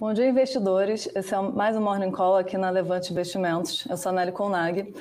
Bom 0.00 0.12
dia, 0.12 0.28
investidores. 0.28 1.08
Esse 1.12 1.34
é 1.34 1.40
mais 1.40 1.76
um 1.76 1.80
Morning 1.80 2.12
Call 2.12 2.36
aqui 2.36 2.56
na 2.56 2.70
Levante 2.70 3.10
Investimentos. 3.10 3.84
Eu 3.90 3.96
sou 3.96 4.10
a 4.10 4.12
Nelly 4.12 4.30
Colnag. 4.30 4.94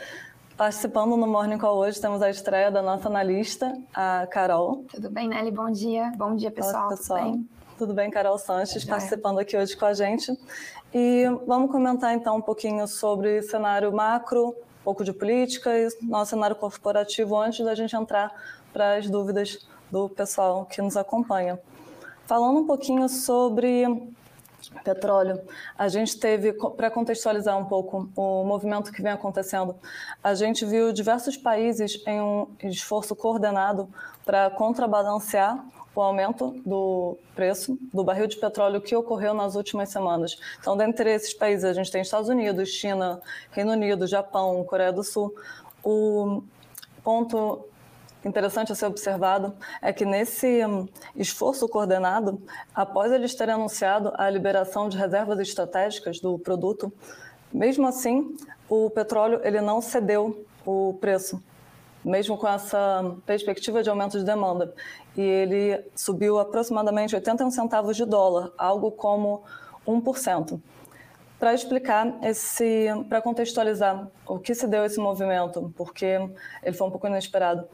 Participando 0.58 1.16
no 1.16 1.28
Morning 1.28 1.60
Call 1.60 1.78
hoje, 1.78 2.02
temos 2.02 2.20
a 2.20 2.32
estreia 2.32 2.72
da 2.72 2.82
nossa 2.82 3.08
analista, 3.08 3.78
a 3.94 4.26
Carol. 4.26 4.86
Tudo 4.92 5.12
bem, 5.12 5.28
Nelly? 5.28 5.52
Bom 5.52 5.70
dia. 5.70 6.12
Bom 6.18 6.36
dia, 6.36 6.50
pessoal. 6.50 6.88
Olá, 6.88 6.98
pessoal. 6.98 7.20
Tudo 7.20 7.32
bem? 7.32 7.50
Tudo 7.78 7.94
bem, 7.94 8.10
Carol 8.10 8.40
Sanches, 8.40 8.84
participando 8.84 9.38
aqui 9.38 9.56
hoje 9.56 9.78
com 9.78 9.86
a 9.86 9.94
gente. 9.94 10.36
E 10.92 11.26
vamos 11.46 11.70
comentar 11.70 12.16
então 12.16 12.38
um 12.38 12.42
pouquinho 12.42 12.88
sobre 12.88 13.44
cenário 13.44 13.94
macro, 13.94 14.48
um 14.48 14.84
pouco 14.84 15.04
de 15.04 15.14
política 15.14 15.78
e 15.78 15.90
nosso 16.02 16.32
cenário 16.32 16.56
corporativo 16.56 17.38
antes 17.40 17.64
da 17.64 17.76
gente 17.76 17.96
entrar 17.96 18.34
para 18.74 18.96
as 18.96 19.08
dúvidas 19.08 19.60
do 19.92 20.10
pessoal 20.10 20.66
que 20.66 20.82
nos 20.82 20.98
acompanha. 20.98 21.60
Falando 22.26 22.62
um 22.62 22.66
pouquinho 22.66 23.08
sobre 23.08 23.86
petróleo. 24.84 25.42
A 25.78 25.88
gente 25.88 26.20
teve, 26.20 26.54
para 26.54 26.90
contextualizar 26.90 27.58
um 27.58 27.66
pouco 27.66 28.10
o 28.16 28.44
movimento 28.44 28.92
que 28.92 29.02
vem 29.02 29.12
acontecendo, 29.12 29.76
a 30.24 30.34
gente 30.34 30.66
viu 30.66 30.92
diversos 30.92 31.38
países 31.38 32.02
em 32.06 32.22
um 32.22 32.48
esforço 32.64 33.16
coordenado 33.16 33.90
para 34.26 34.50
contrabalancear 34.50 35.64
o 35.96 36.02
aumento 36.02 36.62
do 36.64 37.18
preço 37.34 37.78
do 37.92 38.04
barril 38.04 38.28
de 38.28 38.38
petróleo 38.38 38.80
que 38.80 38.96
ocorreu 38.96 39.34
nas 39.34 39.56
últimas 39.56 39.90
semanas. 39.90 40.38
Então, 40.60 40.78
dentre 40.78 41.12
esses 41.12 41.34
países, 41.34 41.66
a 41.66 41.74
gente 41.74 41.92
tem 41.92 42.02
Estados 42.02 42.30
Unidos, 42.30 42.70
China, 42.70 43.20
Reino 43.50 43.72
Unido, 43.72 44.06
Japão, 44.06 44.64
Coreia 44.64 44.94
do 44.94 45.04
Sul. 45.04 45.34
O 45.84 46.44
ponto 47.04 47.66
interessante 48.24 48.72
a 48.72 48.76
ser 48.76 48.86
observado 48.86 49.54
é 49.82 49.94
que 49.94 50.06
nesse 50.06 50.66
hum, 50.66 50.88
esforço 51.16 51.68
coordenado, 51.68 52.42
após 52.74 53.12
eles 53.12 53.36
terem 53.36 53.56
anunciado 53.56 54.12
a 54.16 54.30
liberação 54.30 54.90
de 54.90 54.98
reservas 54.98 55.40
estratégicas 55.40 56.20
do 56.20 56.38
produto, 56.40 56.92
mesmo 57.52 57.88
assim, 57.88 58.36
o 58.70 58.90
petróleo 58.90 59.40
ele 59.44 59.62
não 59.62 59.82
cedeu 59.82 60.46
o 60.66 60.98
preço, 61.00 61.42
mesmo 62.04 62.38
com 62.38 62.48
essa 62.48 63.16
perspectiva 63.26 63.82
de 63.82 63.90
aumento 63.90 64.18
de 64.18 64.26
demanda. 64.26 64.74
E 65.16 65.22
ele 65.22 65.84
subiu 65.96 66.40
aproximadamente 66.40 67.16
81 67.16 67.50
centavos 67.52 67.96
de 67.96 68.06
dólar, 68.06 68.52
algo 68.58 68.92
como 68.92 69.44
1%. 69.88 70.60
Para 71.40 71.54
explicar 71.54 72.18
esse, 72.24 72.88
para 73.08 73.22
contextualizar 73.22 74.08
o 74.26 74.40
que 74.40 74.56
se 74.56 74.68
deu 74.68 74.84
esse 74.84 75.00
movimento, 75.00 75.72
porque 75.78 76.20
ele 76.64 76.76
foi 76.76 76.88
um 76.88 76.92
pouco 76.92 77.08
inesperado. 77.08 77.68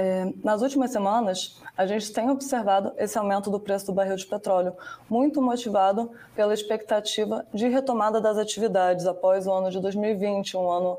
É, 0.00 0.32
nas 0.44 0.62
últimas 0.62 0.92
semanas, 0.92 1.60
a 1.76 1.84
gente 1.84 2.12
tem 2.12 2.30
observado 2.30 2.92
esse 2.96 3.18
aumento 3.18 3.50
do 3.50 3.58
preço 3.58 3.86
do 3.86 3.92
barril 3.92 4.14
de 4.14 4.24
petróleo, 4.24 4.76
muito 5.10 5.42
motivado 5.42 6.12
pela 6.36 6.54
expectativa 6.54 7.44
de 7.52 7.66
retomada 7.66 8.20
das 8.20 8.38
atividades 8.38 9.06
após 9.06 9.48
o 9.48 9.52
ano 9.52 9.72
de 9.72 9.80
2020, 9.80 10.56
um 10.56 10.70
ano 10.70 10.98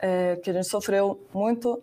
é, 0.00 0.36
que 0.36 0.48
a 0.48 0.52
gente 0.54 0.66
sofreu 0.66 1.20
muito 1.34 1.82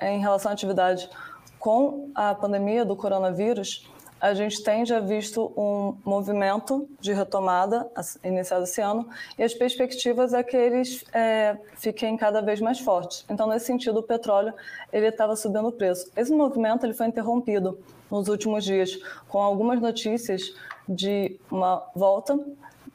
em 0.00 0.20
relação 0.20 0.52
à 0.52 0.54
atividade 0.54 1.10
com 1.58 2.10
a 2.14 2.32
pandemia 2.32 2.84
do 2.84 2.94
coronavírus 2.94 3.90
a 4.24 4.32
gente 4.32 4.62
tem 4.62 4.86
já 4.86 5.00
visto 5.00 5.52
um 5.54 5.98
movimento 6.02 6.88
de 6.98 7.12
retomada 7.12 7.86
iniciado 8.24 8.64
esse 8.64 8.80
ano 8.80 9.06
e 9.38 9.42
as 9.42 9.52
perspectivas 9.52 10.32
é 10.32 10.42
que 10.42 10.56
eles 10.56 11.04
é, 11.12 11.58
fiquem 11.74 12.16
cada 12.16 12.40
vez 12.40 12.58
mais 12.58 12.80
fortes. 12.80 13.26
Então, 13.28 13.46
nesse 13.46 13.66
sentido, 13.66 13.98
o 13.98 14.02
petróleo 14.02 14.54
ele 14.90 15.08
estava 15.08 15.36
subindo 15.36 15.68
o 15.68 15.72
preço. 15.72 16.10
Esse 16.16 16.32
movimento 16.32 16.86
ele 16.86 16.94
foi 16.94 17.06
interrompido 17.06 17.78
nos 18.10 18.28
últimos 18.28 18.64
dias 18.64 18.98
com 19.28 19.42
algumas 19.42 19.78
notícias 19.78 20.54
de 20.88 21.38
uma 21.50 21.86
volta 21.94 22.40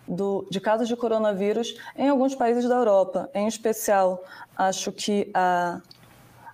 do, 0.07 0.47
de 0.49 0.59
casos 0.59 0.87
de 0.87 0.95
coronavírus 0.95 1.77
em 1.95 2.09
alguns 2.09 2.33
países 2.33 2.67
da 2.67 2.73
Europa, 2.73 3.29
em 3.35 3.47
especial, 3.47 4.23
acho 4.57 4.91
que 4.91 5.29
a 5.35 5.79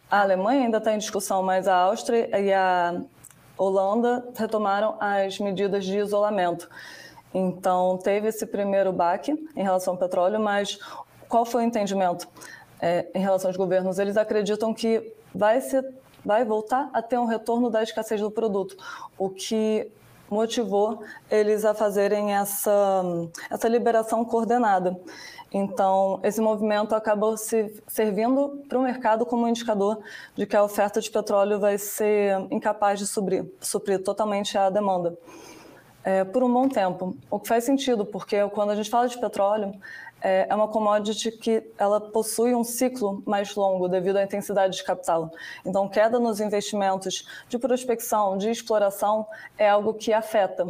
a 0.09 0.21
Alemanha 0.21 0.65
ainda 0.65 0.77
está 0.77 0.93
em 0.93 0.97
discussão, 0.97 1.41
mas 1.41 1.67
a 1.67 1.75
Áustria 1.75 2.29
e 2.39 2.53
a 2.53 3.01
Holanda 3.57 4.27
retomaram 4.35 4.95
as 4.99 5.39
medidas 5.39 5.85
de 5.85 5.97
isolamento. 5.97 6.69
Então, 7.33 7.97
teve 7.97 8.29
esse 8.29 8.45
primeiro 8.45 8.93
baque 8.93 9.31
em 9.55 9.63
relação 9.63 9.93
ao 9.93 9.99
petróleo, 9.99 10.39
mas 10.39 10.79
qual 11.27 11.45
foi 11.45 11.63
o 11.63 11.65
entendimento 11.65 12.27
é, 12.81 13.07
em 13.13 13.19
relação 13.19 13.49
aos 13.49 13.57
governos? 13.57 13.99
Eles 13.99 14.15
acreditam 14.15 14.73
que 14.73 15.13
vai, 15.33 15.59
ser, 15.59 15.85
vai 16.23 16.45
voltar 16.45 16.89
a 16.93 17.01
ter 17.01 17.17
um 17.19 17.25
retorno 17.25 17.69
da 17.69 17.83
escassez 17.83 18.21
do 18.21 18.31
produto, 18.31 18.77
o 19.17 19.29
que 19.29 19.91
motivou 20.29 21.03
eles 21.29 21.65
a 21.65 21.73
fazerem 21.73 22.33
essa, 22.33 23.03
essa 23.49 23.67
liberação 23.67 24.23
coordenada. 24.25 24.97
Então, 25.57 26.19
esse 26.21 26.41
movimento 26.41 26.93
acabou 26.93 27.37
se 27.37 27.81
servindo 27.87 28.61
para 28.67 28.77
o 28.77 28.81
mercado 28.81 29.25
como 29.25 29.45
um 29.45 29.47
indicador 29.47 30.01
de 30.35 30.45
que 30.45 30.53
a 30.53 30.61
oferta 30.61 30.99
de 30.99 31.09
petróleo 31.09 31.57
vai 31.61 31.77
ser 31.77 32.45
incapaz 32.51 32.99
de 32.99 33.07
suprir, 33.07 33.49
suprir 33.61 34.03
totalmente 34.03 34.57
a 34.57 34.69
demanda. 34.69 35.17
É, 36.03 36.25
por 36.25 36.43
um 36.43 36.51
bom 36.51 36.67
tempo. 36.67 37.15
O 37.31 37.39
que 37.39 37.47
faz 37.47 37.63
sentido, 37.63 38.05
porque 38.05 38.45
quando 38.49 38.71
a 38.71 38.75
gente 38.75 38.89
fala 38.89 39.07
de 39.07 39.17
petróleo, 39.17 39.73
é, 40.21 40.45
é 40.49 40.53
uma 40.53 40.67
commodity 40.67 41.31
que 41.31 41.63
ela 41.77 42.01
possui 42.01 42.53
um 42.53 42.65
ciclo 42.65 43.23
mais 43.25 43.55
longo 43.55 43.87
devido 43.87 44.17
à 44.17 44.23
intensidade 44.23 44.75
de 44.75 44.83
capital. 44.83 45.31
Então, 45.65 45.87
queda 45.87 46.19
nos 46.19 46.41
investimentos 46.41 47.25
de 47.47 47.57
prospecção, 47.57 48.37
de 48.37 48.49
exploração, 48.49 49.25
é 49.57 49.69
algo 49.69 49.93
que 49.93 50.11
afeta 50.11 50.67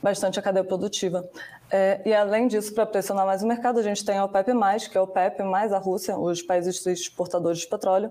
bastante 0.00 0.38
a 0.38 0.42
cadeia 0.42 0.64
produtiva. 0.64 1.28
É, 1.70 2.00
e 2.04 2.14
além 2.14 2.48
disso, 2.48 2.74
para 2.74 2.86
pressionar 2.86 3.26
mais 3.26 3.42
o 3.42 3.46
mercado, 3.46 3.78
a 3.78 3.82
gente 3.82 4.04
tem 4.04 4.16
a 4.16 4.24
OPEP+, 4.24 4.52
que 4.90 4.96
é 4.96 5.00
o 5.00 5.04
OPEP 5.04 5.42
mais 5.42 5.72
a 5.72 5.78
Rússia, 5.78 6.16
os 6.16 6.40
países 6.40 6.84
exportadores 6.86 7.58
de 7.58 7.66
petróleo. 7.66 8.10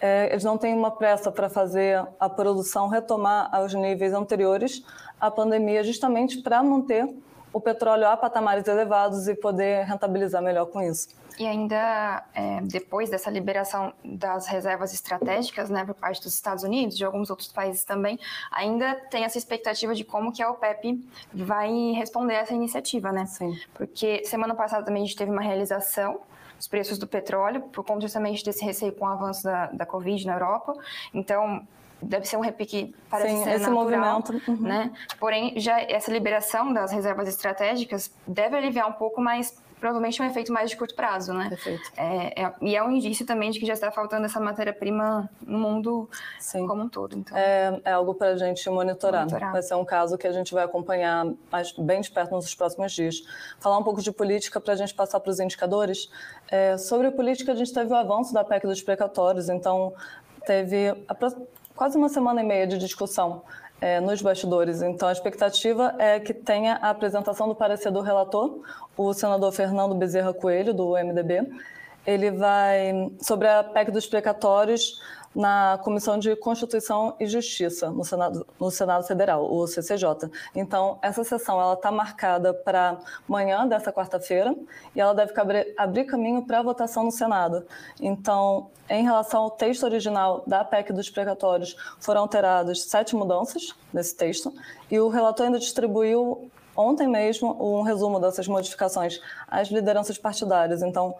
É, 0.00 0.30
eles 0.30 0.44
não 0.44 0.58
têm 0.58 0.74
uma 0.74 0.90
pressa 0.90 1.32
para 1.32 1.48
fazer 1.48 2.06
a 2.20 2.28
produção 2.28 2.88
retomar 2.88 3.48
aos 3.52 3.74
níveis 3.74 4.12
anteriores 4.12 4.82
à 5.20 5.30
pandemia, 5.30 5.82
justamente 5.82 6.42
para 6.42 6.62
manter 6.62 7.08
o 7.52 7.60
petróleo 7.60 8.06
a 8.06 8.16
patamares 8.16 8.66
elevados 8.66 9.28
e 9.28 9.34
poder 9.34 9.84
rentabilizar 9.84 10.42
melhor 10.42 10.66
com 10.66 10.82
isso. 10.82 11.08
E 11.38 11.46
ainda 11.46 12.24
é, 12.34 12.60
depois 12.62 13.08
dessa 13.08 13.30
liberação 13.30 13.92
das 14.04 14.48
reservas 14.48 14.92
estratégicas, 14.92 15.70
né, 15.70 15.84
por 15.84 15.94
parte 15.94 16.20
dos 16.20 16.34
Estados 16.34 16.64
Unidos, 16.64 16.96
de 16.96 17.04
alguns 17.04 17.30
outros 17.30 17.52
países 17.52 17.84
também, 17.84 18.18
ainda 18.50 18.96
tem 19.08 19.24
essa 19.24 19.38
expectativa 19.38 19.94
de 19.94 20.04
como 20.04 20.32
que 20.32 20.42
a 20.42 20.50
OPEP 20.50 21.08
vai 21.32 21.92
responder 21.92 22.34
a 22.34 22.40
essa 22.40 22.54
iniciativa, 22.54 23.12
né? 23.12 23.24
Sim. 23.26 23.56
Porque 23.72 24.24
semana 24.24 24.54
passada 24.54 24.84
também 24.84 25.04
a 25.04 25.06
gente 25.06 25.16
teve 25.16 25.30
uma 25.30 25.42
realização 25.42 26.20
dos 26.56 26.66
preços 26.66 26.98
do 26.98 27.06
petróleo, 27.06 27.62
por 27.72 27.84
conta 27.84 28.00
justamente 28.00 28.44
desse 28.44 28.64
receio 28.64 28.92
com 28.92 29.04
o 29.04 29.08
avanço 29.08 29.44
da, 29.44 29.66
da 29.66 29.86
Covid 29.86 30.26
na 30.26 30.32
Europa. 30.32 30.74
Então, 31.14 31.64
deve 32.00 32.26
ser 32.26 32.36
um 32.36 32.40
repique 32.40 32.94
para 33.10 33.26
Sim, 33.26 33.42
ser 33.42 33.50
esse 33.50 33.70
natural, 33.70 33.72
movimento. 33.74 34.42
Uhum. 34.48 34.60
né? 34.60 34.92
Porém, 35.18 35.58
já 35.58 35.80
essa 35.80 36.10
liberação 36.10 36.72
das 36.72 36.92
reservas 36.92 37.28
estratégicas 37.28 38.12
deve 38.26 38.56
aliviar 38.56 38.88
um 38.88 38.92
pouco 38.92 39.20
mais 39.20 39.56
provavelmente 39.78 40.20
um 40.20 40.24
efeito 40.24 40.52
mais 40.52 40.70
de 40.70 40.76
curto 40.76 40.94
prazo, 40.94 41.32
né? 41.32 41.48
Perfeito. 41.48 41.90
É, 41.96 42.42
é, 42.42 42.52
e 42.60 42.76
é 42.76 42.82
um 42.82 42.90
indício 42.90 43.24
também 43.24 43.50
de 43.50 43.58
que 43.58 43.66
já 43.66 43.72
está 43.72 43.90
faltando 43.90 44.26
essa 44.26 44.40
matéria-prima 44.40 45.28
no 45.40 45.58
mundo 45.58 46.08
Sim. 46.38 46.66
como 46.66 46.82
um 46.82 46.88
todo. 46.88 47.16
Então. 47.16 47.36
É, 47.36 47.80
é 47.84 47.92
algo 47.92 48.14
para 48.14 48.28
a 48.28 48.36
gente 48.36 48.68
monitorar. 48.68 49.22
Monitorar. 49.22 49.52
Vai 49.52 49.62
ser 49.62 49.74
um 49.74 49.84
caso 49.84 50.18
que 50.18 50.26
a 50.26 50.32
gente 50.32 50.52
vai 50.52 50.64
acompanhar 50.64 51.26
mais, 51.50 51.72
bem 51.72 52.00
de 52.00 52.10
perto 52.10 52.32
nos 52.32 52.54
próximos 52.54 52.92
dias. 52.92 53.22
Falar 53.58 53.78
um 53.78 53.84
pouco 53.84 54.02
de 54.02 54.12
política 54.12 54.60
para 54.60 54.74
a 54.74 54.76
gente 54.76 54.94
passar 54.94 55.20
para 55.20 55.30
os 55.30 55.40
indicadores. 55.40 56.10
É, 56.50 56.76
sobre 56.76 57.10
política, 57.10 57.52
a 57.52 57.54
gente 57.54 57.72
teve 57.72 57.92
o 57.92 57.96
avanço 57.96 58.34
da 58.34 58.44
PEC 58.44 58.66
dos 58.66 58.82
precatórios, 58.82 59.48
então 59.48 59.92
teve 60.46 60.94
quase 61.78 61.96
uma 61.96 62.08
semana 62.08 62.42
e 62.42 62.44
meia 62.44 62.66
de 62.66 62.76
discussão 62.76 63.42
é, 63.80 64.00
nos 64.00 64.20
bastidores. 64.20 64.82
Então, 64.82 65.08
a 65.08 65.12
expectativa 65.12 65.94
é 65.96 66.18
que 66.18 66.34
tenha 66.34 66.74
a 66.82 66.90
apresentação 66.90 67.46
do 67.46 67.54
parecer 67.54 67.92
do 67.92 68.00
relator, 68.00 68.62
o 68.96 69.14
senador 69.14 69.52
Fernando 69.52 69.94
Bezerra 69.94 70.34
Coelho, 70.34 70.74
do 70.74 70.94
MDB. 70.94 71.48
Ele 72.04 72.32
vai, 72.32 73.12
sobre 73.22 73.46
a 73.46 73.62
PEC 73.62 73.92
dos 73.92 74.08
precatórios, 74.08 75.00
na 75.38 75.78
Comissão 75.84 76.18
de 76.18 76.34
Constituição 76.34 77.14
e 77.20 77.24
Justiça, 77.24 77.90
no 77.90 78.04
Senado, 78.04 78.44
no 78.58 78.72
Senado 78.72 79.06
Federal, 79.06 79.48
o 79.48 79.68
CCJ. 79.68 80.28
Então, 80.52 80.98
essa 81.00 81.22
sessão 81.22 81.60
ela 81.60 81.74
está 81.74 81.92
marcada 81.92 82.52
para 82.52 82.98
amanhã 83.28 83.64
dessa 83.64 83.92
quarta-feira 83.92 84.52
e 84.96 85.00
ela 85.00 85.14
deve 85.14 85.32
abrir, 85.40 85.74
abrir 85.78 86.04
caminho 86.06 86.44
para 86.44 86.58
a 86.58 86.62
votação 86.62 87.04
no 87.04 87.12
Senado. 87.12 87.64
Então, 88.00 88.68
em 88.90 89.04
relação 89.04 89.42
ao 89.42 89.50
texto 89.52 89.84
original 89.84 90.42
da 90.44 90.64
PEC 90.64 90.92
dos 90.92 91.08
precatórios, 91.08 91.76
foram 92.00 92.22
alteradas 92.22 92.82
sete 92.82 93.14
mudanças 93.14 93.76
nesse 93.92 94.16
texto 94.16 94.52
e 94.90 94.98
o 94.98 95.08
relator 95.08 95.46
ainda 95.46 95.60
distribuiu 95.60 96.50
ontem 96.74 97.06
mesmo 97.06 97.56
um 97.60 97.82
resumo 97.82 98.18
dessas 98.18 98.48
modificações 98.48 99.20
às 99.46 99.68
lideranças 99.68 100.18
partidárias. 100.18 100.82
Então, 100.82 101.14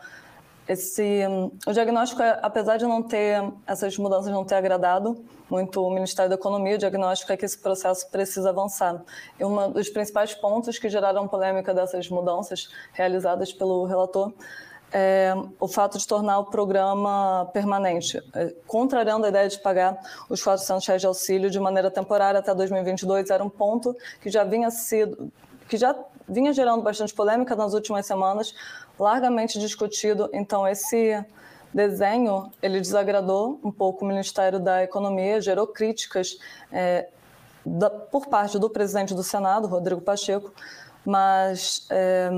esse, 0.69 1.23
o 1.67 1.73
diagnóstico, 1.73 2.21
é, 2.21 2.39
apesar 2.43 2.77
de 2.77 2.85
não 2.85 3.03
ter 3.03 3.43
essas 3.67 3.97
mudanças 3.97 4.31
não 4.31 4.45
ter 4.45 4.55
agradado 4.55 5.25
muito 5.51 5.83
o 5.83 5.91
Ministério 5.91 6.29
da 6.29 6.35
Economia, 6.35 6.75
o 6.75 6.79
diagnóstico 6.79 7.33
é 7.33 7.37
que 7.37 7.45
esse 7.47 7.59
processo 7.59 8.09
precisa 8.11 8.51
avançar. 8.51 9.03
E 9.41 9.45
um 9.45 9.73
dos 9.73 9.89
principais 9.89 10.35
pontos 10.35 10.79
que 10.79 10.91
geraram 10.91 11.27
polêmica 11.27 11.73
dessas 11.73 12.09
mudanças 12.11 12.69
realizadas 12.93 13.51
pelo 13.51 13.87
relator 13.87 14.33
é 14.93 15.35
o 15.59 15.69
fato 15.69 15.99
de 15.99 16.07
tornar 16.07 16.39
o 16.39 16.47
programa 16.47 17.49
permanente, 17.53 18.23
é, 18.35 18.55
contrariando 18.67 19.27
a 19.27 19.29
ideia 19.29 19.49
de 19.49 19.59
pagar 19.59 19.99
os 20.29 20.43
400 20.43 20.87
reais 20.87 21.01
de 21.01 21.07
auxílio 21.07 21.51
de 21.51 21.61
maneira 21.61 21.91
temporária 21.91 22.41
até 22.41 22.55
2022, 22.55 23.31
era 23.31 23.45
um 23.45 23.51
ponto 23.51 23.97
que 24.21 24.31
já 24.31 24.45
vinha 24.45 24.71
sido 24.71 25.31
que 25.69 25.77
já 25.77 25.95
vinha 26.29 26.53
gerando 26.53 26.83
bastante 26.83 27.15
polêmica 27.15 27.57
nas 27.57 27.75
últimas 27.75 28.07
semanas, 28.07 28.55
largamente 28.99 29.59
discutido. 29.59 30.29
Então, 30.33 30.67
esse 30.67 31.25
desenho 31.73 32.51
ele 32.63 32.81
desagradou 32.81 33.61
um 33.63 33.71
pouco 33.71 34.05
o 34.05 34.09
Ministério 34.09 34.59
da 34.59 34.83
Economia, 34.83 35.41
gerou 35.41 35.67
críticas 35.67 36.39
é, 36.73 37.09
da, 37.65 37.91
por 37.91 38.27
parte 38.27 38.59
do 38.59 38.71
presidente 38.71 39.15
do 39.15 39.23
Senado, 39.23 39.67
Rodrigo 39.67 40.01
Pacheco, 40.01 40.53
mas 41.05 41.87
é, 41.91 42.31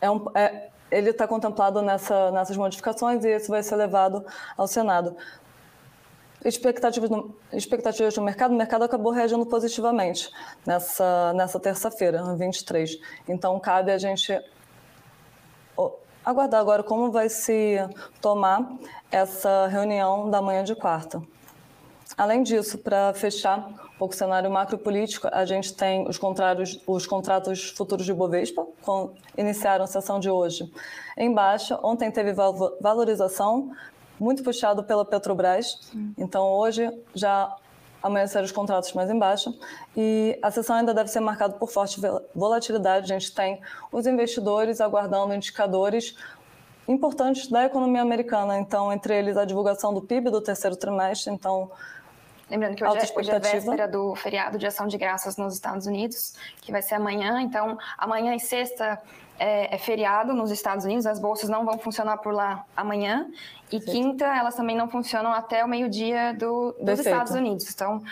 é 0.00 0.10
um, 0.10 0.24
é, 0.34 0.68
ele 0.90 1.10
está 1.10 1.26
contemplado 1.26 1.80
nessa, 1.80 2.30
nessas 2.30 2.56
modificações 2.56 3.24
e 3.24 3.28
esse 3.28 3.48
vai 3.48 3.62
ser 3.62 3.76
levado 3.76 4.24
ao 4.56 4.66
Senado. 4.66 5.16
Expectativas, 6.44 7.08
no, 7.08 7.34
expectativas 7.52 8.14
do 8.14 8.22
mercado, 8.22 8.52
o 8.52 8.56
mercado 8.56 8.82
acabou 8.82 9.12
reagindo 9.12 9.46
positivamente 9.46 10.30
nessa, 10.66 11.32
nessa 11.34 11.60
terça-feira, 11.60 12.22
23. 12.34 12.98
Então, 13.28 13.58
cabe 13.60 13.92
a 13.92 13.98
gente 13.98 14.32
aguardar 16.24 16.60
agora 16.60 16.82
como 16.82 17.10
vai 17.10 17.28
se 17.28 17.76
tomar 18.20 18.72
essa 19.10 19.66
reunião 19.66 20.30
da 20.30 20.40
manhã 20.40 20.64
de 20.64 20.74
quarta. 20.74 21.22
Além 22.16 22.42
disso, 22.42 22.78
para 22.78 23.14
fechar 23.14 23.68
um 23.68 23.98
pouco 23.98 24.14
o 24.14 24.16
cenário 24.16 24.50
macropolítico, 24.50 25.28
a 25.32 25.44
gente 25.44 25.74
tem 25.74 26.06
os, 26.06 26.20
os 26.86 27.06
contratos 27.06 27.70
futuros 27.70 28.04
de 28.04 28.12
Bovespa, 28.12 28.66
com, 28.82 29.14
iniciaram 29.36 29.84
a 29.84 29.86
sessão 29.86 30.20
de 30.20 30.28
hoje 30.28 30.70
em 31.16 31.32
baixa. 31.32 31.78
Ontem 31.82 32.10
teve 32.10 32.34
valorização, 32.80 33.72
muito 34.22 34.42
puxado 34.42 34.84
pela 34.84 35.04
Petrobras. 35.04 35.92
Então, 36.16 36.44
hoje 36.48 36.88
já 37.14 37.54
amanheceram 38.02 38.44
os 38.44 38.52
contratos 38.52 38.92
mais 38.92 39.10
em 39.10 39.18
baixa 39.18 39.52
e 39.96 40.38
a 40.42 40.50
sessão 40.50 40.76
ainda 40.76 40.92
deve 40.92 41.08
ser 41.08 41.20
marcada 41.20 41.54
por 41.54 41.70
forte 41.70 42.00
volatilidade. 42.34 43.12
A 43.12 43.18
gente 43.18 43.32
tem 43.32 43.60
os 43.90 44.06
investidores 44.06 44.80
aguardando 44.80 45.34
indicadores 45.34 46.16
importantes 46.88 47.48
da 47.48 47.64
economia 47.64 48.02
americana, 48.02 48.58
então 48.58 48.92
entre 48.92 49.16
eles 49.16 49.36
a 49.36 49.44
divulgação 49.44 49.94
do 49.94 50.02
PIB 50.02 50.30
do 50.30 50.40
terceiro 50.40 50.76
trimestre, 50.76 51.32
então 51.32 51.70
Lembrando 52.50 52.76
que 52.76 52.84
hoje 52.84 52.98
é, 52.98 53.18
hoje 53.18 53.30
é 53.30 53.38
véspera 53.38 53.88
do 53.88 54.14
feriado 54.14 54.58
de 54.58 54.66
ação 54.66 54.86
de 54.86 54.98
graças 54.98 55.38
nos 55.38 55.54
Estados 55.54 55.86
Unidos, 55.86 56.34
que 56.60 56.70
vai 56.70 56.82
ser 56.82 56.96
amanhã. 56.96 57.40
Então, 57.40 57.78
amanhã 57.96 58.34
e 58.34 58.40
sexta 58.40 59.00
é, 59.38 59.74
é, 59.74 59.78
feriado 59.78 60.34
nos 60.34 60.50
Estados 60.50 60.84
Unidos, 60.84 61.06
as 61.06 61.18
bolsas 61.18 61.48
não 61.48 61.64
vão 61.64 61.78
funcionar 61.78 62.18
por 62.18 62.32
lá 62.32 62.64
amanhã. 62.76 63.26
E 63.70 63.78
Perfeito. 63.78 63.90
quinta, 63.90 64.26
elas 64.26 64.54
também 64.54 64.76
não 64.76 64.88
funcionam 64.88 65.32
até 65.32 65.64
o 65.64 65.68
meio-dia 65.68 66.34
do, 66.34 66.72
dos 66.72 66.84
Perfeito. 66.84 67.00
Estados 67.08 67.32
Unidos. 67.32 67.70
Então, 67.72 68.02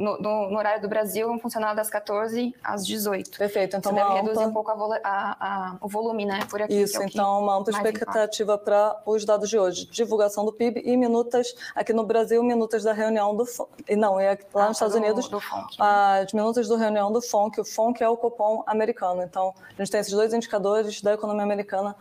no, 0.00 0.16
no, 0.18 0.50
no, 0.50 0.58
horário 0.58 0.80
do 0.80 0.88
Brasil, 0.88 1.28
vão 1.28 1.38
funcionar 1.38 1.74
das 1.74 1.90
14 1.90 2.54
às 2.64 2.86
18. 2.86 3.38
Perfeito. 3.38 3.76
Então, 3.76 3.92
Isso 3.92 4.02
deve 4.02 4.14
reduzir 4.14 4.46
um 4.46 4.52
pouco 4.52 4.70
a, 4.70 5.00
a, 5.04 5.36
a, 5.40 5.76
o 5.80 5.88
volume, 5.88 6.24
né, 6.24 6.40
por 6.48 6.62
aqui. 6.62 6.74
Isso, 6.74 7.00
é 7.02 7.06
então, 7.06 7.42
uma 7.42 7.58
ampla 7.58 7.72
expectativa 7.72 8.56
para 8.56 9.02
os 9.04 9.24
dados 9.24 9.50
de 9.50 9.58
hoje. 9.58 9.86
Divulgação 9.86 10.44
do 10.44 10.52
PIB 10.52 10.82
e 10.84 10.96
minutas, 10.96 11.54
aqui 11.74 11.92
no 11.92 12.04
Brasil, 12.04 12.42
minutas 12.42 12.82
da 12.82 12.92
reunião 12.92 13.36
do 13.36 13.44
FONC. 13.44 13.96
Não, 13.96 14.18
e 14.20 14.26
lá 14.54 14.64
ah, 14.64 14.68
nos 14.68 14.76
Estados 14.76 14.94
do, 14.94 15.02
Unidos, 15.02 15.28
do 15.28 15.38
FONC, 15.38 15.78
né? 15.78 15.86
as 16.22 16.32
minutas 16.32 16.66
da 16.66 16.76
reunião 16.76 17.12
do 17.12 17.20
FONC. 17.20 17.60
O 17.60 17.64
FONC 17.64 18.02
é 18.02 18.08
o 18.08 18.16
cupom 18.16 18.64
americano. 18.66 19.22
Então, 19.22 19.54
a 19.76 19.82
gente 19.82 19.90
tem 19.90 20.00
esses 20.00 20.12
dois 20.12 20.32
indicadores 20.32 21.02
da 21.02 21.12
economia 21.12 21.42
americana 21.42 21.94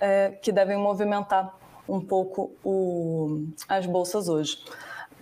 é, 0.00 0.30
que 0.42 0.50
devem 0.50 0.76
movimentar 0.76 1.54
um 1.88 2.00
pouco 2.00 2.52
o, 2.64 3.46
as 3.68 3.86
bolsas 3.86 4.28
hoje. 4.28 4.58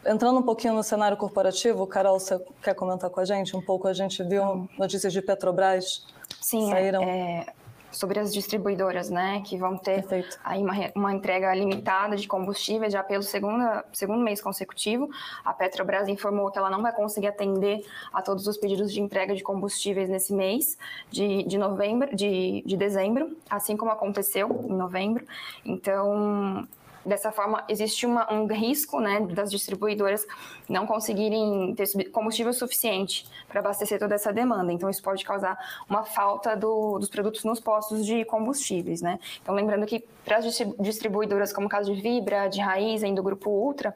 Entrando 0.04 0.38
um 0.38 0.42
pouquinho 0.42 0.74
no 0.74 0.82
cenário 0.82 1.16
corporativo, 1.16 1.86
Carol, 1.86 2.18
você 2.18 2.38
quer 2.62 2.74
comentar 2.74 3.08
com 3.08 3.20
a 3.20 3.24
gente 3.24 3.56
um 3.56 3.62
pouco? 3.62 3.86
A 3.86 3.92
gente 3.92 4.22
viu 4.24 4.68
notícias 4.76 5.12
de 5.12 5.22
Petrobras 5.22 6.04
Sim, 6.40 6.70
saíram. 6.70 7.02
É, 7.02 7.46
sobre 7.92 8.18
as 8.18 8.32
distribuidoras, 8.32 9.10
né, 9.10 9.42
que 9.44 9.56
vão 9.56 9.76
ter 9.76 10.02
Perfeito. 10.02 10.40
aí 10.42 10.60
uma, 10.60 10.74
uma 10.96 11.12
entrega 11.12 11.54
limitada 11.54 12.16
de 12.16 12.26
combustíveis 12.26 12.92
já 12.92 13.02
pelo 13.02 13.22
segunda, 13.22 13.84
segundo 13.92 14.24
mês 14.24 14.40
consecutivo. 14.40 15.08
A 15.44 15.52
Petrobras 15.52 16.08
informou 16.08 16.50
que 16.50 16.58
ela 16.58 16.70
não 16.70 16.82
vai 16.82 16.92
conseguir 16.92 17.28
atender 17.28 17.84
a 18.12 18.22
todos 18.22 18.46
os 18.46 18.56
pedidos 18.56 18.92
de 18.92 19.00
entrega 19.00 19.34
de 19.34 19.42
combustíveis 19.42 20.08
nesse 20.08 20.32
mês 20.32 20.76
de, 21.10 21.44
de 21.44 21.58
novembro, 21.58 22.14
de, 22.16 22.62
de 22.66 22.76
dezembro, 22.76 23.36
assim 23.48 23.76
como 23.76 23.92
aconteceu 23.92 24.64
em 24.68 24.72
novembro. 24.72 25.24
Então, 25.64 26.66
Dessa 27.04 27.32
forma, 27.32 27.64
existe 27.68 28.06
uma, 28.06 28.32
um 28.32 28.46
risco 28.46 29.00
né, 29.00 29.20
das 29.20 29.50
distribuidoras 29.50 30.24
não 30.68 30.86
conseguirem 30.86 31.74
ter 31.74 32.10
combustível 32.10 32.52
suficiente 32.52 33.26
para 33.48 33.60
abastecer 33.60 33.98
toda 33.98 34.14
essa 34.14 34.32
demanda. 34.32 34.72
Então, 34.72 34.88
isso 34.88 35.02
pode 35.02 35.24
causar 35.24 35.58
uma 35.88 36.04
falta 36.04 36.56
do, 36.56 36.98
dos 36.98 37.08
produtos 37.08 37.42
nos 37.44 37.58
postos 37.58 38.06
de 38.06 38.24
combustíveis. 38.24 39.02
Né? 39.02 39.18
Então, 39.42 39.54
lembrando 39.54 39.84
que 39.84 40.04
para 40.24 40.36
as 40.36 40.44
distribuidoras, 40.78 41.52
como 41.52 41.66
o 41.66 41.70
caso 41.70 41.92
de 41.94 42.00
Vibra, 42.00 42.48
de 42.48 42.60
Raizen, 42.60 43.14
do 43.14 43.22
Grupo 43.22 43.50
Ultra, 43.50 43.94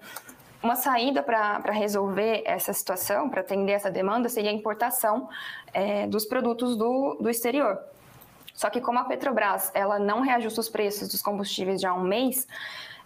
uma 0.62 0.74
saída 0.74 1.22
para 1.22 1.72
resolver 1.72 2.42
essa 2.44 2.72
situação, 2.72 3.28
para 3.28 3.40
atender 3.40 3.72
essa 3.72 3.90
demanda, 3.90 4.28
seria 4.28 4.50
a 4.50 4.54
importação 4.54 5.28
é, 5.72 6.06
dos 6.08 6.24
produtos 6.24 6.76
do, 6.76 7.14
do 7.20 7.30
exterior. 7.30 7.78
Só 8.52 8.70
que 8.70 8.80
como 8.80 8.98
a 8.98 9.04
Petrobras 9.04 9.70
ela 9.74 9.98
não 9.98 10.22
reajusta 10.22 10.60
os 10.60 10.68
preços 10.68 11.08
dos 11.08 11.20
combustíveis 11.20 11.80
já 11.80 11.90
há 11.90 11.94
um 11.94 12.02
mês, 12.02 12.48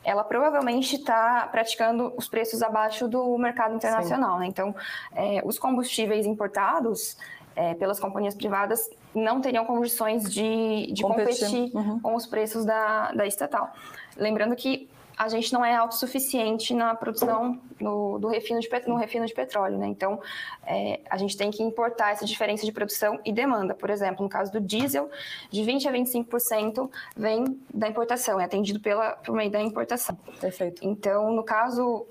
ela 0.05 0.25
provavelmente 0.25 0.97
está 0.97 1.49
praticando 1.51 2.13
os 2.17 2.29
preços 2.29 2.63
abaixo 2.63 3.07
do 3.07 3.37
mercado 3.39 3.75
internacional. 3.75 4.39
Né? 4.39 4.47
Então, 4.47 4.75
é, 5.15 5.43
os 5.45 5.59
combustíveis 5.59 6.27
importados 6.27 7.17
é, 7.55 7.75
pelas 7.75 8.01
companhias 8.01 8.35
privadas 8.35 8.89
não 9.15 9.41
teriam 9.41 9.65
condições 9.65 10.33
de, 10.33 10.93
de 10.93 11.03
competir, 11.03 11.71
uhum. 11.75 12.01
com 12.01 12.15
os 12.15 12.27
preços 12.27 12.65
da, 12.65 13.13
da 13.13 13.27
estatal. 13.27 13.73
Lembrando 14.17 14.57
que 14.57 14.89
a 15.21 15.29
gente 15.29 15.53
não 15.53 15.63
é 15.63 15.77
autossuficiente 15.77 16.73
na 16.73 16.95
produção 16.95 17.61
no, 17.79 18.19
do 18.19 18.27
refino 18.27 18.59
de, 18.59 18.71
no 18.87 18.97
refino 18.97 19.27
de 19.27 19.35
petróleo, 19.35 19.77
né? 19.77 19.87
Então, 19.87 20.19
é, 20.67 21.01
a 21.11 21.19
gente 21.19 21.37
tem 21.37 21.51
que 21.51 21.63
importar 21.63 22.13
essa 22.13 22.25
diferença 22.25 22.65
de 22.65 22.73
produção 22.73 23.21
e 23.23 23.31
demanda. 23.31 23.75
Por 23.75 23.91
exemplo, 23.91 24.23
no 24.23 24.31
caso 24.31 24.51
do 24.51 24.59
diesel, 24.59 25.11
de 25.51 25.61
20% 25.61 25.87
a 25.87 25.93
25% 25.93 26.91
vem 27.15 27.61
da 27.73 27.87
importação, 27.87 28.41
é 28.41 28.45
atendido 28.45 28.81
pela, 28.81 29.11
por 29.11 29.35
meio 29.35 29.51
da 29.51 29.61
importação. 29.61 30.17
Perfeito. 30.41 30.81
Então, 30.83 31.31
no 31.31 31.45
caso 31.45 32.07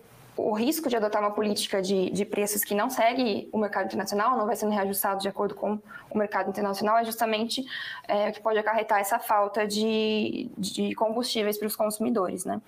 o 0.48 0.54
risco 0.54 0.88
de 0.90 0.96
adotar 0.96 1.22
uma 1.22 1.32
política 1.32 1.82
de, 1.82 2.10
de 2.10 2.26
preços 2.26 2.64
que 2.64 2.74
não 2.74 2.90
segue 2.90 3.50
o 3.52 3.58
mercado 3.58 3.88
internacional, 3.88 4.38
não 4.38 4.46
vai 4.46 4.56
sendo 4.56 4.72
reajustado 4.72 5.22
de 5.22 5.28
acordo 5.28 5.54
com 5.54 5.80
o 6.10 6.18
mercado 6.18 6.50
internacional, 6.50 6.98
é 6.98 7.06
justamente 7.06 7.66
é, 8.08 8.32
que 8.32 8.42
pode 8.42 8.58
acarretar 8.58 9.00
essa 9.00 9.20
falta 9.20 9.68
de, 9.68 10.50
de 10.58 10.96
combustíveis 10.96 11.58
para 11.58 11.68
os 11.68 11.76
consumidores, 11.76 12.46
né? 12.46 12.62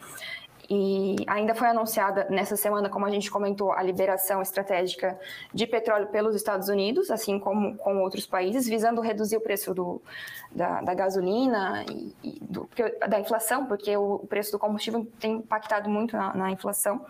E 0.74 1.18
ainda 1.28 1.54
foi 1.54 1.68
anunciada 1.68 2.28
nessa 2.30 2.56
semana, 2.56 2.90
como 2.90 3.06
a 3.06 3.10
gente 3.10 3.30
comentou, 3.30 3.74
a 3.74 3.84
liberação 3.84 4.42
estratégica 4.42 5.20
de 5.54 5.68
petróleo 5.68 6.08
pelos 6.08 6.34
Estados 6.34 6.70
Unidos, 6.70 7.12
assim 7.12 7.38
como 7.40 7.76
com 7.76 8.02
outros 8.02 8.26
países, 8.26 8.68
visando 8.68 9.02
reduzir 9.02 9.36
o 9.36 9.42
preço 9.42 9.74
do, 9.74 10.02
da, 10.50 10.80
da 10.80 10.94
gasolina 10.94 11.84
e, 11.90 12.16
e 12.24 12.40
do, 12.40 12.70
da 13.06 13.20
inflação, 13.20 13.66
porque 13.66 13.98
o 13.98 14.20
preço 14.20 14.54
do 14.54 14.60
combustível 14.60 15.06
tem 15.20 15.34
impactado 15.34 15.90
muito 15.90 16.16
na, 16.16 16.34
na 16.34 16.52
inflação. 16.52 17.06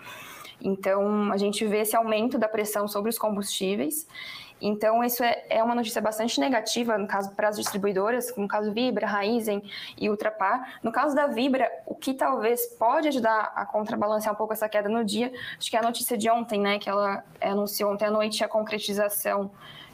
Então, 0.62 1.32
a 1.32 1.38
gente 1.38 1.65
vê 1.65 1.80
esse 1.80 1.96
aumento 1.96 2.38
da 2.38 2.48
pressão 2.48 2.88
sobre 2.88 3.10
os 3.10 3.18
combustíveis. 3.18 4.08
Então, 4.62 5.03
isso 5.03 5.24
é, 5.24 5.44
é 5.50 5.63
uma 5.63 5.74
notícia 5.74 6.00
bastante 6.00 6.39
negativa, 6.39 6.98
no 6.98 7.08
caso, 7.08 7.32
para 7.32 7.50
as 7.50 7.58
distribuidoras, 7.58 8.34
no 8.38 8.48
caso 8.48 8.72
Vibra, 8.72 9.08
Raizen 9.08 9.63
e 10.00 10.08
Ultrapar. 10.08 10.80
No 10.84 10.91
caso 10.91 11.15
da 11.15 11.25
Vibra, 11.25 11.70
o 11.86 11.96
que 11.96 12.13
talvez 12.13 12.68
pode 12.77 13.08
ajudar 13.08 13.51
a 13.56 13.65
contrabalancear 13.65 14.34
um 14.34 14.38
pouco 14.38 14.53
essa 14.53 14.70
queda 14.70 14.88
no 14.88 15.03
dia, 15.03 15.34
acho 15.58 15.70
que 15.70 15.75
é 15.75 15.80
a 15.80 15.84
notícia 15.84 16.15
de 16.15 16.30
ontem, 16.30 16.62
né, 16.62 16.77
que 16.77 16.89
ela 16.89 17.24
anunciou 17.41 17.91
ontem 17.91 18.06
à 18.06 18.12
noite 18.12 18.44
a 18.44 18.48
concretização 18.48 19.50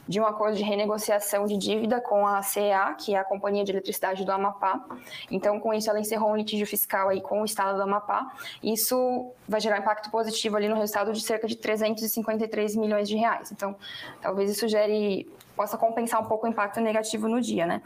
de 0.08 0.18
um 0.18 0.26
acordo 0.26 0.56
de 0.56 0.62
renegociação 0.62 1.44
de 1.44 1.56
dívida 1.58 2.00
com 2.00 2.26
a 2.26 2.40
CEA, 2.42 2.94
que 2.98 3.14
é 3.14 3.18
a 3.18 3.24
Companhia 3.24 3.62
de 3.62 3.70
Eletricidade 3.70 4.24
do 4.24 4.32
Amapá. 4.32 4.82
Então, 5.30 5.60
com 5.60 5.74
isso, 5.74 5.90
ela 5.90 6.00
encerrou 6.00 6.30
um 6.30 6.36
litígio 6.36 6.66
fiscal 6.66 7.10
aí 7.10 7.20
com 7.20 7.42
o 7.42 7.44
Estado 7.44 7.76
do 7.76 7.82
Amapá. 7.82 8.32
Isso 8.62 9.30
vai 9.46 9.60
gerar 9.60 9.78
impacto 9.78 10.10
positivo 10.10 10.56
ali 10.56 10.66
no 10.66 10.76
resultado 10.76 11.12
de 11.12 11.20
cerca 11.20 11.46
de 11.46 11.56
353 11.56 12.74
milhões 12.76 13.06
de 13.06 13.16
reais. 13.16 13.52
Então, 13.52 13.76
talvez 14.22 14.50
isso 14.50 14.66
gere, 14.66 15.30
possa 15.54 15.76
compensar 15.76 16.22
um 16.22 16.24
pouco 16.24 16.46
o 16.46 16.48
impacto 16.48 16.80
negativo 16.80 17.28
no 17.28 17.40
dia, 17.40 17.66
né? 17.66 17.82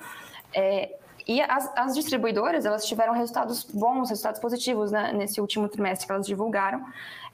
É, 0.54 0.96
E 1.26 1.40
as, 1.40 1.70
as, 1.76 1.94
distribuidoras, 1.94 2.64
elas 2.64 2.86
tiveram 2.86 3.12
resultados 3.12 3.64
bons, 3.64 4.10
resultados 4.10 4.40
positivos 4.40 4.90
né, 4.90 5.12
nesse 5.12 5.40
último 5.40 5.68
trimestre 5.68 6.06
que 6.06 6.12
elas 6.12 6.26
divulgaram, 6.26 6.84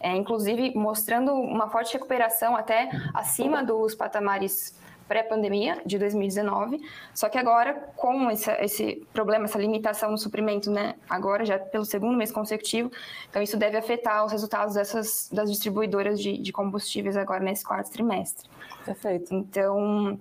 é, 0.01 0.15
inclusive 0.17 0.75
mostrando 0.75 1.33
uma 1.33 1.69
forte 1.69 1.95
recuperação 1.95 2.57
até 2.57 2.91
acima 3.15 3.63
dos 3.63 3.95
patamares 3.95 4.77
pré-pandemia 5.09 5.81
de 5.87 5.99
2019, 5.99 6.83
só 7.15 7.29
que 7.31 7.39
agora 7.39 7.73
com 7.97 8.31
esse, 8.31 8.51
esse, 8.61 9.07
problema, 9.13 9.47
essa 9.47 9.59
limitação 9.59 10.11
no 10.11 10.19
suprimento, 10.19 10.71
né, 10.71 10.95
agora 11.09 11.47
já 11.47 11.59
pelo 11.59 11.85
segundo 11.85 12.17
mês 12.17 12.31
consecutivo, 12.31 12.93
então 13.31 13.41
isso 13.41 13.57
deve 13.57 13.79
afetar 13.79 14.25
os 14.25 14.31
resultados 14.31 14.75
dessas 14.75 15.31
das 15.33 15.51
distribuidoras 15.51 16.21
de, 16.21 16.37
de 16.37 16.53
combustíveis 16.53 17.17
agora 17.17 17.43
nesse 17.43 17.65
quarto 17.65 17.91
trimestre. 17.91 18.49
Perfeito. 18.85 19.35
Então 19.35 20.21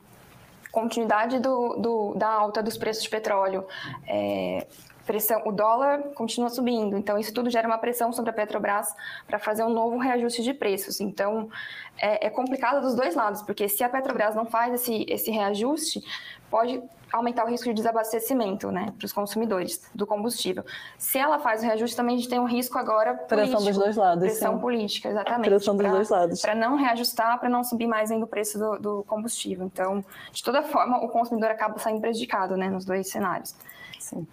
continuidade 0.72 1.40
do, 1.40 1.76
do, 1.76 2.16
da 2.16 2.30
alta 2.30 2.62
dos 2.62 2.78
preços 2.78 3.04
de 3.04 3.10
petróleo, 3.10 3.66
é, 4.08 4.66
pressão, 5.08 5.42
o 5.46 5.52
dólar 5.52 6.04
continua 6.14 6.50
subindo, 6.50 6.98
então 6.98 7.18
isso 7.18 7.34
tudo 7.34 7.50
gera 7.50 7.66
uma 7.66 7.78
pressão 7.78 8.12
sobre 8.12 8.30
a 8.30 8.34
Petrobras 8.34 8.94
para 9.26 9.40
fazer 9.40 9.64
um 9.64 9.70
novo 9.70 9.98
reajuste 9.98 10.44
de 10.44 10.54
preços. 10.54 11.00
Então 11.00 11.50
é, 11.98 12.28
é, 12.28 12.30
complicado 12.30 12.82
dos 12.82 12.94
dois 12.94 13.16
lados, 13.16 13.42
porque 13.42 13.70
se 13.70 13.84
a 13.84 13.90
Petrobras 13.90 14.36
não 14.36 14.46
faz 14.46 14.74
esse, 14.74 15.06
esse 15.08 15.32
reajuste, 15.32 16.04
pode 16.52 16.84
aumentar 17.12 17.46
o 17.46 17.48
risco 17.48 17.70
de 17.70 17.74
desabastecimento 17.74 18.70
né, 18.70 18.94
para 18.98 19.06
os 19.06 19.14
consumidores 19.14 19.82
do 19.96 20.06
combustível. 20.06 20.66
Se 20.98 21.18
ela 21.18 21.40
faz 21.40 21.62
o 21.62 21.66
reajuste, 21.66 21.96
também 21.96 22.16
a 22.16 22.18
gente 22.18 22.30
tem 22.30 22.40
um 22.40 22.46
risco 22.46 22.78
agora 22.78 23.14
político. 23.14 23.36
Pressão 23.36 23.66
dos 23.66 23.78
dois 23.78 23.96
lados. 23.96 24.24
Pressão 24.24 24.56
sim. 24.56 24.60
política, 24.60 25.10
exatamente. 25.10 25.50
Pressão 25.50 25.76
dos 25.76 25.86
pra, 25.86 25.96
dois 25.96 26.10
lados. 26.10 26.42
Para 26.42 26.54
não 26.54 26.76
reajustar, 26.76 27.40
para 27.40 27.48
não 27.48 27.64
subir 27.64 27.88
mais 27.88 28.12
ainda 28.12 28.26
o 28.26 28.28
preço 28.28 28.60
do, 28.60 28.78
do, 28.78 29.04
combustível. 29.06 29.66
Então, 29.66 30.04
de 30.34 30.44
toda 30.44 30.62
forma, 30.64 30.98
o 30.98 31.08
consumidor 31.08 31.50
acaba 31.50 31.80
saindo 31.80 32.02
prejudicado 32.02 32.58
né, 32.58 32.70
nos 32.70 32.84
dois 32.84 33.10
cenários. 33.10 33.56
Sim. 34.00 34.28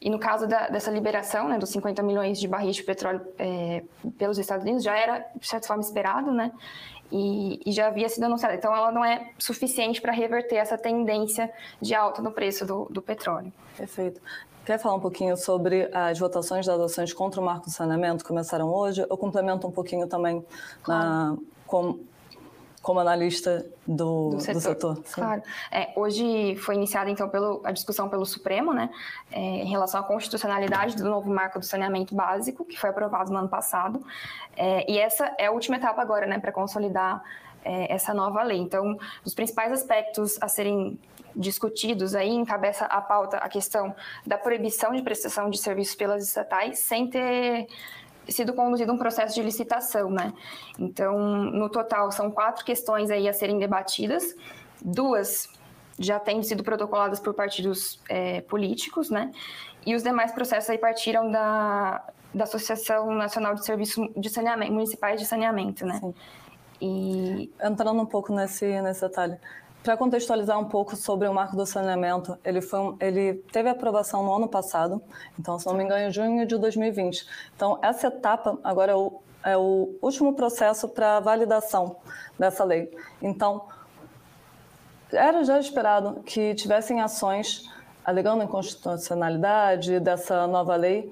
E 0.00 0.08
no 0.08 0.18
caso 0.18 0.46
da, 0.46 0.68
dessa 0.68 0.90
liberação 0.90 1.48
né, 1.48 1.58
dos 1.58 1.70
50 1.70 2.02
milhões 2.02 2.38
de 2.38 2.46
barris 2.46 2.76
de 2.76 2.84
petróleo 2.84 3.20
é, 3.38 3.82
pelos 4.16 4.38
Estados 4.38 4.64
Unidos, 4.64 4.82
já 4.82 4.96
era, 4.96 5.26
de 5.34 5.46
certa 5.46 5.66
forma, 5.66 5.82
esperado, 5.82 6.30
né? 6.30 6.52
E, 7.10 7.60
e, 7.64 7.72
já 7.72 7.86
havia 7.86 8.08
sido 8.08 8.24
anunciada. 8.24 8.54
Então, 8.54 8.74
ela 8.74 8.92
não 8.92 9.02
é 9.02 9.30
suficiente 9.38 10.00
para 10.00 10.12
reverter 10.12 10.56
essa 10.56 10.76
tendência 10.76 11.50
de 11.80 11.94
alta 11.94 12.20
no 12.20 12.30
preço 12.30 12.66
do, 12.66 12.86
do, 12.90 13.00
petróleo. 13.00 13.50
Perfeito. 13.76 14.20
Quer 14.64 14.78
falar 14.78 14.96
um 14.96 15.00
pouquinho 15.00 15.34
sobre 15.34 15.88
as 15.94 16.18
votações 16.18 16.66
das 16.66 16.78
ações 16.78 17.14
contra 17.14 17.40
o 17.40 17.44
marco 17.44 17.64
do 17.64 17.70
saneamento 17.70 18.22
que 18.22 18.28
começaram 18.28 18.68
hoje? 18.68 19.06
Eu 19.08 19.16
complemento 19.16 19.66
um 19.66 19.70
pouquinho 19.70 20.06
também 20.06 20.44
claro. 20.82 21.08
na, 21.08 21.36
com, 21.66 21.98
como 22.82 23.00
analista 23.00 23.66
do, 23.86 24.30
do 24.30 24.40
setor. 24.40 24.54
Do 24.54 24.60
setor 24.60 25.02
claro. 25.12 25.42
É, 25.70 25.92
hoje 25.96 26.56
foi 26.56 26.74
iniciada, 26.74 27.10
então, 27.10 27.28
pelo, 27.28 27.60
a 27.64 27.72
discussão 27.72 28.08
pelo 28.08 28.24
Supremo, 28.24 28.72
né, 28.72 28.90
é, 29.30 29.40
em 29.40 29.68
relação 29.68 30.00
à 30.00 30.02
constitucionalidade 30.02 30.96
do 30.96 31.04
novo 31.04 31.30
marco 31.30 31.58
do 31.58 31.64
saneamento 31.64 32.14
básico, 32.14 32.64
que 32.64 32.78
foi 32.78 32.90
aprovado 32.90 33.32
no 33.32 33.38
ano 33.38 33.48
passado. 33.48 34.04
É, 34.56 34.90
e 34.90 34.98
essa 34.98 35.34
é 35.38 35.46
a 35.46 35.50
última 35.50 35.76
etapa 35.76 36.00
agora, 36.00 36.26
né, 36.26 36.38
para 36.38 36.52
consolidar 36.52 37.22
é, 37.64 37.92
essa 37.92 38.14
nova 38.14 38.42
lei. 38.42 38.58
Então, 38.58 38.98
os 39.24 39.34
principais 39.34 39.72
aspectos 39.72 40.38
a 40.40 40.48
serem 40.48 40.98
discutidos 41.36 42.14
aí 42.14 42.30
encabeça 42.30 42.84
a 42.86 43.00
pauta 43.00 43.36
a 43.36 43.48
questão 43.48 43.94
da 44.26 44.36
proibição 44.36 44.92
de 44.92 45.02
prestação 45.02 45.50
de 45.50 45.58
serviços 45.58 45.94
pelas 45.94 46.24
estatais 46.24 46.80
sem 46.80 47.08
ter 47.08 47.68
sido 48.28 48.52
conduzido 48.52 48.92
um 48.92 48.98
processo 48.98 49.34
de 49.34 49.42
licitação, 49.42 50.10
né? 50.10 50.32
Então, 50.78 51.18
no 51.18 51.68
total, 51.68 52.10
são 52.12 52.30
quatro 52.30 52.64
questões 52.64 53.10
aí 53.10 53.28
a 53.28 53.32
serem 53.32 53.58
debatidas, 53.58 54.34
duas 54.80 55.48
já 55.98 56.20
têm 56.20 56.42
sido 56.42 56.62
protocoladas 56.62 57.18
por 57.18 57.34
partidos 57.34 58.00
é, 58.08 58.40
políticos, 58.42 59.10
né? 59.10 59.32
E 59.84 59.94
os 59.94 60.02
demais 60.02 60.32
processos 60.32 60.70
aí 60.70 60.78
partiram 60.78 61.30
da, 61.30 62.04
da 62.32 62.44
Associação 62.44 63.10
Nacional 63.12 63.54
de 63.54 63.64
Serviços 63.64 64.08
de 64.16 64.28
Saneamento, 64.28 64.72
Municipais 64.72 65.20
de 65.20 65.26
Saneamento, 65.26 65.84
né? 65.84 65.98
Sim. 65.98 66.14
E... 66.80 67.50
Entrando 67.60 68.00
um 68.00 68.06
pouco 68.06 68.32
nesse, 68.32 68.80
nesse 68.80 69.00
detalhe, 69.00 69.36
para 69.88 69.96
contextualizar 69.96 70.60
um 70.60 70.66
pouco 70.66 70.94
sobre 70.94 71.26
o 71.26 71.32
marco 71.32 71.56
do 71.56 71.64
saneamento, 71.64 72.38
ele, 72.44 72.60
foi, 72.60 72.94
ele 73.00 73.36
teve 73.50 73.70
aprovação 73.70 74.22
no 74.22 74.34
ano 74.34 74.46
passado, 74.46 75.00
então, 75.38 75.58
se 75.58 75.66
não 75.66 75.72
me 75.72 75.82
engano, 75.82 76.02
em 76.02 76.12
junho 76.12 76.46
de 76.46 76.58
2020. 76.58 77.26
Então, 77.56 77.78
essa 77.80 78.08
etapa 78.08 78.58
agora 78.62 78.92
é 78.92 78.94
o, 78.94 79.22
é 79.42 79.56
o 79.56 79.96
último 80.02 80.34
processo 80.34 80.90
para 80.90 81.20
validação 81.20 81.96
dessa 82.38 82.64
lei. 82.64 82.94
Então, 83.22 83.64
era 85.10 85.42
já 85.42 85.58
esperado 85.58 86.20
que 86.22 86.54
tivessem 86.54 87.00
ações 87.00 87.64
alegando 88.04 88.44
inconstitucionalidade 88.44 90.00
dessa 90.00 90.46
nova 90.46 90.76
lei 90.76 91.10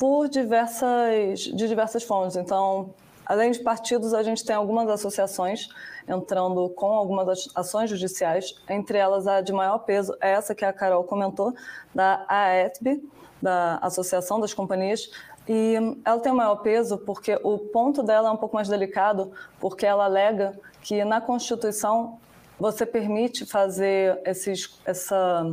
por 0.00 0.28
diversas, 0.28 1.42
de 1.42 1.68
diversas 1.68 2.02
fontes. 2.02 2.36
Então, 2.36 2.92
além 3.24 3.52
de 3.52 3.60
partidos, 3.60 4.12
a 4.12 4.24
gente 4.24 4.44
tem 4.44 4.56
algumas 4.56 4.88
associações 4.88 5.68
entrando 6.08 6.68
com 6.70 6.92
algumas 6.92 7.48
ações 7.54 7.90
judiciais, 7.90 8.54
entre 8.68 8.98
elas 8.98 9.26
a 9.26 9.40
de 9.40 9.52
maior 9.52 9.78
peso 9.78 10.16
é 10.20 10.30
essa 10.30 10.54
que 10.54 10.64
a 10.64 10.72
Carol 10.72 11.04
comentou, 11.04 11.54
da 11.94 12.24
AETB, 12.28 13.02
da 13.40 13.78
Associação 13.78 14.40
das 14.40 14.54
Companhias, 14.54 15.10
e 15.48 15.74
ela 16.04 16.20
tem 16.20 16.32
o 16.32 16.36
maior 16.36 16.56
peso 16.56 16.98
porque 16.98 17.38
o 17.42 17.58
ponto 17.58 18.02
dela 18.02 18.28
é 18.28 18.32
um 18.32 18.36
pouco 18.36 18.56
mais 18.56 18.68
delicado, 18.68 19.32
porque 19.60 19.86
ela 19.86 20.04
alega 20.04 20.58
que 20.82 21.04
na 21.04 21.20
Constituição 21.20 22.18
você 22.58 22.86
permite 22.86 23.44
fazer 23.44 24.20
esses, 24.24 24.80
essa 24.84 25.46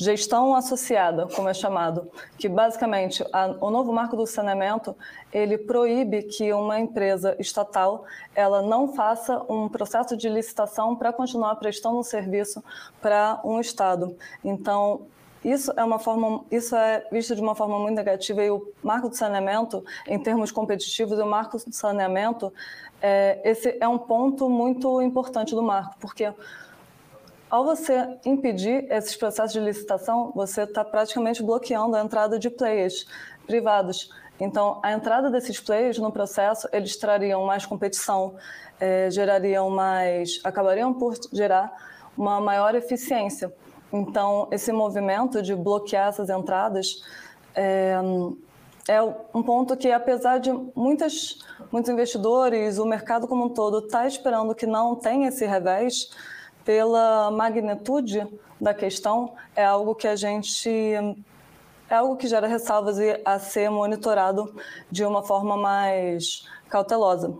gestão 0.00 0.54
associada, 0.54 1.26
como 1.26 1.46
é 1.50 1.52
chamado, 1.52 2.10
que 2.38 2.48
basicamente 2.48 3.22
a, 3.30 3.54
o 3.60 3.70
novo 3.70 3.92
marco 3.92 4.16
do 4.16 4.26
saneamento 4.26 4.96
ele 5.30 5.58
proíbe 5.58 6.22
que 6.22 6.50
uma 6.54 6.80
empresa 6.80 7.36
estatal 7.38 8.04
ela 8.34 8.62
não 8.62 8.94
faça 8.94 9.42
um 9.46 9.68
processo 9.68 10.16
de 10.16 10.26
licitação 10.26 10.96
para 10.96 11.12
continuar 11.12 11.54
prestando 11.56 11.98
um 11.98 12.02
serviço 12.02 12.64
para 13.02 13.40
um 13.44 13.60
estado. 13.60 14.16
Então 14.42 15.02
isso 15.44 15.70
é 15.76 15.84
uma 15.84 15.98
forma, 15.98 16.44
isso 16.50 16.74
é 16.74 17.06
visto 17.12 17.34
de 17.34 17.42
uma 17.42 17.54
forma 17.54 17.78
muito 17.78 17.94
negativa 17.94 18.42
e 18.42 18.50
o 18.50 18.72
marco 18.82 19.10
do 19.10 19.16
saneamento, 19.16 19.84
em 20.06 20.18
termos 20.18 20.50
competitivos, 20.50 21.18
o 21.18 21.26
marco 21.26 21.58
do 21.58 21.74
saneamento, 21.74 22.50
é, 23.02 23.38
esse 23.44 23.76
é 23.80 23.88
um 23.88 23.98
ponto 23.98 24.48
muito 24.48 25.00
importante 25.02 25.54
do 25.54 25.62
marco, 25.62 25.96
porque 26.00 26.32
ao 27.50 27.64
você 27.64 28.16
impedir 28.24 28.86
esses 28.90 29.16
processos 29.16 29.52
de 29.52 29.60
licitação, 29.60 30.32
você 30.34 30.62
está 30.62 30.84
praticamente 30.84 31.42
bloqueando 31.42 31.96
a 31.96 32.00
entrada 32.00 32.38
de 32.38 32.48
players 32.48 33.06
privados. 33.46 34.10
Então, 34.38 34.78
a 34.82 34.92
entrada 34.92 35.28
desses 35.30 35.58
players 35.58 35.98
no 35.98 36.12
processo, 36.12 36.68
eles 36.72 36.96
trariam 36.96 37.44
mais 37.44 37.66
competição, 37.66 38.36
é, 38.78 39.10
gerariam 39.10 39.68
mais, 39.68 40.40
acabariam 40.44 40.94
por 40.94 41.14
gerar 41.32 41.72
uma 42.16 42.40
maior 42.40 42.74
eficiência. 42.74 43.52
Então, 43.92 44.48
esse 44.52 44.70
movimento 44.70 45.42
de 45.42 45.54
bloquear 45.54 46.08
essas 46.08 46.30
entradas 46.30 47.02
é, 47.54 47.94
é 48.88 49.02
um 49.34 49.42
ponto 49.42 49.76
que, 49.76 49.90
apesar 49.90 50.38
de 50.38 50.52
muitas, 50.74 51.38
muitos 51.70 51.90
investidores, 51.90 52.78
o 52.78 52.86
mercado 52.86 53.26
como 53.26 53.46
um 53.46 53.48
todo 53.48 53.80
está 53.84 54.06
esperando 54.06 54.54
que 54.54 54.66
não 54.66 54.94
tenha 54.94 55.28
esse 55.28 55.44
revés, 55.44 56.10
pela 56.70 57.32
magnitude 57.32 58.24
da 58.60 58.72
questão, 58.72 59.32
é 59.56 59.64
algo 59.64 59.92
que 59.92 60.06
a 60.06 60.14
gente 60.14 60.70
é 60.70 61.94
algo 61.96 62.16
que 62.16 62.28
gera 62.28 62.46
ressalvas 62.46 62.96
e 63.00 63.20
a 63.24 63.40
ser 63.40 63.68
monitorado 63.68 64.54
de 64.88 65.04
uma 65.04 65.20
forma 65.20 65.56
mais 65.56 66.46
cautelosa, 66.68 67.34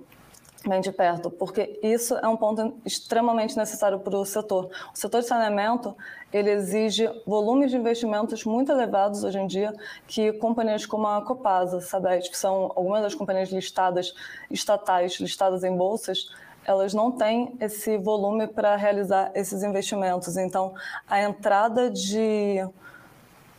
bem 0.67 0.81
de 0.81 0.91
perto, 0.91 1.31
porque 1.31 1.79
isso 1.81 2.17
é 2.17 2.27
um 2.27 2.37
ponto 2.37 2.75
extremamente 2.85 3.57
necessário 3.57 4.01
para 4.01 4.19
o 4.19 4.25
setor. 4.25 4.69
O 4.93 4.99
setor 4.99 5.21
de 5.21 5.29
saneamento 5.29 5.97
ele 6.33 6.51
exige 6.51 7.09
volumes 7.25 7.71
de 7.71 7.77
investimentos 7.77 8.45
muito 8.45 8.73
elevados 8.73 9.23
hoje 9.23 9.39
em 9.39 9.47
dia 9.47 9.73
que 10.09 10.33
companhias 10.33 10.85
como 10.87 11.07
a 11.07 11.23
Copasa, 11.23 11.81
Sabesp, 11.81 12.33
que 12.33 12.37
são 12.37 12.73
algumas 12.75 13.03
das 13.03 13.15
companhias 13.15 13.51
listadas 13.51 14.13
estatais 14.51 15.21
listadas 15.21 15.63
em 15.63 15.77
bolsas, 15.77 16.29
elas 16.71 16.95
não 16.95 17.11
têm 17.11 17.57
esse 17.61 17.99
volume 17.99 18.47
para 18.47 18.77
realizar 18.77 19.33
esses 19.35 19.65
investimentos. 19.65 20.37
Então, 20.37 20.73
a 21.09 21.21
entrada 21.21 21.91
de 21.91 22.65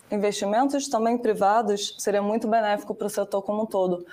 investimentos 0.09 0.87
também 0.87 1.17
privados 1.17 1.93
seria 1.99 2.21
muito 2.21 2.47
benéfico 2.47 2.95
para 2.95 3.07
o 3.07 3.09
setor 3.09 3.41
como 3.41 3.63
um 3.63 3.65
todo. 3.65 4.05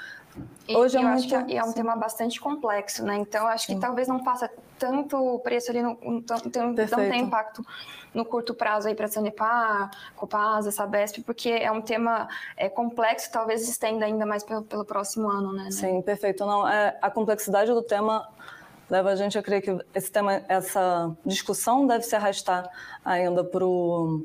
Hoje 0.69 0.97
é 0.97 1.01
eu 1.01 1.05
muito... 1.05 1.35
acho 1.35 1.47
que 1.47 1.57
é 1.57 1.63
um 1.63 1.73
tema 1.73 1.95
bastante 1.97 2.41
complexo, 2.41 3.05
né? 3.05 3.17
Então, 3.17 3.47
acho 3.47 3.67
que 3.67 3.75
Sim. 3.75 3.81
talvez 3.81 4.09
não 4.09 4.23
faça 4.25 4.51
tanto 4.79 5.39
preço 5.41 5.71
ali, 5.71 5.81
no, 5.81 5.97
não, 6.03 6.23
não 6.29 7.11
tem 7.11 7.21
impacto 7.21 7.65
no 8.13 8.25
curto 8.25 8.55
prazo 8.55 8.89
aí 8.89 8.95
para 8.95 9.07
a 9.07 9.09
Sanepar, 9.09 9.91
Copasa, 10.17 10.71
Sabesp, 10.71 11.23
porque 11.23 11.51
é 11.51 11.71
um 11.71 11.81
tema 11.81 12.29
é, 12.57 12.69
complexo, 12.69 13.31
talvez 13.31 13.69
estenda 13.69 14.05
ainda 14.05 14.27
mais 14.27 14.43
pelo, 14.43 14.63
pelo 14.63 14.85
próximo 14.85 15.29
ano, 15.29 15.53
né? 15.53 15.71
Sim, 15.71 16.03
perfeito. 16.03 16.45
Não, 16.45 16.69
é, 16.69 16.97
a 17.01 17.11
complexidade 17.11 17.73
do 17.73 17.83
tema 17.83 18.29
leva 18.89 19.11
a 19.11 19.17
gente 19.17 19.39
a 19.39 19.43
crer 19.43 19.63
que 19.63 19.77
esse 19.95 20.11
tema, 20.11 20.43
essa 20.49 21.15
discussão 21.25 21.87
deve 21.87 22.05
se 22.05 22.17
arrastar 22.17 22.69
ainda 23.05 23.45
para 23.45 23.65
o 23.65 24.25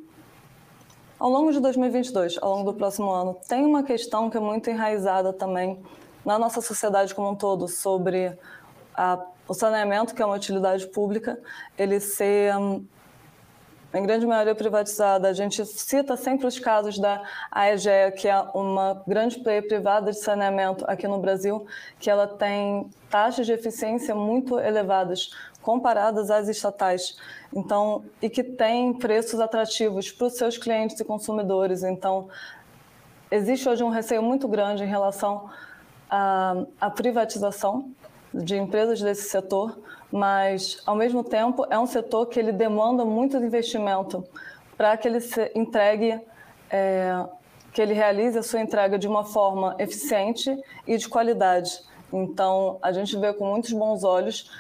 Ao 1.20 1.30
longo 1.30 1.52
de 1.52 1.60
2022, 1.60 2.38
ao 2.42 2.58
longo 2.58 2.72
do 2.72 2.78
próximo 2.78 3.12
ano, 3.12 3.38
tem 3.48 3.66
uma 3.66 3.84
questão 3.84 4.30
que 4.30 4.38
é 4.38 4.40
muito 4.40 4.70
enraizada 4.70 5.34
também 5.34 5.82
na 6.26 6.40
nossa 6.40 6.62
sociedade 6.62 7.14
como 7.14 7.32
um 7.32 7.36
todo 7.36 7.68
sobre 7.68 8.38
a, 8.96 9.20
o 9.48 9.54
saneamento, 9.54 10.16
que 10.16 10.22
é 10.22 10.26
uma 10.26 10.36
utilidade 10.36 10.88
pública, 10.88 11.40
ele 11.78 12.00
ser 12.00 12.56
hum, 12.58 12.86
em 13.94 14.04
grande 14.04 14.26
maioria 14.26 14.56
privatizada. 14.56 15.28
A 15.28 15.34
gente 15.34 15.64
cita 15.66 16.18
sempre 16.18 16.48
os 16.48 16.58
casos 16.58 16.98
da 16.98 17.22
AEGEA, 17.52 18.12
que 18.12 18.28
é 18.28 18.40
uma 18.54 19.04
grande 19.08 19.40
player 19.40 19.68
privada 19.68 20.12
de 20.12 20.18
saneamento 20.18 20.84
aqui 20.88 21.08
no 21.08 21.20
Brasil, 21.20 21.66
que 22.00 22.10
ela 22.10 22.28
tem 22.28 22.90
taxas 23.10 23.46
de 23.46 23.52
eficiência 23.52 24.16
muito 24.16 24.60
elevadas 24.60 25.30
comparadas 25.62 26.32
às 26.32 26.48
estatais. 26.48 27.18
Então, 27.56 28.04
e 28.22 28.30
que 28.30 28.44
tem 28.44 28.94
preços 28.94 29.40
atrativos 29.40 30.12
para 30.12 30.28
os 30.28 30.34
seus 30.34 30.58
clientes 30.58 31.00
e 31.00 31.06
consumidores. 31.06 31.84
Então, 31.84 32.28
existe 33.30 33.70
hoje 33.70 33.84
um 33.84 33.90
receio 33.90 34.24
muito 34.24 34.48
grande 34.48 34.84
em 34.84 34.88
relação 34.88 35.50
à, 36.10 36.66
à 36.82 36.90
privatização 36.90 37.92
de 38.34 38.58
empresas 38.58 39.00
desse 39.00 39.30
setor, 39.30 39.78
mas 40.14 40.80
ao 40.86 40.96
mesmo 40.96 41.24
tempo 41.24 41.66
é 41.72 41.80
um 41.80 41.88
setor 41.88 42.28
que 42.28 42.40
ele 42.40 42.52
demanda 42.52 43.04
muito 43.04 43.36
investimento 43.36 44.24
para 44.78 44.96
que 44.96 45.08
ele 45.08 45.20
se 45.20 45.52
entregue, 45.56 46.22
é, 46.70 47.26
que 47.74 47.82
ele 47.82 47.96
realize 47.96 48.38
a 48.38 48.44
sua 48.44 48.62
entrega 48.62 49.00
de 49.00 49.08
uma 49.08 49.24
forma 49.24 49.76
eficiente 49.80 50.56
e 50.86 50.98
de 50.98 51.10
qualidade. 51.10 51.82
Então 52.12 52.78
a 52.80 52.92
gente 52.92 53.18
vê 53.18 53.34
com 53.34 53.48
muitos 53.48 53.74
bons 53.74 54.04
olhos 54.04 54.52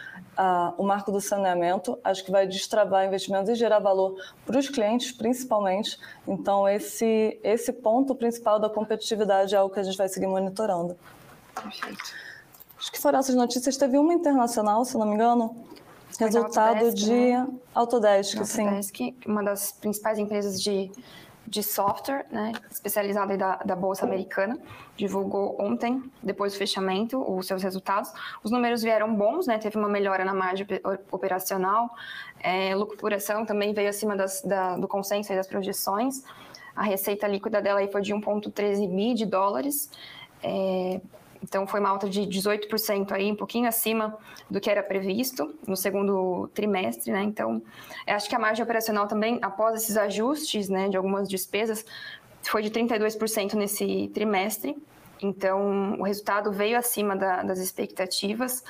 o 0.75 0.81
marco 0.81 1.11
do 1.11 1.21
saneamento, 1.21 1.99
acho 2.03 2.25
que 2.25 2.31
vai 2.31 2.47
destravar 2.47 3.05
investimentos 3.05 3.49
e 3.49 3.53
gerar 3.53 3.77
valor 3.77 4.15
para 4.47 4.57
os 4.57 4.67
clientes, 4.67 5.11
principalmente. 5.11 5.99
Então 6.27 6.67
esse 6.67 7.39
esse 7.43 7.71
ponto 7.71 8.15
principal 8.15 8.59
da 8.59 8.71
competitividade 8.71 9.53
é 9.53 9.59
algo 9.59 9.71
que 9.71 9.79
a 9.79 9.83
gente 9.83 9.99
vai 9.99 10.09
seguir 10.09 10.25
monitorando. 10.25 10.97
Perfeito. 11.53 12.32
Acho 12.83 12.91
que 12.91 12.99
foram 12.99 13.19
essas 13.19 13.33
notícias. 13.33 13.77
Teve 13.77 13.97
uma 13.97 14.13
internacional, 14.13 14.83
se 14.83 14.97
não 14.97 15.05
me 15.05 15.13
engano, 15.13 15.55
resultado 16.19 16.83
Autodesk, 16.83 16.97
de 16.97 17.13
né? 17.13 17.47
Autodesk, 17.73 18.37
Autodesk, 18.37 18.45
sim. 18.45 18.67
Autodesk, 18.67 18.99
uma 19.25 19.41
das 19.41 19.71
principais 19.71 20.19
empresas 20.19 20.61
de, 20.61 20.91
de 21.47 21.63
software, 21.63 22.25
né, 22.29 22.51
especializada 22.69 23.37
da, 23.37 23.55
da 23.55 23.73
Bolsa 23.73 24.05
Americana, 24.05 24.59
divulgou 24.97 25.55
ontem, 25.61 26.03
depois 26.21 26.51
do 26.51 26.57
fechamento, 26.57 27.23
os 27.25 27.47
seus 27.47 27.63
resultados. 27.63 28.11
Os 28.43 28.51
números 28.51 28.83
vieram 28.83 29.15
bons, 29.15 29.47
né, 29.47 29.57
teve 29.57 29.77
uma 29.77 29.87
melhora 29.87 30.25
na 30.25 30.33
margem 30.33 30.67
operacional, 31.09 31.89
é, 32.41 32.75
lucro 32.75 32.97
por 32.97 33.13
ação 33.13 33.45
também 33.45 33.73
veio 33.73 33.87
acima 33.87 34.13
das, 34.13 34.41
da, 34.41 34.75
do 34.75 34.89
consenso 34.89 35.31
e 35.31 35.35
das 35.37 35.47
projeções. 35.47 36.21
A 36.75 36.83
receita 36.83 37.27
líquida 37.27 37.61
dela 37.61 37.79
aí 37.79 37.89
foi 37.89 38.01
de 38.01 38.13
1,13 38.13 38.89
bi 38.93 39.13
de 39.13 39.25
dólares. 39.25 39.89
É, 40.43 40.99
então, 41.43 41.67
foi 41.67 41.81
uma 41.81 41.89
alta 41.89 42.09
de 42.09 42.21
18% 42.21 43.11
aí, 43.11 43.29
um 43.29 43.35
pouquinho 43.35 43.67
acima 43.67 44.17
do 44.49 44.61
que 44.61 44.69
era 44.69 44.81
previsto 44.81 45.53
no 45.67 45.75
segundo 45.75 46.49
trimestre, 46.53 47.11
né? 47.11 47.21
Então, 47.21 47.61
acho 48.07 48.29
que 48.29 48.35
a 48.35 48.39
margem 48.39 48.63
operacional 48.63 49.07
também, 49.07 49.39
após 49.41 49.83
esses 49.83 49.97
ajustes, 49.97 50.69
né, 50.69 50.87
de 50.87 50.95
algumas 50.95 51.27
despesas, 51.27 51.85
foi 52.41 52.61
de 52.61 52.71
32% 52.71 53.55
nesse 53.55 54.09
trimestre. 54.13 54.81
Então, 55.21 55.95
o 55.99 56.03
resultado 56.03 56.49
veio 56.49 56.77
acima 56.77 57.13
da, 57.13 57.43
das 57.43 57.59
expectativas. 57.59 58.63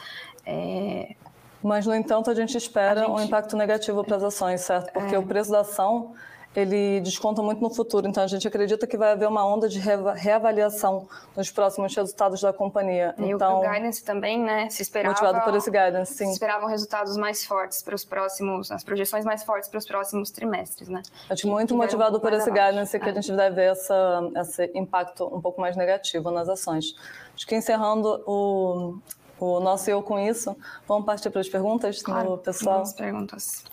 É... 0.44 1.16
Mas, 1.62 1.86
no 1.86 1.94
entanto, 1.94 2.32
a 2.32 2.34
gente 2.34 2.58
espera 2.58 3.02
a 3.02 3.06
gente... 3.06 3.12
um 3.12 3.22
impacto 3.22 3.56
negativo 3.56 4.04
para 4.04 4.18
as 4.18 4.24
ações, 4.24 4.62
certo? 4.62 4.92
Porque 4.92 5.14
é... 5.14 5.20
o 5.20 5.24
preço 5.24 5.52
da 5.52 5.60
ação 5.60 6.16
ele 6.56 7.02
desconta 7.02 7.42
muito 7.42 7.62
no 7.62 7.70
futuro. 7.70 8.08
Então, 8.08 8.24
a 8.24 8.28
gente 8.28 8.48
acredita 8.48 8.86
que 8.86 8.96
vai 8.96 9.12
haver 9.12 9.28
uma 9.28 9.46
onda 9.46 9.68
de 9.68 9.80
reavaliação 9.80 11.08
nos 11.36 11.50
próximos 11.52 11.96
resultados 11.96 12.42
da 12.42 12.54
companhia. 12.54 13.16
E 13.18 13.32
então, 13.32 13.60
o 13.60 13.62
guidance 13.62 14.04
também, 14.04 14.40
né? 14.40 14.70
Se 14.70 14.82
esperava... 14.82 15.14
Motivado 15.14 15.44
por 15.44 15.56
esse 15.56 15.72
guidance, 15.72 16.14
sim. 16.14 16.28
Se 16.28 16.34
esperavam 16.34 16.68
resultados 16.68 17.18
mais 17.18 17.46
fortes 17.46 17.82
para 17.82 17.96
os 17.96 18.06
próximos... 18.06 18.72
As 18.72 18.84
projeções 18.84 19.26
mais 19.26 19.44
fortes 19.44 19.70
para 19.70 19.80
os 19.80 19.86
próximos 19.86 20.32
trimestres, 20.32 20.90
né? 20.90 21.02
Acho 21.30 21.48
muito 21.48 21.76
motivado 21.76 22.20
por 22.20 22.32
esse 22.34 22.50
abaixo. 22.50 22.72
guidance 22.72 23.00
que 23.00 23.06
é. 23.06 23.10
a 23.10 23.14
gente 23.14 23.32
deve 23.32 23.56
ver 23.56 23.72
essa, 23.72 24.32
esse 24.38 24.72
impacto 24.76 25.26
um 25.26 25.42
pouco 25.42 25.60
mais 25.60 25.76
negativo 25.76 26.30
nas 26.30 26.48
ações. 26.48 26.96
Acho 27.36 27.48
que 27.48 27.56
encerrando 27.56 28.24
o, 28.28 28.98
o 29.40 29.60
nosso 29.60 29.90
eu 29.90 30.04
com 30.04 30.20
isso, 30.20 30.56
vamos 30.88 31.06
partir 31.06 31.30
para 31.30 31.42
as 31.42 31.50
perguntas 31.50 32.02
claro, 32.02 32.32
do 32.32 32.38
pessoal? 32.38 32.76
Vamos 32.78 32.94
perguntas. 32.94 33.73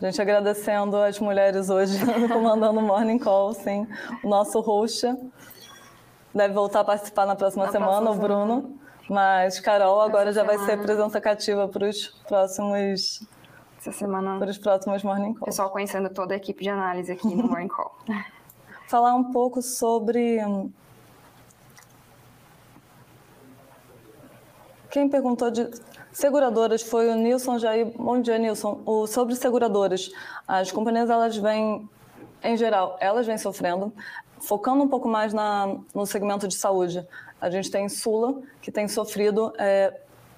A 0.00 0.06
gente 0.06 0.20
agradecendo 0.20 0.96
as 0.96 1.18
mulheres 1.20 1.70
hoje 1.70 1.98
comandando 2.28 2.80
o 2.80 2.82
Morning 2.82 3.18
Call, 3.18 3.54
sim. 3.54 3.86
O 4.22 4.28
nosso 4.28 4.60
host 4.60 5.06
deve 6.34 6.52
voltar 6.52 6.80
a 6.80 6.84
participar 6.84 7.26
na 7.26 7.36
próxima 7.36 7.66
na 7.66 7.72
semana, 7.72 8.02
próxima 8.02 8.10
o 8.10 8.28
Bruno. 8.28 8.62
Semana. 8.62 8.84
Mas 9.08 9.60
Carol 9.60 10.00
agora 10.00 10.30
Essa 10.30 10.40
já 10.40 10.46
semana. 10.46 10.58
vai 10.58 10.66
ser 10.66 10.76
representativa 10.78 11.68
para 11.68 11.88
os 11.88 12.08
próximos. 12.26 13.22
Essa 13.78 13.92
semana. 13.92 14.38
Para 14.38 14.50
os 14.50 14.58
próximos 14.58 15.02
Morning 15.02 15.34
Call. 15.34 15.44
Pessoal 15.44 15.70
conhecendo 15.70 16.08
toda 16.10 16.34
a 16.34 16.36
equipe 16.36 16.62
de 16.62 16.70
análise 16.70 17.12
aqui 17.12 17.34
no 17.34 17.46
Morning 17.46 17.68
Call. 17.68 17.94
Falar 18.88 19.14
um 19.14 19.30
pouco 19.30 19.62
sobre. 19.62 20.38
Quem 24.90 25.08
perguntou 25.08 25.50
de 25.50 25.68
Seguradoras, 26.14 26.80
foi 26.80 27.08
o 27.08 27.16
Nilson 27.16 27.58
Jair. 27.58 27.92
Bom 27.98 28.20
dia, 28.20 28.38
Nilson. 28.38 28.80
O, 28.86 29.04
sobre 29.04 29.34
seguradoras, 29.34 30.12
as 30.46 30.70
companhias, 30.70 31.10
elas 31.10 31.36
vêm, 31.36 31.88
em 32.40 32.56
geral, 32.56 32.96
elas 33.00 33.26
vêm 33.26 33.36
sofrendo, 33.36 33.92
focando 34.38 34.84
um 34.84 34.88
pouco 34.88 35.08
mais 35.08 35.34
na, 35.34 35.76
no 35.92 36.06
segmento 36.06 36.46
de 36.46 36.54
saúde. 36.54 37.04
A 37.40 37.50
gente 37.50 37.68
tem 37.68 37.88
Sula, 37.88 38.40
que 38.62 38.70
tem 38.70 38.86
sofrido 38.86 39.52
é, 39.58 39.92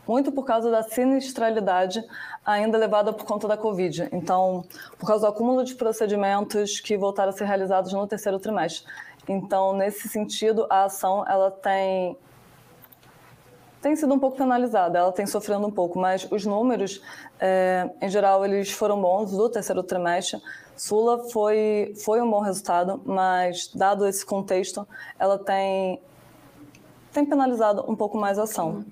muito 0.09 0.33
por 0.33 0.47
causa 0.47 0.71
da 0.71 0.83
sinistralidade 0.83 2.03
ainda 2.43 2.79
levada 2.79 3.13
por 3.13 3.27
conta 3.27 3.47
da 3.47 3.59
Covid. 3.59 4.09
Então, 4.13 4.65
por 4.99 5.07
causa 5.07 5.27
do 5.27 5.31
acúmulo 5.31 5.63
de 5.63 5.75
procedimentos 5.75 6.81
que 6.81 6.97
voltaram 6.97 7.29
a 7.29 7.33
ser 7.33 7.45
realizados 7.45 7.93
no 7.93 8.07
terceiro 8.07 8.39
trimestre. 8.39 8.83
Então, 9.29 9.75
nesse 9.75 10.09
sentido, 10.09 10.67
a 10.71 10.85
ação 10.85 11.23
ela 11.29 11.51
tem 11.51 12.17
tem 13.87 13.95
sido 13.95 14.13
um 14.13 14.19
pouco 14.19 14.37
penalizada, 14.37 14.99
ela 14.99 15.13
tem 15.13 15.25
sofrendo 15.27 15.65
um 15.65 15.71
pouco, 15.71 15.97
mas 15.97 16.27
os 16.33 16.45
números, 16.45 17.01
é, 17.39 17.89
em 18.03 18.09
geral, 18.09 18.45
eles 18.45 18.73
foram 18.73 19.01
bons 19.01 19.31
do 19.31 19.49
terceiro 19.49 19.81
trimestre. 19.81 20.43
Sula 20.77 21.31
foi, 21.31 21.95
foi 22.05 22.21
um 22.21 22.29
bom 22.29 22.41
resultado, 22.41 23.01
mas, 23.05 23.71
dado 23.73 24.05
esse 24.05 24.27
contexto, 24.27 24.85
ela 25.17 25.39
tem, 25.39 26.03
tem 27.13 27.25
penalizado 27.25 27.89
um 27.89 27.95
pouco 27.95 28.19
mais 28.19 28.41
a 28.41 28.43
ação. 28.43 28.85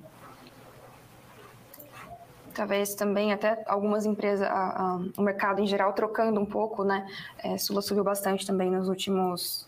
Talvez 2.54 2.94
também 2.94 3.32
até 3.32 3.64
algumas 3.66 4.06
empresas, 4.06 4.46
a, 4.48 4.52
a, 4.52 5.00
o 5.18 5.22
mercado 5.22 5.60
em 5.60 5.66
geral 5.66 5.92
trocando 5.92 6.40
um 6.40 6.46
pouco, 6.46 6.84
né? 6.84 7.04
É, 7.42 7.58
Sula 7.58 7.82
subiu 7.82 8.04
bastante 8.04 8.46
também 8.46 8.70
nos 8.70 8.88
últimos, 8.88 9.66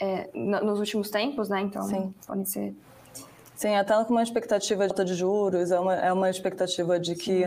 é, 0.00 0.28
nos 0.34 0.80
últimos 0.80 1.08
tempos, 1.08 1.48
né? 1.48 1.60
Então, 1.60 1.84
Sim. 1.84 2.12
podem 2.26 2.44
ser 2.44 2.74
Sim, 3.60 3.76
até 3.76 3.92
com 4.04 4.14
uma 4.14 4.22
expectativa 4.22 4.88
de 4.88 5.04
de 5.04 5.14
juros, 5.14 5.70
é 5.70 5.78
uma, 5.78 5.94
é 5.94 6.10
uma 6.10 6.30
expectativa 6.30 6.98
de 6.98 7.14
que 7.14 7.44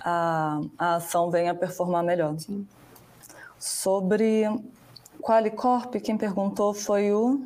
a, 0.00 0.60
a 0.78 0.94
ação 0.94 1.32
venha 1.32 1.50
a 1.50 1.54
performar 1.54 2.04
melhor. 2.04 2.38
Sim. 2.38 2.64
Sobre 3.58 4.44
Qualicorp, 5.20 5.96
quem 5.96 6.16
perguntou 6.16 6.72
foi 6.72 7.12
o 7.12 7.42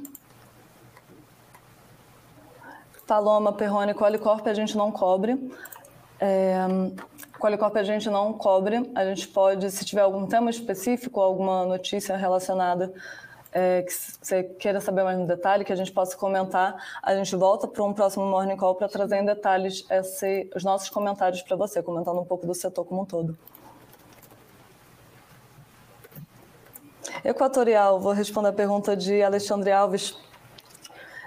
Paloma 3.06 3.50
Perrone. 3.50 3.94
Qualicorp 3.94 4.46
a 4.46 4.52
gente 4.52 4.76
não 4.76 4.92
cobre. 4.92 5.50
É, 6.20 6.66
Qualicorp 7.40 7.74
a 7.76 7.82
gente 7.82 8.10
não 8.10 8.34
cobre. 8.34 8.90
A 8.94 9.06
gente 9.06 9.26
pode, 9.26 9.70
se 9.70 9.86
tiver 9.86 10.02
algum 10.02 10.26
tema 10.26 10.50
específico, 10.50 11.18
alguma 11.18 11.64
notícia 11.64 12.14
relacionada 12.14 12.92
é, 13.52 13.82
que 13.82 13.92
você 13.92 14.42
queira 14.42 14.80
saber 14.80 15.04
mais 15.04 15.18
no 15.18 15.26
detalhe, 15.26 15.64
que 15.64 15.72
a 15.72 15.76
gente 15.76 15.92
possa 15.92 16.16
comentar, 16.16 16.74
a 17.02 17.14
gente 17.14 17.36
volta 17.36 17.68
para 17.68 17.84
um 17.84 17.92
próximo 17.92 18.24
Morning 18.24 18.56
Call 18.56 18.74
para 18.74 18.88
trazer 18.88 19.16
em 19.16 19.24
detalhes 19.24 19.84
esse, 19.90 20.50
os 20.56 20.64
nossos 20.64 20.88
comentários 20.88 21.42
para 21.42 21.56
você, 21.56 21.82
comentando 21.82 22.18
um 22.18 22.24
pouco 22.24 22.46
do 22.46 22.54
setor 22.54 22.84
como 22.84 23.02
um 23.02 23.04
todo. 23.04 23.36
Equatorial, 27.24 28.00
vou 28.00 28.12
responder 28.12 28.48
a 28.48 28.52
pergunta 28.52 28.96
de 28.96 29.22
Alexandre 29.22 29.70
Alves. 29.70 30.16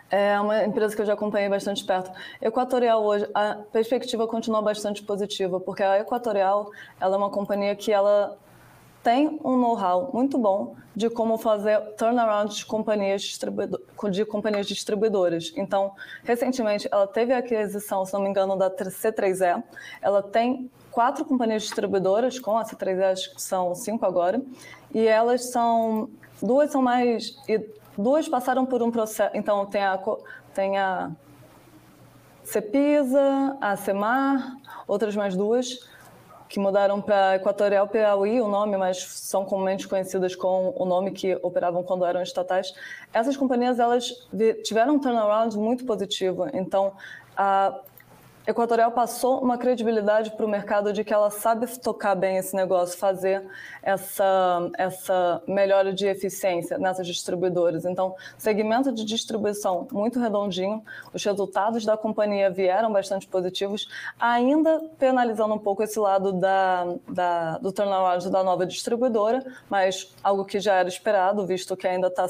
É 0.10 0.40
uma 0.40 0.64
empresa 0.64 0.96
que 0.96 1.02
eu 1.02 1.06
já 1.06 1.14
acompanhei 1.14 1.48
bastante 1.48 1.86
perto. 1.86 2.12
Equatorial 2.42 3.04
hoje, 3.04 3.30
a 3.34 3.56
perspectiva 3.72 4.28
continua 4.28 4.62
bastante 4.62 5.02
positiva, 5.04 5.60
porque 5.60 5.84
a 5.84 6.00
Equatorial 6.00 6.70
ela 7.00 7.16
é 7.16 7.18
uma 7.18 7.30
companhia 7.30 7.76
que 7.76 7.92
ela 7.92 8.38
tem 9.06 9.40
um 9.44 9.56
know-how 9.56 10.10
muito 10.12 10.36
bom 10.36 10.76
de 10.96 11.12
como 11.12 11.38
fazer 11.38 11.80
turnaround 11.96 12.56
de 12.56 12.66
companhias 12.66 13.38
de 14.10 14.26
companhias 14.26 14.66
distribuidoras. 14.66 15.54
Então, 15.56 15.92
recentemente, 16.24 16.90
ela 16.92 17.06
teve 17.06 17.32
a 17.32 17.38
aquisição, 17.38 18.04
se 18.04 18.12
não 18.14 18.22
me 18.22 18.30
engano, 18.30 18.58
da 18.58 18.68
C3E. 18.72 19.64
Ela 20.02 20.24
tem 20.24 20.72
quatro 20.90 21.24
companhias 21.24 21.62
distribuidoras, 21.62 22.40
com 22.40 22.58
a 22.58 22.64
C3E 22.64 23.34
são 23.38 23.76
cinco 23.76 24.08
agora, 24.08 24.42
e 24.92 25.06
elas 25.06 25.52
são, 25.52 26.10
duas 26.42 26.72
são 26.72 26.82
mais, 26.82 27.38
duas 27.96 28.28
passaram 28.28 28.66
por 28.66 28.82
um 28.82 28.90
processo, 28.90 29.38
então 29.38 29.68
tem 29.68 29.84
a, 29.84 30.00
tem 30.52 30.80
a 30.80 31.12
Cepisa, 32.44 33.56
a 33.62 33.76
Semar, 33.76 34.58
outras 34.88 35.16
mais 35.16 35.36
duas, 35.36 35.78
que 36.56 36.60
mudaram 36.60 37.02
para 37.02 37.36
Equatorial 37.36 37.86
Piauí 37.86 38.40
o 38.40 38.48
nome, 38.48 38.78
mas 38.78 39.04
são 39.04 39.44
comumente 39.44 39.90
conhecidas 39.90 40.38
com 40.38 40.74
o 40.78 40.86
nome 40.86 41.12
que 41.12 41.38
operavam 41.44 41.84
quando 41.84 42.06
eram 42.06 42.22
estatais. 42.22 42.74
Essas 43.12 43.36
companhias 43.36 43.78
elas 43.78 44.26
tiveram 44.64 44.96
um 44.96 45.00
turnaround 45.00 45.58
muito 45.58 45.84
positivo. 45.84 46.48
Então, 46.54 46.94
a 47.36 47.78
Equatorial 48.48 48.92
passou 48.92 49.42
uma 49.42 49.58
credibilidade 49.58 50.30
para 50.32 50.46
o 50.46 50.50
mercado 50.50 50.94
de 50.94 51.04
que 51.04 51.12
ela 51.12 51.32
sabe 51.32 51.66
tocar 51.80 52.14
bem 52.14 52.38
esse 52.38 52.56
negócio, 52.56 52.96
fazer 52.96 53.44
essa, 53.82 54.70
essa 54.78 55.42
melhora 55.48 55.92
de 55.92 56.06
eficiência 56.06 56.78
nessas 56.78 57.08
distribuidoras. 57.08 57.86
Então, 57.86 58.16
segmento 58.38 58.92
de 58.92 59.04
distribuição 59.04 59.88
muito 59.92 60.20
redondinho, 60.20 60.84
os 61.12 61.24
resultados 61.24 61.86
da 61.86 61.98
companhia 61.98 62.52
vieram 62.52 62.94
bastante 62.94 63.26
positivos, 63.26 63.90
ainda 64.20 64.80
penalizando 65.00 65.56
um 65.56 65.60
pouco 65.60 65.82
esse 65.82 65.98
lado 65.98 66.32
da, 66.32 66.86
da, 67.10 67.58
do 67.58 67.72
turnaround 67.72 68.30
da 68.30 68.44
nova 68.44 68.64
distribuidora, 68.64 69.44
mas 69.68 70.14
algo 70.24 70.46
que 70.46 70.60
já 70.60 70.76
era 70.76 70.88
esperado, 70.88 71.48
visto 71.48 71.76
que 71.76 71.88
ainda 71.88 72.10
está 72.10 72.28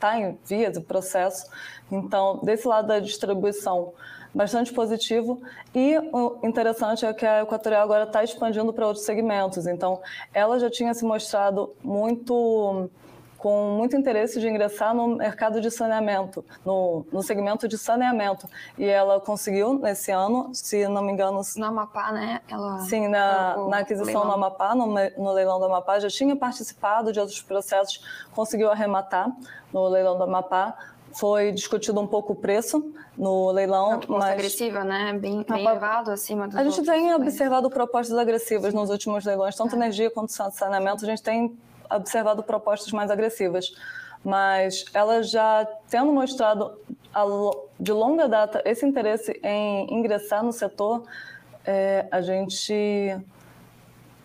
tá 0.00 0.18
em 0.18 0.36
via 0.44 0.72
de 0.72 0.80
processo. 0.80 1.48
Então, 1.90 2.40
desse 2.42 2.66
lado 2.66 2.88
da 2.88 2.98
distribuição, 2.98 3.92
bastante 4.36 4.72
positivo. 4.72 5.40
E 5.74 5.98
o 6.12 6.38
interessante 6.44 7.06
é 7.06 7.12
que 7.14 7.24
a 7.24 7.42
Equatorial 7.42 7.82
agora 7.82 8.04
está 8.04 8.22
expandindo 8.22 8.70
para 8.72 8.86
outros 8.86 9.06
segmentos. 9.06 9.66
Então, 9.66 10.00
ela 10.34 10.58
já 10.58 10.70
tinha 10.70 10.92
se 10.92 11.04
mostrado 11.04 11.74
muito 11.82 12.90
com 13.38 13.76
muito 13.76 13.94
interesse 13.94 14.40
de 14.40 14.48
ingressar 14.48 14.94
no 14.94 15.16
mercado 15.16 15.60
de 15.60 15.70
saneamento, 15.70 16.44
no, 16.64 17.06
no 17.12 17.22
segmento 17.22 17.68
de 17.68 17.78
saneamento. 17.78 18.48
E 18.76 18.84
ela 18.84 19.20
conseguiu 19.20 19.74
nesse 19.78 20.10
ano, 20.10 20.50
se 20.52 20.88
não 20.88 21.02
me 21.02 21.12
engano. 21.12 21.40
No 21.56 21.66
Amapá, 21.66 22.12
né? 22.12 22.40
Ela, 22.48 22.78
Sim, 22.80 23.08
na, 23.08 23.56
o, 23.56 23.68
na 23.68 23.78
aquisição 23.78 24.24
no 24.24 24.32
Amapá, 24.32 24.74
no, 24.74 24.86
no 24.86 25.32
leilão 25.32 25.58
do 25.58 25.66
Amapá, 25.66 25.98
já 25.98 26.08
tinha 26.08 26.34
participado 26.34 27.12
de 27.12 27.20
outros 27.20 27.40
processos, 27.40 28.00
conseguiu 28.34 28.70
arrematar 28.70 29.30
no 29.72 29.86
leilão 29.86 30.16
do 30.16 30.24
Amapá 30.24 30.76
foi 31.18 31.50
discutido 31.50 31.98
um 32.00 32.06
pouco 32.06 32.34
o 32.34 32.36
preço 32.36 32.92
no 33.16 33.50
leilão. 33.50 33.92
A 33.92 33.98
proposta 33.98 34.26
mas... 34.26 34.34
agressiva, 34.34 34.84
né? 34.84 35.12
Bem, 35.18 35.42
bem 35.42 35.60
elevado 35.60 36.10
acima 36.10 36.46
dos 36.46 36.56
A 36.56 36.64
gente 36.64 36.82
tem 36.82 37.14
observado 37.14 37.70
propostas 37.70 38.18
agressivas 38.18 38.74
nos 38.74 38.90
últimos 38.90 39.24
leilões, 39.24 39.56
tanto 39.56 39.74
é. 39.74 39.78
energia 39.78 40.10
quanto 40.10 40.30
saneamento, 40.30 41.04
a 41.04 41.08
gente 41.08 41.22
tem 41.22 41.56
observado 41.90 42.42
propostas 42.42 42.92
mais 42.92 43.10
agressivas. 43.10 43.74
Mas 44.22 44.84
ela 44.92 45.22
já 45.22 45.66
tendo 45.88 46.12
mostrado 46.12 46.78
de 47.80 47.92
longa 47.92 48.28
data 48.28 48.60
esse 48.64 48.84
interesse 48.84 49.40
em 49.42 49.94
ingressar 49.94 50.44
no 50.44 50.52
setor, 50.52 51.04
é, 51.64 52.06
a 52.10 52.20
gente 52.20 53.16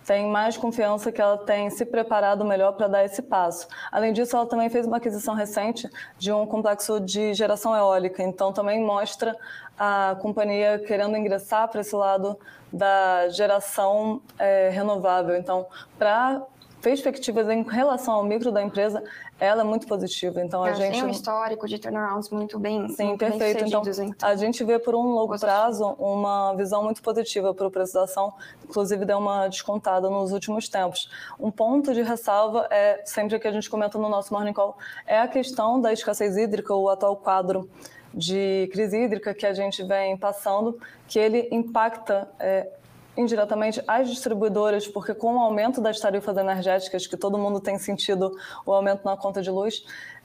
tem 0.06 0.28
mais 0.28 0.58
confiança 0.58 1.12
que 1.12 1.22
ela 1.22 1.38
tem 1.38 1.70
se 1.70 1.86
preparado 1.86 2.44
melhor 2.44 2.74
para 2.74 2.88
dar 2.88 3.06
esse 3.06 3.22
passo. 3.22 3.68
Além 3.92 4.14
disso, 4.14 4.36
ela 4.36 4.46
também 4.46 4.70
fez 4.70 4.86
uma 4.86 4.98
aquisição 4.98 5.34
recente 5.36 5.90
de 6.18 6.32
um 6.32 6.46
complexo 6.46 7.00
de 7.00 7.34
geração 7.34 7.76
eólica, 7.76 8.24
então 8.24 8.52
também 8.52 8.84
mostra 8.84 9.36
a 9.78 10.16
companhia 10.22 10.80
querendo 10.86 11.18
ingressar 11.18 11.68
para 11.68 11.82
esse 11.82 11.96
lado 11.96 12.38
da 12.72 13.30
geração 13.30 14.22
é, 14.38 14.70
renovável. 14.70 15.36
Então, 15.36 15.66
para 15.98 16.42
perspectivas 16.82 17.48
em 17.50 17.63
relação 17.63 18.15
ao 18.15 18.24
micro 18.24 18.52
da 18.52 18.62
empresa, 18.62 19.04
ela 19.39 19.62
é 19.62 19.63
muito 19.63 19.88
positiva. 19.88 20.41
Então, 20.41 20.63
a 20.63 20.74
gente 20.74 20.91
tem 20.91 21.04
um 21.04 21.10
histórico 21.10 21.67
de 21.67 21.78
turnarounds 21.78 22.30
muito 22.30 22.60
bem 22.60 22.89
Sim, 22.89 23.08
muito 23.08 23.20
perfeito. 23.20 23.60
Bem 23.60 23.67
então, 23.67 23.84
então, 23.84 24.30
a 24.30 24.36
gente 24.36 24.63
vê 24.63 24.80
por 24.80 24.96
um 24.96 25.13
longo 25.13 25.38
prazo 25.39 25.96
uma 26.00 26.54
visão 26.56 26.84
muito 26.84 27.02
positiva 27.02 27.54
para 27.54 27.67
o 27.67 27.72
preço 27.72 27.94
da 27.94 28.04
ação, 28.04 28.34
inclusive 28.63 29.06
deu 29.06 29.20
uma 29.20 29.48
descontada 29.48 30.10
nos 30.10 30.32
últimos 30.32 30.67
tempos. 30.67 31.10
Um 31.39 31.52
ponto 31.52 31.94
de 31.94 32.02
ressalva 32.02 32.67
é, 32.72 33.02
sempre 33.06 33.39
que 33.39 33.48
a 33.48 33.52
gente 33.52 33.70
comenta 33.70 33.98
no 33.98 34.10
nosso 34.10 34.34
Morning 34.34 34.54
Call, 34.54 34.78
é 35.06 35.20
a 35.20 35.28
questão 35.28 35.80
da 35.80 35.94
escassez 35.94 36.36
hídrica, 36.36 36.74
o 36.74 36.89
atual 36.89 37.15
quadro 37.15 37.70
de 38.13 38.70
crise 38.74 38.98
hídrica 38.98 39.34
que 39.34 39.46
a 39.46 39.54
gente 39.54 39.84
vem 39.84 40.17
passando, 40.17 40.78
que 41.08 41.17
ele 41.17 41.48
impacta 41.52 42.30
é, 42.39 42.67
indiretamente 43.15 43.84
as 43.88 44.10
distribuidoras, 44.10 44.88
porque 44.88 45.13
com 45.13 45.36
o 45.36 45.39
aumento 45.39 45.82
das 45.82 46.00
tarifas 46.00 46.36
energéticas, 46.38 47.08
que 47.08 47.17
todo 47.17 47.38
mundo 47.38 47.60
tem 47.60 47.78
sentido 47.78 48.38
o 48.65 48.71
aumento 48.71 49.04
na 49.04 49.17
conta 49.17 49.41
de 49.41 49.50
luz, 49.50 49.84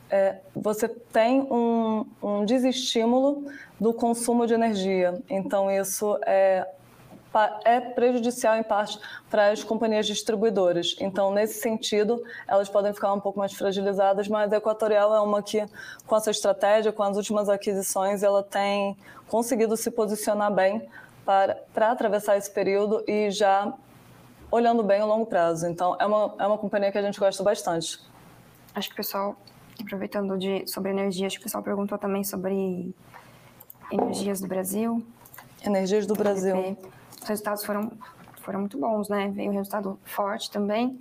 é, 0.09 0.37
você 0.55 0.89
tem 0.89 1.41
um, 1.43 2.07
um 2.23 2.45
desestímulo 2.45 3.45
do 3.81 3.93
consumo 3.93 4.47
de 4.47 4.55
energia. 4.55 5.21
Então, 5.29 5.71
isso 5.71 6.19
é, 6.25 6.67
é 7.65 7.81
prejudicial, 7.81 8.57
em 8.57 8.63
parte, 8.63 8.99
para 9.29 9.51
as 9.51 9.65
companhias 9.65 10.07
distribuidoras. 10.07 10.97
Então, 11.01 11.33
nesse 11.33 11.61
sentido, 11.61 12.23
elas 12.47 12.69
podem 12.69 12.95
ficar 12.95 13.13
um 13.13 13.21
pouco 13.21 13.39
mais 13.39 13.53
fragilizadas, 13.53 14.29
mas 14.29 14.53
a 14.53 14.57
Equatorial 14.59 15.15
é 15.15 15.21
uma 15.21 15.43
que, 15.43 15.65
com 16.07 16.17
essa 16.17 16.31
estratégia, 16.31 16.93
com 16.93 17.03
as 17.03 17.17
últimas 17.17 17.49
aquisições, 17.49 18.23
ela 18.23 18.43
tem 18.45 18.97
conseguido 19.29 19.77
se 19.77 19.91
posicionar 19.91 20.53
bem 20.53 20.89
para, 21.27 21.57
para 21.75 21.91
atravessar 21.91 22.39
esse 22.39 22.51
período 22.51 23.05
e 23.07 23.31
já 23.31 23.75
olhando 24.51 24.83
bem 24.85 25.03
o 25.03 25.07
longo 25.07 25.27
prazo. 25.27 25.67
Então, 25.67 25.97
é 25.99 26.07
uma, 26.07 26.35
é 26.39 26.47
uma 26.47 26.57
companhia 26.57 26.93
que 26.93 26.97
a 26.97 27.03
gente 27.03 27.19
gosta 27.19 27.43
bastante. 27.43 28.01
Acho 28.73 28.89
que 28.89 28.95
o 28.95 28.97
pessoal, 28.97 29.37
aproveitando 29.83 30.39
de, 30.39 30.67
sobre 30.69 30.93
energia, 30.93 31.27
acho 31.27 31.37
que 31.37 31.43
o 31.43 31.45
pessoal 31.45 31.65
perguntou 31.65 31.99
também 31.99 32.23
sobre 32.23 32.95
energias 33.91 34.41
do 34.41 34.47
Brasil. 34.47 35.05
Energias 35.65 36.07
do 36.07 36.15
Brasil. 36.15 36.79
Os 37.21 37.29
resultados 37.29 37.65
foram, 37.65 37.91
foram 38.41 38.61
muito 38.61 38.79
bons, 38.79 39.09
né? 39.09 39.29
Veio 39.35 39.51
um 39.51 39.55
resultado 39.55 39.99
forte 40.05 40.49
também. 40.49 41.01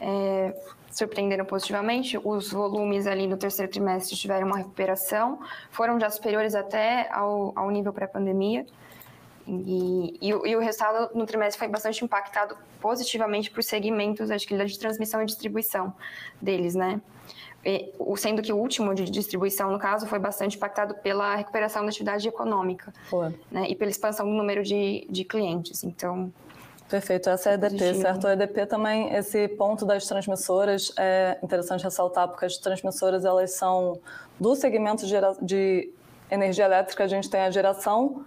É, 0.00 0.54
surpreenderam 0.88 1.44
positivamente. 1.44 2.16
Os 2.22 2.52
volumes 2.52 3.08
ali 3.08 3.26
no 3.26 3.36
terceiro 3.36 3.70
trimestre 3.72 4.14
tiveram 4.14 4.46
uma 4.46 4.58
recuperação, 4.58 5.40
foram 5.70 5.98
já 5.98 6.08
superiores 6.10 6.54
até 6.54 7.12
ao, 7.12 7.52
ao 7.56 7.70
nível 7.70 7.92
pré-pandemia. 7.92 8.64
E, 9.46 10.18
e, 10.20 10.28
e, 10.28 10.56
o 10.56 10.60
resultado 10.60 11.14
no 11.14 11.26
trimestre 11.26 11.58
foi 11.58 11.68
bastante 11.68 12.02
impactado 12.02 12.56
positivamente 12.80 13.50
por 13.50 13.62
segmentos, 13.62 14.30
acho 14.30 14.46
que 14.46 14.56
de 14.64 14.78
transmissão 14.78 15.22
e 15.22 15.26
distribuição 15.26 15.94
deles, 16.40 16.74
né? 16.74 17.00
E, 17.64 17.92
sendo 18.16 18.42
que 18.42 18.52
o 18.52 18.56
último 18.56 18.94
de 18.94 19.04
distribuição, 19.04 19.70
no 19.70 19.78
caso, 19.78 20.06
foi 20.06 20.18
bastante 20.18 20.56
impactado 20.56 20.94
pela 20.96 21.34
recuperação 21.34 21.82
da 21.82 21.88
atividade 21.88 22.26
econômica 22.28 22.92
né? 23.50 23.66
e 23.68 23.74
pela 23.74 23.90
expansão 23.90 24.26
do 24.26 24.32
número 24.32 24.62
de, 24.62 25.06
de 25.08 25.24
clientes. 25.24 25.82
Então, 25.82 26.32
Perfeito, 26.88 27.30
essa 27.30 27.48
é 27.48 27.52
a 27.52 27.54
EDP, 27.54 27.70
positivo. 27.70 28.02
certo? 28.02 28.26
A 28.26 28.32
EDP 28.34 28.66
também, 28.66 29.14
esse 29.14 29.48
ponto 29.48 29.86
das 29.86 30.06
transmissoras 30.06 30.92
é 30.98 31.38
interessante 31.42 31.82
ressaltar, 31.82 32.28
porque 32.28 32.44
as 32.44 32.58
transmissoras 32.58 33.24
elas 33.24 33.52
são 33.52 33.98
do 34.38 34.54
segmento 34.54 35.06
de, 35.06 35.14
de 35.40 35.90
energia 36.30 36.66
elétrica, 36.66 37.04
a 37.04 37.08
gente 37.08 37.30
tem 37.30 37.40
a 37.40 37.50
geração 37.50 38.24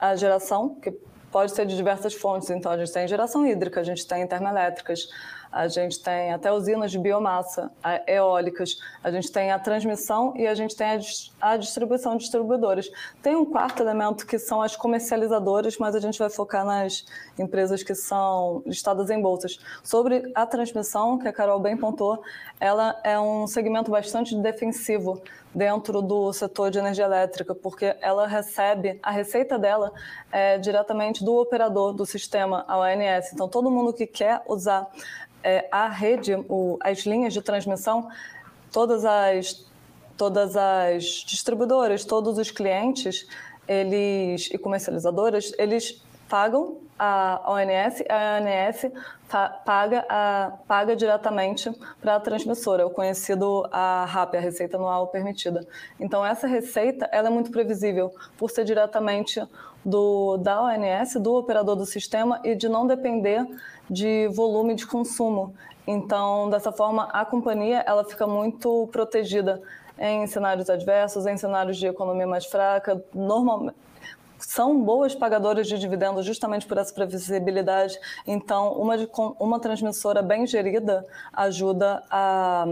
a 0.00 0.14
geração, 0.16 0.74
que 0.74 0.90
pode 1.30 1.52
ser 1.52 1.66
de 1.66 1.76
diversas 1.76 2.14
fontes. 2.14 2.50
Então, 2.50 2.72
a 2.72 2.78
gente 2.78 2.92
tem 2.92 3.06
geração 3.06 3.46
hídrica, 3.46 3.80
a 3.80 3.84
gente 3.84 4.06
tem 4.06 4.26
termoelétricas, 4.26 5.08
a 5.56 5.68
gente 5.68 5.98
tem 6.00 6.34
até 6.34 6.52
usinas 6.52 6.90
de 6.90 6.98
biomassa 6.98 7.70
eólicas, 8.06 8.78
a 9.02 9.10
gente 9.10 9.32
tem 9.32 9.50
a 9.50 9.58
transmissão 9.58 10.34
e 10.36 10.46
a 10.46 10.54
gente 10.54 10.76
tem 10.76 11.00
a 11.40 11.56
distribuição 11.56 12.12
de 12.12 12.24
distribuidores. 12.24 12.90
Tem 13.22 13.34
um 13.34 13.46
quarto 13.46 13.82
elemento 13.82 14.26
que 14.26 14.38
são 14.38 14.60
as 14.60 14.76
comercializadoras, 14.76 15.78
mas 15.78 15.94
a 15.94 16.00
gente 16.00 16.18
vai 16.18 16.28
focar 16.28 16.62
nas 16.62 17.06
empresas 17.38 17.82
que 17.82 17.94
são 17.94 18.62
listadas 18.66 19.08
em 19.08 19.18
bolsas. 19.18 19.58
Sobre 19.82 20.30
a 20.34 20.44
transmissão, 20.44 21.18
que 21.18 21.26
a 21.26 21.32
Carol 21.32 21.58
bem 21.58 21.74
pontuou, 21.74 22.22
ela 22.60 23.00
é 23.02 23.18
um 23.18 23.46
segmento 23.46 23.90
bastante 23.90 24.36
defensivo 24.36 25.22
dentro 25.54 26.02
do 26.02 26.34
setor 26.34 26.70
de 26.70 26.78
energia 26.78 27.06
elétrica, 27.06 27.54
porque 27.54 27.96
ela 28.02 28.26
recebe, 28.26 29.00
a 29.02 29.10
receita 29.10 29.58
dela 29.58 29.90
é 30.30 30.58
diretamente 30.58 31.24
do 31.24 31.34
operador 31.34 31.94
do 31.94 32.04
sistema, 32.04 32.62
a 32.68 32.76
ONS. 32.78 33.32
Então, 33.32 33.48
todo 33.48 33.70
mundo 33.70 33.90
que 33.90 34.06
quer 34.06 34.42
usar 34.46 34.86
é, 35.42 35.68
a 35.70 35.88
rede, 35.88 36.34
o, 36.48 36.78
as 36.80 37.00
linhas 37.00 37.32
de 37.32 37.42
transmissão, 37.42 38.08
todas 38.72 39.04
as, 39.04 39.64
todas 40.16 40.56
as 40.56 41.04
distribuidoras, 41.26 42.04
todos 42.04 42.38
os 42.38 42.50
clientes 42.50 43.26
eles 43.68 44.48
e 44.52 44.58
comercializadoras, 44.58 45.52
eles 45.58 46.02
pagam 46.28 46.78
a 46.98 47.42
ONS, 47.46 48.02
a 48.08 48.40
ONS 48.40 48.92
paga, 49.64 50.04
a, 50.08 50.52
paga 50.66 50.96
diretamente 50.96 51.70
para 52.00 52.16
a 52.16 52.20
transmissora, 52.20 52.86
o 52.86 52.90
conhecido 52.90 53.68
a 53.70 54.04
RAP, 54.06 54.36
a 54.36 54.40
Receita 54.40 54.76
Anual 54.76 55.08
Permitida. 55.08 55.66
Então, 56.00 56.24
essa 56.24 56.46
receita 56.46 57.08
ela 57.12 57.28
é 57.28 57.30
muito 57.30 57.50
previsível, 57.50 58.14
por 58.38 58.50
ser 58.50 58.64
diretamente 58.64 59.42
do, 59.86 60.36
da 60.38 60.60
ONS, 60.60 61.14
do 61.20 61.36
operador 61.36 61.76
do 61.76 61.86
sistema, 61.86 62.40
e 62.42 62.56
de 62.56 62.68
não 62.68 62.88
depender 62.88 63.46
de 63.88 64.26
volume 64.34 64.74
de 64.74 64.84
consumo. 64.84 65.54
Então, 65.86 66.50
dessa 66.50 66.72
forma, 66.72 67.04
a 67.12 67.24
companhia 67.24 67.84
ela 67.86 68.04
fica 68.04 68.26
muito 68.26 68.88
protegida 68.90 69.62
em 69.96 70.26
cenários 70.26 70.68
adversos, 70.68 71.24
em 71.24 71.36
cenários 71.36 71.76
de 71.76 71.86
economia 71.86 72.26
mais 72.26 72.44
fraca. 72.46 73.00
Normalmente, 73.14 73.76
são 74.38 74.82
boas 74.82 75.14
pagadoras 75.14 75.68
de 75.68 75.78
dividendos 75.78 76.26
justamente 76.26 76.66
por 76.66 76.76
essa 76.76 76.92
previsibilidade. 76.92 77.96
Então, 78.26 78.72
uma, 78.72 78.96
uma 79.38 79.60
transmissora 79.60 80.20
bem 80.20 80.48
gerida 80.48 81.06
ajuda, 81.32 82.02
a, 82.10 82.66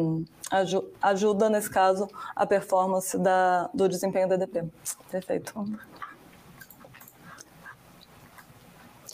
ajuda, 1.00 1.48
nesse 1.48 1.70
caso, 1.70 2.08
a 2.34 2.44
performance 2.44 3.16
da, 3.16 3.70
do 3.72 3.88
desempenho 3.88 4.28
da 4.28 4.34
EDP. 4.34 4.64
Perfeito. 5.10 5.54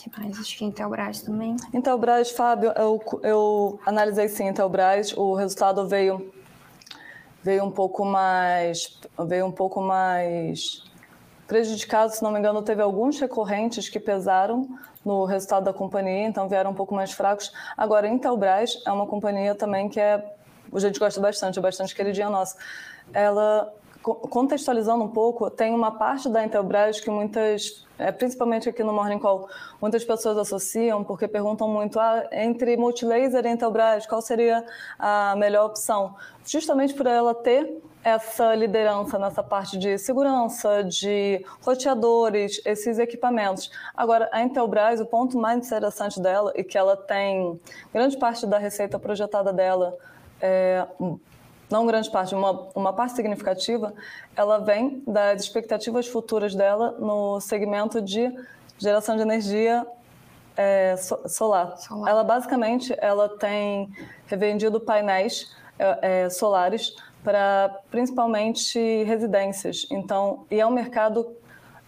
mais? 0.17 0.39
Acho 0.39 0.57
que 0.57 0.65
Intelbras 0.65 1.21
também. 1.21 1.55
Intelbras, 1.73 2.31
Fábio, 2.31 2.71
eu, 2.75 3.01
eu 3.23 3.79
analisei 3.85 4.27
sim 4.27 4.47
Intelbras, 4.47 5.15
o 5.15 5.33
resultado 5.33 5.87
veio 5.87 6.31
veio 7.43 7.63
um 7.63 7.71
pouco 7.71 8.05
mais 8.05 8.99
veio 9.27 9.45
um 9.47 9.51
pouco 9.51 9.81
mais 9.81 10.83
prejudicado, 11.47 12.13
se 12.13 12.23
não 12.23 12.31
me 12.31 12.39
engano, 12.39 12.61
teve 12.61 12.81
alguns 12.81 13.19
recorrentes 13.19 13.89
que 13.89 13.99
pesaram 13.99 14.69
no 15.03 15.25
resultado 15.25 15.65
da 15.65 15.73
companhia, 15.73 16.27
então 16.27 16.47
vieram 16.47 16.71
um 16.71 16.73
pouco 16.73 16.95
mais 16.95 17.11
fracos. 17.11 17.51
Agora, 17.75 18.07
Intelbras 18.07 18.81
é 18.85 18.91
uma 18.91 19.05
companhia 19.05 19.53
também 19.53 19.89
que 19.89 19.99
é 19.99 20.23
a 20.73 20.79
gente 20.79 20.97
gosta 20.97 21.19
bastante, 21.19 21.59
é 21.59 21.61
bastante 21.61 21.93
queridinha 21.93 22.29
nossa. 22.29 22.55
Ela 23.13 23.73
contextualizando 24.01 25.03
um 25.03 25.09
pouco, 25.09 25.49
tem 25.49 25.73
uma 25.75 25.91
parte 25.91 26.29
da 26.29 26.43
Intelbras 26.43 26.99
que 26.99 27.09
muitas, 27.09 27.85
é, 28.01 28.11
principalmente 28.11 28.67
aqui 28.67 28.83
no 28.83 28.91
Morning 28.91 29.19
Call, 29.19 29.47
muitas 29.79 30.03
pessoas 30.03 30.35
associam 30.35 31.03
porque 31.03 31.27
perguntam 31.27 31.67
muito 31.69 31.99
ah, 31.99 32.27
entre 32.31 32.75
Multilaser 32.75 33.45
e 33.45 33.49
Intelbras, 33.49 34.07
qual 34.07 34.21
seria 34.23 34.65
a 34.97 35.35
melhor 35.37 35.67
opção? 35.67 36.15
Justamente 36.43 36.95
por 36.95 37.05
ela 37.05 37.35
ter 37.35 37.79
essa 38.03 38.55
liderança 38.55 39.19
nessa 39.19 39.43
parte 39.43 39.77
de 39.77 39.99
segurança, 39.99 40.83
de 40.83 41.45
roteadores, 41.61 42.59
esses 42.65 42.97
equipamentos. 42.97 43.69
Agora, 43.95 44.27
a 44.31 44.41
Intelbras, 44.41 44.99
o 44.99 45.05
ponto 45.05 45.37
mais 45.37 45.67
interessante 45.67 46.19
dela 46.19 46.51
e 46.55 46.63
que 46.63 46.79
ela 46.79 46.97
tem 46.97 47.61
grande 47.93 48.17
parte 48.17 48.47
da 48.47 48.57
receita 48.57 48.97
projetada 48.97 49.53
dela 49.53 49.95
é, 50.41 50.87
não 51.71 51.85
grande 51.85 52.09
parte, 52.11 52.35
uma, 52.35 52.67
uma 52.75 52.93
parte 52.93 53.15
significativa, 53.15 53.93
ela 54.35 54.59
vem 54.59 55.03
das 55.07 55.41
expectativas 55.41 56.07
futuras 56.07 56.53
dela 56.53 56.91
no 56.99 57.39
segmento 57.39 58.01
de 58.01 58.31
geração 58.77 59.15
de 59.15 59.21
energia 59.21 59.85
é, 60.55 60.95
solar. 60.97 61.77
solar. 61.77 62.09
Ela 62.09 62.23
basicamente 62.23 62.93
ela 62.99 63.29
tem 63.37 63.89
revendido 64.27 64.79
painéis 64.79 65.55
é, 65.79 66.23
é, 66.25 66.29
solares 66.29 66.95
para 67.23 67.79
principalmente 67.89 69.03
residências. 69.03 69.87
Então, 69.91 70.45
e 70.49 70.59
é 70.59 70.65
um 70.65 70.71
mercado 70.71 71.35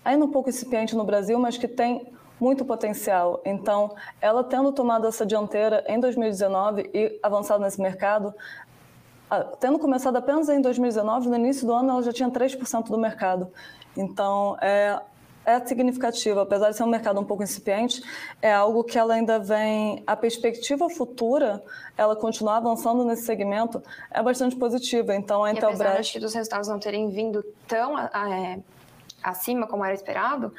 ainda 0.05 0.25
um 0.25 0.31
pouco 0.31 0.49
incipiente 0.49 0.95
no 0.95 1.03
Brasil, 1.03 1.39
mas 1.39 1.57
que 1.57 1.67
tem 1.67 2.13
muito 2.39 2.65
potencial. 2.65 3.41
Então, 3.45 3.95
ela 4.19 4.43
tendo 4.43 4.71
tomado 4.71 5.07
essa 5.07 5.25
dianteira 5.25 5.83
em 5.87 5.99
2019 5.99 6.89
e 6.93 7.19
avançado 7.23 7.63
nesse 7.63 7.81
mercado, 7.81 8.33
tendo 9.59 9.79
começado 9.79 10.15
apenas 10.15 10.49
em 10.49 10.61
2019, 10.61 11.29
no 11.29 11.35
início 11.35 11.65
do 11.65 11.73
ano 11.73 11.91
ela 11.91 12.03
já 12.03 12.11
tinha 12.11 12.29
3% 12.29 12.87
do 12.87 12.97
mercado. 12.97 13.51
Então, 13.95 14.57
é, 14.61 14.99
é 15.45 15.65
significativo, 15.65 16.39
apesar 16.39 16.71
de 16.71 16.77
ser 16.77 16.83
um 16.83 16.87
mercado 16.87 17.19
um 17.19 17.23
pouco 17.23 17.43
incipiente, 17.43 18.01
é 18.41 18.51
algo 18.53 18.83
que 18.83 18.97
ela 18.97 19.13
ainda 19.13 19.39
vem. 19.39 20.03
A 20.07 20.15
perspectiva 20.15 20.89
futura, 20.89 21.61
ela 21.97 22.15
continuar 22.15 22.57
avançando 22.57 23.03
nesse 23.03 23.23
segmento, 23.23 23.81
é 24.09 24.21
bastante 24.21 24.55
positiva. 24.55 25.15
Então, 25.15 25.43
a 25.43 25.51
Intelbras. 25.51 25.79
E 25.79 25.83
apesar 25.83 26.19
dos 26.19 26.33
resultados 26.33 26.67
não 26.67 26.79
terem 26.79 27.09
vindo 27.09 27.43
tão 27.67 27.99
é, 27.99 28.59
acima 29.21 29.67
como 29.67 29.83
era 29.83 29.93
esperado, 29.93 30.53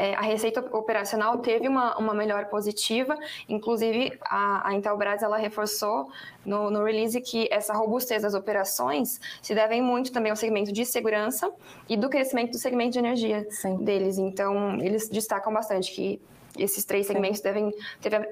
é, 0.00 0.14
a 0.14 0.22
receita 0.22 0.60
operacional 0.74 1.36
teve 1.40 1.68
uma, 1.68 1.94
uma 1.98 2.14
melhora 2.14 2.46
positiva, 2.46 3.18
inclusive 3.46 4.18
a, 4.24 4.68
a 4.68 4.74
Intelbras 4.74 5.22
ela 5.22 5.36
reforçou 5.36 6.10
no, 6.42 6.70
no, 6.70 6.82
release 6.82 7.20
que 7.20 7.46
essa 7.50 7.74
robustez 7.74 8.22
das 8.22 8.32
operações 8.32 9.20
se 9.42 9.54
devem 9.54 9.82
muito 9.82 10.10
também 10.10 10.30
ao 10.30 10.36
segmento 10.36 10.72
de 10.72 10.86
segurança 10.86 11.52
e 11.86 11.98
do 11.98 12.08
crescimento 12.08 12.52
do 12.52 12.58
segmento 12.58 12.92
de 12.92 12.98
energia 12.98 13.46
Sim. 13.50 13.76
deles. 13.76 14.16
Então, 14.16 14.80
eles 14.80 15.06
destacam 15.10 15.52
bastante 15.52 15.92
que 15.92 16.18
esses 16.58 16.84
três 16.84 17.06
segmentos 17.06 17.40
devem, 17.40 17.72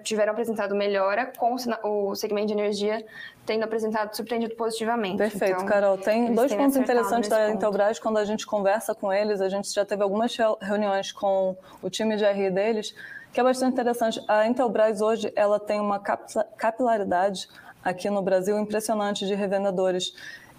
tiveram 0.02 0.32
apresentado 0.32 0.74
melhora, 0.74 1.32
com 1.36 1.56
o 1.84 2.14
segmento 2.14 2.48
de 2.48 2.52
energia 2.52 3.04
tendo 3.46 3.64
apresentado 3.64 4.14
surpreendido 4.14 4.54
positivamente. 4.56 5.16
Perfeito, 5.16 5.54
então, 5.54 5.66
Carol. 5.66 5.96
Tem 5.96 6.34
dois 6.34 6.54
pontos 6.54 6.76
interessantes 6.76 7.30
da 7.30 7.50
Intelbras. 7.50 7.98
Quando 7.98 8.18
a 8.18 8.24
gente 8.24 8.46
conversa 8.46 8.94
com 8.94 9.10
eles, 9.10 9.40
a 9.40 9.48
gente 9.48 9.72
já 9.72 9.86
teve 9.86 10.02
algumas 10.02 10.36
reuniões 10.60 11.12
com 11.12 11.56
o 11.82 11.88
time 11.88 12.16
de 12.16 12.26
RI 12.26 12.50
deles, 12.50 12.94
que 13.32 13.40
é 13.40 13.42
bastante 13.42 13.72
interessante. 13.72 14.22
A 14.28 14.46
Intelbras 14.46 15.00
hoje 15.00 15.32
ela 15.34 15.58
tem 15.58 15.80
uma 15.80 15.98
capilaridade 15.98 17.48
aqui 17.82 18.10
no 18.10 18.20
Brasil 18.20 18.58
impressionante 18.58 19.26
de 19.26 19.34
revendedores. 19.34 20.12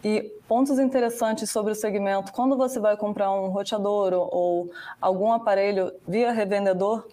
E 0.03 0.21
pontos 0.47 0.79
interessantes 0.79 1.51
sobre 1.51 1.73
o 1.73 1.75
segmento, 1.75 2.31
quando 2.31 2.57
você 2.57 2.79
vai 2.79 2.95
comprar 2.95 3.31
um 3.31 3.49
roteador 3.49 4.13
ou 4.13 4.71
algum 4.99 5.31
aparelho 5.31 5.91
via 6.07 6.31
revendedor, 6.31 7.05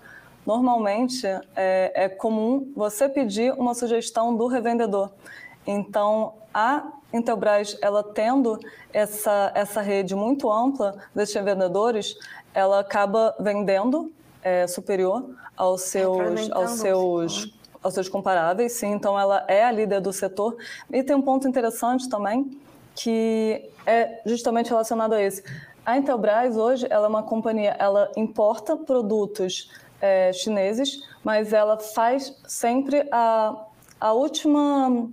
normalmente 0.46 1.26
é, 1.56 1.92
é 1.94 2.08
comum 2.08 2.72
você 2.74 3.08
pedir 3.08 3.52
uma 3.52 3.74
sugestão 3.74 4.36
do 4.36 4.46
revendedor. 4.46 5.10
Então, 5.66 6.34
a 6.54 6.92
Intelbras, 7.12 7.76
ela 7.80 8.02
tendo 8.02 8.58
essa, 8.92 9.50
essa 9.54 9.80
rede 9.80 10.14
muito 10.14 10.50
ampla 10.50 10.96
desses 11.14 11.34
revendedores, 11.34 12.16
ela 12.54 12.80
acaba 12.80 13.34
vendendo 13.40 14.12
é, 14.42 14.66
superior 14.66 15.28
aos 15.56 15.82
seus, 15.82 16.50
aos 16.50 16.70
seus 16.72 17.56
aos 17.82 17.94
seus 17.94 18.08
comparáveis, 18.08 18.72
sim. 18.72 18.88
Então, 18.88 19.18
ela 19.18 19.44
é 19.46 19.64
a 19.64 19.70
líder 19.70 20.00
do 20.00 20.12
setor. 20.12 20.56
E 20.90 21.04
tem 21.04 21.14
um 21.14 21.22
ponto 21.22 21.46
interessante 21.46 22.08
também, 22.08 22.58
que 22.96 23.70
é 23.86 24.20
justamente 24.26 24.70
relacionado 24.70 25.12
a 25.12 25.22
esse. 25.22 25.44
A 25.84 25.96
Intelbras, 25.96 26.56
hoje, 26.56 26.84
ela 26.90 27.06
é 27.06 27.08
uma 27.08 27.22
companhia, 27.22 27.76
ela 27.78 28.10
importa 28.16 28.76
produtos 28.76 29.70
é, 30.00 30.32
chineses, 30.32 31.02
mas 31.24 31.52
ela 31.52 31.78
faz 31.78 32.36
sempre 32.46 33.08
a, 33.10 33.66
a 34.00 34.12
última 34.12 35.08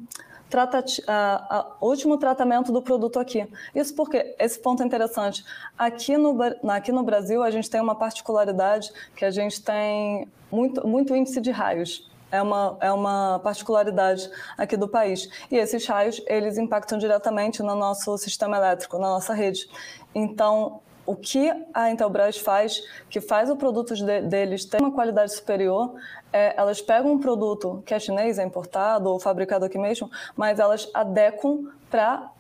a, 1.08 1.58
a, 1.58 1.76
último 1.82 2.18
tratamento 2.18 2.72
do 2.72 2.82
produto 2.82 3.20
aqui. 3.20 3.48
Isso 3.74 3.96
porque 3.96 4.36
esse 4.38 4.60
ponto 4.60 4.84
é 4.84 4.86
interessante. 4.86 5.44
Aqui 5.78 6.16
no, 6.18 6.38
aqui 6.70 6.92
no 6.92 7.04
Brasil 7.04 7.42
a 7.42 7.50
gente 7.50 7.70
tem 7.70 7.82
uma 7.82 7.96
particularidade 7.96 8.92
que 9.16 9.26
a 9.26 9.32
gente 9.32 9.64
tem 9.64 10.28
muito, 10.52 10.88
muito 10.88 11.16
índice 11.16 11.42
de 11.42 11.50
raios. 11.50 12.10
É 12.32 12.42
uma, 12.42 12.78
é 12.82 12.92
uma 12.92 13.40
particularidade 13.44 14.30
aqui 14.58 14.76
do 14.76 14.88
país. 14.88 15.30
E 15.52 15.56
esses 15.56 15.86
raios, 15.86 16.22
eles 16.26 16.58
impactam 16.58 16.98
diretamente 16.98 17.62
no 17.62 17.76
nosso 17.76 18.18
sistema 18.18 18.58
elétrico, 18.58 18.98
na 18.98 19.08
nossa 19.08 19.34
rede. 19.36 19.68
Então, 20.16 20.82
o 21.06 21.16
que 21.16 21.52
a 21.74 21.90
Intelbras 21.90 22.38
faz, 22.38 22.82
que 23.10 23.20
faz 23.20 23.50
o 23.50 23.56
produto 23.56 23.94
de, 23.94 24.22
deles 24.22 24.66
ter 24.66 24.82
uma 24.82 24.92
qualidade 24.92 25.34
superior, 25.34 25.94
é, 26.32 26.54
elas 26.58 26.82
pegam 26.82 27.12
um 27.12 27.20
produto 27.20 27.84
que 27.86 27.94
é 27.94 28.00
chinês, 28.00 28.40
é 28.40 28.44
importado 28.44 29.10
ou 29.10 29.20
fabricado 29.20 29.66
aqui 29.66 29.78
mesmo, 29.78 30.10
mas 30.36 30.60
elas 30.60 30.90
adequam 30.94 31.68
para 31.90 32.32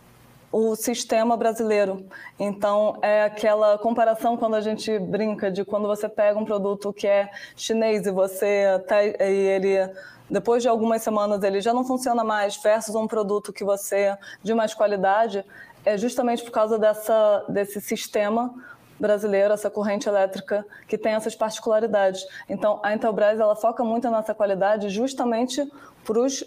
o 0.51 0.75
sistema 0.75 1.35
brasileiro. 1.35 2.05
Então, 2.39 2.99
é 3.01 3.23
aquela 3.23 3.77
comparação 3.79 4.37
quando 4.37 4.55
a 4.55 4.61
gente 4.61 4.97
brinca 4.99 5.49
de 5.49 5.65
quando 5.65 5.87
você 5.87 6.07
pega 6.07 6.39
um 6.39 6.45
produto 6.45 6.93
que 6.93 7.07
é 7.07 7.29
chinês 7.55 8.05
e 8.05 8.11
você 8.11 8.79
tá, 8.87 9.03
e 9.03 9.11
ele 9.19 9.89
depois 10.29 10.63
de 10.63 10.69
algumas 10.69 11.01
semanas 11.01 11.43
ele 11.43 11.59
já 11.59 11.73
não 11.73 11.83
funciona 11.83 12.23
mais 12.23 12.55
versus 12.57 12.95
um 12.95 13.07
produto 13.07 13.51
que 13.51 13.63
você 13.63 14.15
de 14.41 14.53
mais 14.53 14.73
qualidade, 14.73 15.43
é 15.85 15.97
justamente 15.97 16.43
por 16.43 16.51
causa 16.51 16.77
dessa, 16.77 17.45
desse 17.49 17.81
sistema 17.81 18.53
brasileiro, 18.99 19.53
essa 19.53 19.69
corrente 19.69 20.07
elétrica 20.07 20.65
que 20.87 20.97
tem 20.97 21.13
essas 21.13 21.35
particularidades. 21.35 22.25
Então, 22.47 22.79
a 22.83 22.93
Intelbras 22.93 23.39
ela 23.39 23.55
foca 23.55 23.83
muito 23.83 24.09
nessa 24.09 24.33
qualidade 24.33 24.89
justamente 24.89 25.69
para 26.05 26.19
os 26.19 26.43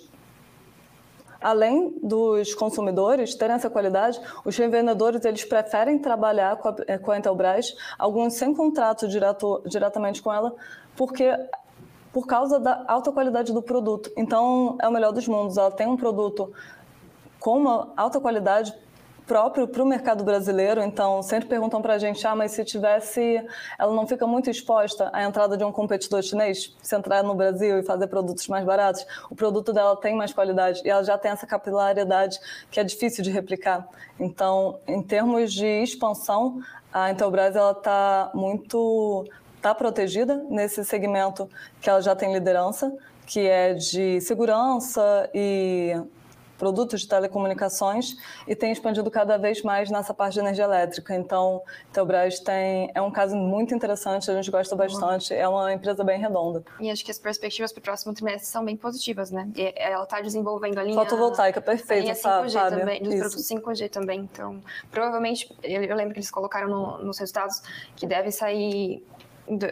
além 1.40 1.94
dos 2.02 2.54
consumidores 2.54 3.34
terem 3.34 3.54
essa 3.54 3.68
qualidade, 3.68 4.20
os 4.44 4.56
revendedores 4.56 5.24
eles 5.24 5.44
preferem 5.44 5.98
trabalhar 5.98 6.56
com 6.56 6.68
a, 6.68 6.98
com 6.98 7.10
a 7.10 7.18
Intelbras, 7.18 7.76
alguns 7.98 8.34
sem 8.34 8.54
contrato 8.54 9.06
direto, 9.06 9.62
diretamente 9.66 10.22
com 10.22 10.32
ela, 10.32 10.54
porque 10.96 11.30
por 12.12 12.26
causa 12.26 12.58
da 12.58 12.82
alta 12.88 13.12
qualidade 13.12 13.52
do 13.52 13.60
produto. 13.60 14.10
Então, 14.16 14.78
é 14.80 14.88
o 14.88 14.90
melhor 14.90 15.12
dos 15.12 15.28
mundos. 15.28 15.58
Ela 15.58 15.70
tem 15.70 15.86
um 15.86 15.98
produto 15.98 16.50
com 17.38 17.58
uma 17.58 17.92
alta 17.94 18.18
qualidade 18.18 18.74
próprio 19.26 19.66
para 19.66 19.82
o 19.82 19.86
mercado 19.86 20.22
brasileiro. 20.22 20.82
Então, 20.82 21.22
sempre 21.22 21.48
perguntam 21.48 21.82
para 21.82 21.94
a 21.94 21.98
gente: 21.98 22.26
ah, 22.26 22.34
mas 22.34 22.52
se 22.52 22.64
tivesse. 22.64 23.44
Ela 23.78 23.92
não 23.92 24.06
fica 24.06 24.26
muito 24.26 24.48
exposta 24.48 25.10
à 25.12 25.24
entrada 25.24 25.56
de 25.56 25.64
um 25.64 25.72
competidor 25.72 26.22
chinês? 26.22 26.74
Se 26.82 26.94
entrar 26.94 27.22
no 27.22 27.34
Brasil 27.34 27.78
e 27.78 27.82
fazer 27.82 28.06
produtos 28.06 28.46
mais 28.48 28.64
baratos, 28.64 29.04
o 29.30 29.34
produto 29.34 29.72
dela 29.72 29.96
tem 29.96 30.14
mais 30.14 30.32
qualidade 30.32 30.80
e 30.84 30.88
ela 30.88 31.02
já 31.02 31.18
tem 31.18 31.30
essa 31.30 31.46
capilaridade 31.46 32.38
que 32.70 32.78
é 32.78 32.84
difícil 32.84 33.22
de 33.22 33.30
replicar. 33.30 33.86
Então, 34.18 34.78
em 34.86 35.02
termos 35.02 35.52
de 35.52 35.66
expansão, 35.66 36.60
a 36.92 37.10
Intelbras 37.10 37.54
está 37.56 38.30
muito 38.34 39.26
está 39.56 39.74
protegida 39.74 40.44
nesse 40.48 40.84
segmento 40.84 41.50
que 41.80 41.90
ela 41.90 42.00
já 42.00 42.14
tem 42.14 42.32
liderança, 42.32 42.92
que 43.26 43.40
é 43.40 43.74
de 43.74 44.20
segurança 44.20 45.28
e 45.34 46.00
produtos 46.58 47.02
de 47.02 47.08
telecomunicações 47.08 48.16
e 48.46 48.54
tem 48.54 48.72
expandido 48.72 49.10
cada 49.10 49.36
vez 49.36 49.62
mais 49.62 49.90
nessa 49.90 50.12
parte 50.14 50.34
de 50.34 50.40
energia 50.40 50.64
elétrica. 50.64 51.14
Então, 51.14 51.62
Telbras 51.92 52.40
tem 52.40 52.90
é 52.94 53.00
um 53.00 53.10
caso 53.10 53.36
muito 53.36 53.74
interessante, 53.74 54.30
a 54.30 54.34
gente 54.34 54.50
gosta 54.50 54.74
bastante, 54.74 55.34
é 55.34 55.48
uma 55.48 55.72
empresa 55.72 56.02
bem 56.02 56.18
redonda. 56.18 56.64
E 56.80 56.90
acho 56.90 57.04
que 57.04 57.10
as 57.10 57.18
perspectivas 57.18 57.72
para 57.72 57.80
o 57.80 57.82
próximo 57.82 58.14
trimestre 58.14 58.46
são 58.46 58.64
bem 58.64 58.76
positivas, 58.76 59.30
né? 59.30 59.48
E 59.54 59.72
ela 59.76 60.04
está 60.04 60.20
desenvolvendo 60.20 60.78
a 60.78 60.82
linha 60.82 60.98
fotovoltaica 60.98 61.60
perfeita, 61.60 61.94
a 61.94 62.00
linha 62.00 62.14
5G 62.14 62.50
sabe? 62.50 62.80
também, 62.80 63.02
dos 63.02 63.14
produtos 63.14 63.48
5G 63.48 63.90
também. 63.90 64.20
Então, 64.20 64.60
provavelmente 64.90 65.54
eu, 65.62 65.94
lembro 65.94 66.12
que 66.12 66.18
eles 66.18 66.30
colocaram 66.30 66.68
no, 66.68 66.98
nos 67.04 67.18
resultados 67.18 67.62
que 67.94 68.06
deve 68.06 68.30
sair 68.30 69.04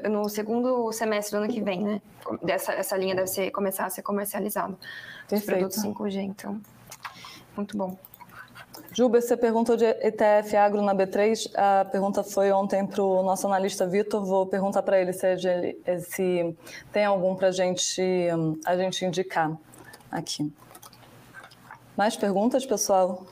no 0.08 0.28
segundo 0.28 0.92
semestre 0.92 1.36
do 1.36 1.42
ano 1.42 1.52
que 1.52 1.60
vem, 1.60 1.82
né? 1.82 2.02
Dessa, 2.42 2.72
essa 2.72 2.96
linha 2.96 3.14
deve 3.14 3.26
ser, 3.26 3.50
começar 3.50 3.86
a 3.86 3.90
ser 3.90 4.02
comercializada. 4.02 4.76
Os 5.30 5.44
produtos 5.44 5.78
5G, 5.78 6.20
então, 6.20 6.60
muito 7.56 7.76
bom. 7.76 7.96
Juba, 8.92 9.20
você 9.20 9.36
perguntou 9.36 9.76
de 9.76 9.84
ETF 9.84 10.56
agro 10.56 10.80
na 10.80 10.94
B3. 10.94 11.50
A 11.54 11.84
pergunta 11.84 12.22
foi 12.22 12.52
ontem 12.52 12.86
para 12.86 13.02
o 13.02 13.22
nosso 13.24 13.46
analista 13.46 13.86
Vitor. 13.86 14.24
Vou 14.24 14.46
perguntar 14.46 14.82
para 14.82 15.00
ele 15.00 15.12
se, 15.12 15.26
é 15.84 15.98
se 15.98 16.56
tem 16.92 17.04
algum 17.04 17.34
para 17.34 17.50
gente, 17.50 18.02
a 18.64 18.76
gente 18.76 19.04
indicar 19.04 19.50
aqui. 20.10 20.52
Mais 21.96 22.16
perguntas, 22.16 22.64
pessoal? 22.64 23.26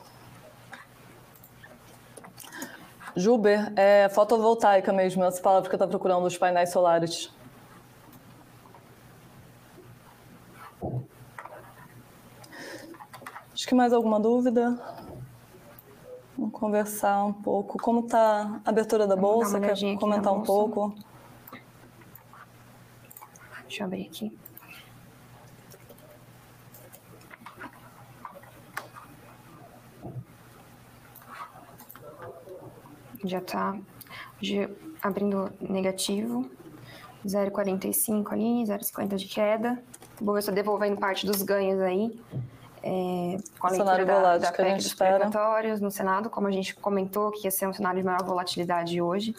Juber 3.15 3.71
é 3.75 4.09
fotovoltaica 4.09 4.91
mesmo, 4.91 5.23
essa 5.23 5.41
palavra 5.41 5.69
que 5.69 5.75
eu 5.75 5.77
estou 5.77 5.87
procurando, 5.87 6.25
os 6.25 6.37
painéis 6.37 6.71
solares. 6.71 7.31
Acho 13.63 13.69
que 13.69 13.75
mais 13.75 13.93
alguma 13.93 14.19
dúvida? 14.19 14.77
Vamos 16.37 16.51
conversar 16.51 17.23
um 17.23 17.31
pouco. 17.31 17.77
Como 17.81 18.01
está 18.01 18.59
a 18.65 18.69
abertura 18.69 19.07
da 19.07 19.15
bolsa? 19.15 19.57
Quer 19.57 19.97
comentar 19.97 20.33
um 20.33 20.41
pouco? 20.41 20.93
Deixa 23.61 23.83
eu 23.83 23.85
abrir 23.87 24.07
aqui. 24.07 24.37
já 33.23 33.37
está 33.37 33.79
abrindo 35.01 35.53
negativo, 35.61 36.51
0,45 37.25 38.33
ali, 38.33 38.65
0,50 38.65 39.15
de 39.15 39.25
queda. 39.25 39.81
O 40.19 40.25
Bovespa 40.25 40.51
devolvendo 40.51 40.99
parte 40.99 41.25
dos 41.25 41.41
ganhos 41.41 41.79
aí. 41.79 42.11
É, 42.85 43.37
com 43.57 43.67
a 43.67 43.69
leitura 43.69 44.05
da, 44.05 44.37
da 44.37 44.51
PEC 44.51 44.75
dos 44.75 44.93
precatórios 44.93 45.79
no 45.79 45.89
Senado, 45.89 46.29
como 46.29 46.47
a 46.47 46.51
gente 46.51 46.75
comentou, 46.75 47.31
que 47.31 47.47
ia 47.47 47.51
ser 47.51 47.65
um 47.65 47.73
cenário 47.73 48.01
de 48.01 48.05
maior 48.05 48.23
volatilidade 48.23 49.01
hoje. 49.01 49.33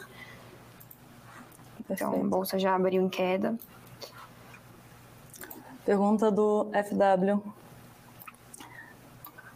Perfeito. 1.87 2.11
Então, 2.11 2.21
a 2.23 2.25
Bolsa 2.25 2.59
já 2.59 2.75
abriu 2.75 3.03
em 3.03 3.09
queda. 3.09 3.55
Pergunta 5.85 6.31
do 6.31 6.71
FW 6.73 7.53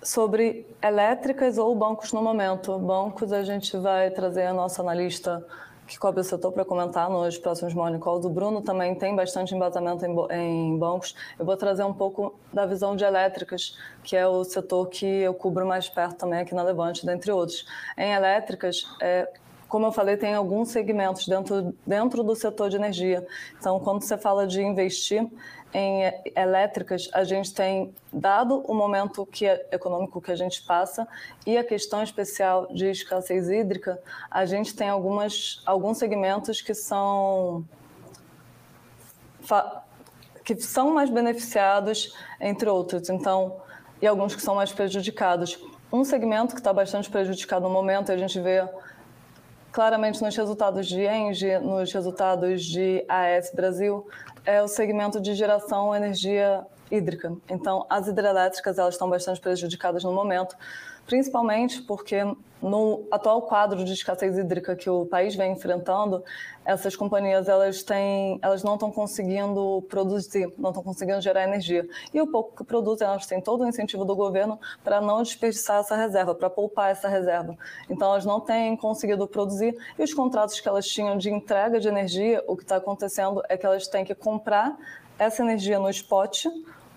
sobre 0.02 0.66
elétricas 0.82 1.56
ou 1.58 1.74
bancos 1.74 2.12
no 2.12 2.22
momento. 2.22 2.78
Bancos, 2.78 3.32
a 3.32 3.42
gente 3.42 3.76
vai 3.78 4.10
trazer 4.10 4.46
a 4.46 4.52
nossa 4.52 4.82
analista 4.82 5.44
que 5.88 5.98
cobre 5.98 6.20
o 6.20 6.24
setor 6.24 6.52
para 6.52 6.64
comentar 6.64 7.08
nos 7.08 7.38
próximos 7.38 7.72
morning 7.72 7.98
calls. 7.98 8.24
O 8.26 8.30
Bruno 8.30 8.60
também 8.60 8.94
tem 8.94 9.16
bastante 9.16 9.54
embasamento 9.54 10.04
em, 10.04 10.14
em, 10.30 10.78
bancos. 10.78 11.14
Eu 11.38 11.46
vou 11.46 11.56
trazer 11.56 11.82
um 11.82 11.94
pouco 11.94 12.38
da 12.52 12.66
visão 12.66 12.94
de 12.94 13.04
elétricas, 13.04 13.76
que 14.04 14.14
é 14.14 14.28
o 14.28 14.44
setor 14.44 14.86
que 14.88 15.06
eu 15.06 15.32
cubro 15.32 15.66
mais 15.66 15.88
perto 15.88 16.18
também 16.18 16.40
aqui 16.40 16.54
na 16.54 16.62
Levante, 16.62 17.06
dentre 17.06 17.32
outros. 17.32 17.66
Em 17.96 18.12
elétricas, 18.12 18.84
é, 19.00 19.32
como 19.68 19.86
eu 19.86 19.92
falei, 19.92 20.16
tem 20.16 20.34
alguns 20.34 20.68
segmentos 20.68 21.26
dentro, 21.26 21.74
dentro 21.86 22.22
do 22.22 22.34
setor 22.34 22.70
de 22.70 22.76
energia. 22.76 23.26
Então, 23.58 23.78
quando 23.80 24.02
você 24.02 24.16
fala 24.16 24.46
de 24.46 24.62
investir, 24.62 25.26
em 25.72 26.12
elétricas, 26.34 27.10
a 27.12 27.24
gente 27.24 27.52
tem, 27.52 27.94
dado 28.12 28.60
o 28.66 28.74
momento 28.74 29.26
que 29.26 29.46
é 29.46 29.66
econômico 29.70 30.20
que 30.20 30.32
a 30.32 30.36
gente 30.36 30.62
passa 30.62 31.06
e 31.46 31.58
a 31.58 31.64
questão 31.64 32.02
especial 32.02 32.66
de 32.72 32.90
escassez 32.90 33.48
hídrica, 33.48 34.00
a 34.30 34.46
gente 34.46 34.74
tem 34.74 34.88
algumas, 34.88 35.62
alguns 35.66 35.98
segmentos 35.98 36.62
que 36.62 36.74
são, 36.74 37.64
que 40.44 40.58
são 40.60 40.94
mais 40.94 41.10
beneficiados, 41.10 42.14
entre 42.40 42.68
outros. 42.68 43.10
Então, 43.10 43.60
e 44.00 44.06
alguns 44.06 44.34
que 44.34 44.42
são 44.42 44.54
mais 44.54 44.72
prejudicados. 44.72 45.58
Um 45.92 46.04
segmento 46.04 46.54
que 46.54 46.60
está 46.60 46.72
bastante 46.72 47.10
prejudicado 47.10 47.62
no 47.62 47.70
momento, 47.70 48.12
a 48.12 48.16
gente 48.16 48.40
vê 48.40 48.66
claramente 49.72 50.22
nos 50.22 50.36
resultados 50.36 50.86
de 50.86 51.06
Engie, 51.06 51.58
nos 51.58 51.92
resultados 51.92 52.64
de 52.64 53.04
AS 53.08 53.52
Brasil, 53.54 54.06
é 54.44 54.62
o 54.62 54.68
segmento 54.68 55.20
de 55.20 55.34
geração 55.34 55.94
energia 55.94 56.66
hídrica. 56.90 57.36
Então, 57.48 57.86
as 57.88 58.08
hidrelétricas 58.08 58.78
elas 58.78 58.94
estão 58.94 59.08
bastante 59.08 59.40
prejudicadas 59.40 60.04
no 60.04 60.12
momento, 60.12 60.56
principalmente 61.06 61.82
porque 61.82 62.16
no 62.60 63.06
atual 63.10 63.42
quadro 63.42 63.84
de 63.84 63.92
escassez 63.92 64.36
hídrica 64.36 64.74
que 64.74 64.90
o 64.90 65.06
país 65.06 65.34
vem 65.34 65.52
enfrentando, 65.52 66.24
essas 66.64 66.94
companhias 66.94 67.48
elas 67.48 67.82
têm, 67.82 68.38
elas 68.42 68.62
não 68.62 68.74
estão 68.74 68.90
conseguindo 68.90 69.82
produzir, 69.88 70.52
não 70.58 70.70
estão 70.70 70.82
conseguindo 70.82 71.20
gerar 71.20 71.44
energia. 71.44 71.88
E 72.12 72.20
o 72.20 72.26
pouco 72.26 72.56
que 72.56 72.64
produzem, 72.64 73.06
elas 73.06 73.26
têm 73.26 73.40
todo 73.40 73.62
o 73.62 73.66
incentivo 73.66 74.04
do 74.04 74.14
governo 74.14 74.58
para 74.84 75.00
não 75.00 75.22
desperdiçar 75.22 75.80
essa 75.80 75.96
reserva, 75.96 76.34
para 76.34 76.50
poupar 76.50 76.90
essa 76.90 77.08
reserva. 77.08 77.56
Então 77.88 78.10
elas 78.10 78.24
não 78.24 78.40
têm 78.40 78.76
conseguido 78.76 79.26
produzir 79.26 79.76
e 79.98 80.02
os 80.02 80.12
contratos 80.12 80.60
que 80.60 80.68
elas 80.68 80.86
tinham 80.86 81.16
de 81.16 81.30
entrega 81.30 81.80
de 81.80 81.88
energia, 81.88 82.42
o 82.46 82.56
que 82.56 82.64
está 82.64 82.76
acontecendo 82.76 83.42
é 83.48 83.56
que 83.56 83.64
elas 83.64 83.86
têm 83.86 84.04
que 84.04 84.14
comprar 84.14 84.76
essa 85.18 85.42
energia 85.42 85.78
no 85.78 85.88
spot, 85.90 86.46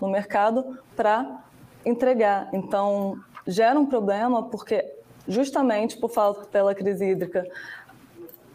no 0.00 0.08
mercado, 0.08 0.78
para 0.94 1.44
entregar. 1.84 2.48
Então 2.52 3.18
gera 3.46 3.78
um 3.78 3.86
problema 3.86 4.42
porque 4.44 5.01
justamente 5.26 5.96
por 5.96 6.10
falta 6.10 6.46
pela 6.46 6.74
crise 6.74 7.04
hídrica, 7.04 7.46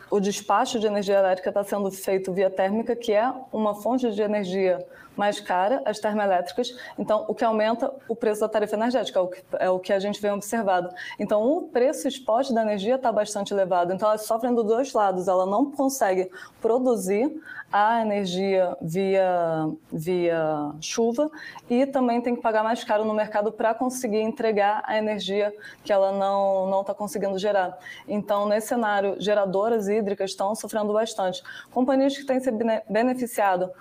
o 0.10 0.19
despacho 0.19 0.80
de 0.80 0.88
energia 0.88 1.19
elétrica 1.19 1.49
está 1.49 1.63
sendo 1.63 1.91
feito 1.91 2.32
via 2.32 2.49
térmica, 2.49 2.95
que 2.95 3.12
é 3.12 3.32
uma 3.51 3.75
fonte 3.75 4.10
de 4.12 4.21
energia 4.21 4.86
mais 5.17 5.39
cara, 5.39 5.82
as 5.86 5.99
termoelétricas, 5.99 6.73
então 6.97 7.25
o 7.27 7.36
que 7.36 7.43
aumenta 7.43 7.91
o 8.08 8.15
preço 8.15 8.41
da 8.41 8.47
tarifa 8.47 8.75
energética, 8.75 9.19
é 9.19 9.21
o 9.21 9.27
que, 9.27 9.43
é 9.60 9.69
o 9.69 9.80
que 9.80 9.91
a 9.91 9.99
gente 9.99 10.21
vem 10.21 10.32
observado. 10.32 10.93
Então 11.19 11.43
o 11.43 11.63
preço 11.63 12.08
spot 12.08 12.51
da 12.51 12.62
energia 12.62 12.95
está 12.95 13.12
bastante 13.12 13.53
elevado, 13.53 13.91
então 13.93 14.08
elas 14.08 14.21
sofrem 14.25 14.53
dos 14.53 14.65
dois 14.65 14.93
lados, 14.93 15.27
ela 15.27 15.45
não 15.45 15.71
consegue 15.71 16.30
produzir 16.62 17.41
a 17.71 18.01
energia 18.01 18.77
via, 18.82 19.67
via 19.91 20.71
chuva 20.80 21.30
e 21.69 21.86
também 21.86 22.21
tem 22.21 22.36
que 22.36 22.41
pagar 22.41 22.63
mais 22.63 22.84
caro 22.84 23.03
no 23.03 23.13
mercado 23.13 23.51
para 23.51 23.73
conseguir 23.73 24.21
entregar 24.21 24.84
a 24.86 24.97
energia 24.97 25.53
que 25.84 25.91
ela 25.91 26.12
não 26.12 26.80
está 26.82 26.93
conseguindo 26.93 27.38
gerar. 27.38 27.77
Então, 28.08 28.47
nesse 28.47 28.67
cenário, 28.67 29.15
geradoras 29.19 29.88
hídricas 29.88 30.32
estão 30.32 30.56
sofrendo 30.56 30.93
bastante. 30.93 31.43
Companhias 31.71 32.17
que 32.17 32.25
têm 32.25 32.39
se 32.39 32.51
beneficiado 32.89 33.71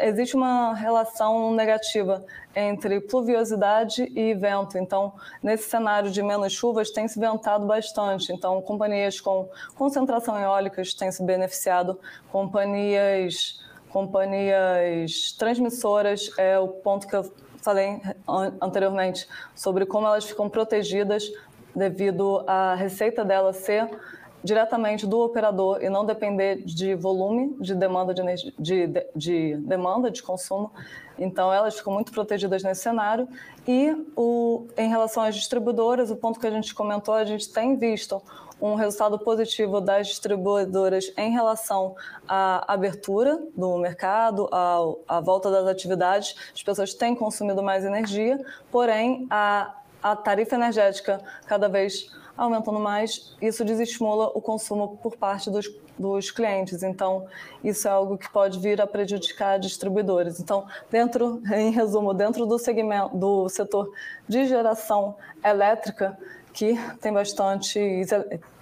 existe 0.00 0.36
uma 0.36 0.74
relação 0.74 1.52
negativa 1.54 2.24
entre 2.54 3.00
pluviosidade 3.00 4.10
e 4.14 4.34
vento. 4.34 4.78
Então, 4.78 5.12
nesse 5.42 5.68
cenário 5.68 6.10
de 6.10 6.22
menos 6.22 6.52
chuvas, 6.52 6.90
tem 6.90 7.06
se 7.08 7.18
ventado 7.18 7.66
bastante. 7.66 8.32
Então, 8.32 8.60
companhias 8.62 9.20
com 9.20 9.48
concentração 9.74 10.38
eólicas 10.38 10.94
têm 10.94 11.10
se 11.10 11.22
beneficiado, 11.22 11.98
companhias, 12.30 13.60
companhias 13.90 15.32
transmissoras 15.38 16.30
é 16.38 16.58
o 16.58 16.68
ponto 16.68 17.06
que 17.06 17.16
eu 17.16 17.32
falei 17.62 18.00
anteriormente 18.60 19.28
sobre 19.54 19.84
como 19.84 20.06
elas 20.06 20.24
ficam 20.24 20.48
protegidas 20.48 21.30
devido 21.74 22.44
à 22.46 22.74
receita 22.74 23.24
dela 23.24 23.52
ser 23.52 23.88
diretamente 24.46 25.06
do 25.06 25.20
operador 25.20 25.82
e 25.82 25.90
não 25.90 26.06
depender 26.06 26.62
de 26.64 26.94
volume 26.94 27.56
de 27.60 27.74
demanda 27.74 28.14
de, 28.14 28.22
de, 28.58 28.86
de, 28.86 29.06
de, 29.14 29.56
demanda 29.56 30.10
de 30.10 30.22
consumo. 30.22 30.70
Então, 31.18 31.52
elas 31.52 31.76
ficam 31.76 31.92
muito 31.92 32.12
protegidas 32.12 32.62
nesse 32.62 32.82
cenário. 32.82 33.28
E 33.66 33.94
o, 34.16 34.66
em 34.76 34.88
relação 34.88 35.22
às 35.22 35.34
distribuidoras, 35.34 36.10
o 36.10 36.16
ponto 36.16 36.38
que 36.38 36.46
a 36.46 36.50
gente 36.50 36.74
comentou, 36.74 37.14
a 37.14 37.24
gente 37.24 37.52
tem 37.52 37.76
visto 37.76 38.22
um 38.60 38.74
resultado 38.74 39.18
positivo 39.18 39.80
das 39.80 40.06
distribuidoras 40.06 41.12
em 41.16 41.30
relação 41.32 41.94
à 42.28 42.72
abertura 42.72 43.38
do 43.54 43.76
mercado, 43.78 44.48
à, 44.52 44.78
à 45.08 45.20
volta 45.20 45.50
das 45.50 45.66
atividades. 45.66 46.34
As 46.54 46.62
pessoas 46.62 46.94
têm 46.94 47.14
consumido 47.14 47.62
mais 47.62 47.84
energia, 47.84 48.38
porém, 48.70 49.26
a, 49.28 49.74
a 50.02 50.14
tarifa 50.14 50.54
energética 50.54 51.20
cada 51.46 51.68
vez 51.68 52.08
aumentando 52.36 52.78
mais, 52.78 53.34
isso 53.40 53.64
desestimula 53.64 54.26
o 54.34 54.40
consumo 54.40 54.98
por 55.02 55.16
parte 55.16 55.50
dos, 55.50 55.68
dos 55.98 56.30
clientes. 56.30 56.82
Então, 56.82 57.26
isso 57.64 57.88
é 57.88 57.90
algo 57.90 58.18
que 58.18 58.30
pode 58.30 58.58
vir 58.58 58.80
a 58.80 58.86
prejudicar 58.86 59.58
distribuidores. 59.58 60.38
Então, 60.40 60.66
dentro, 60.90 61.42
em 61.54 61.70
resumo, 61.70 62.12
dentro 62.12 62.46
do 62.46 62.58
segmento 62.58 63.16
do 63.16 63.48
setor 63.48 63.90
de 64.28 64.46
geração 64.46 65.16
elétrica, 65.44 66.18
que 66.52 66.74
tem 67.00 67.12
bastante 67.12 68.02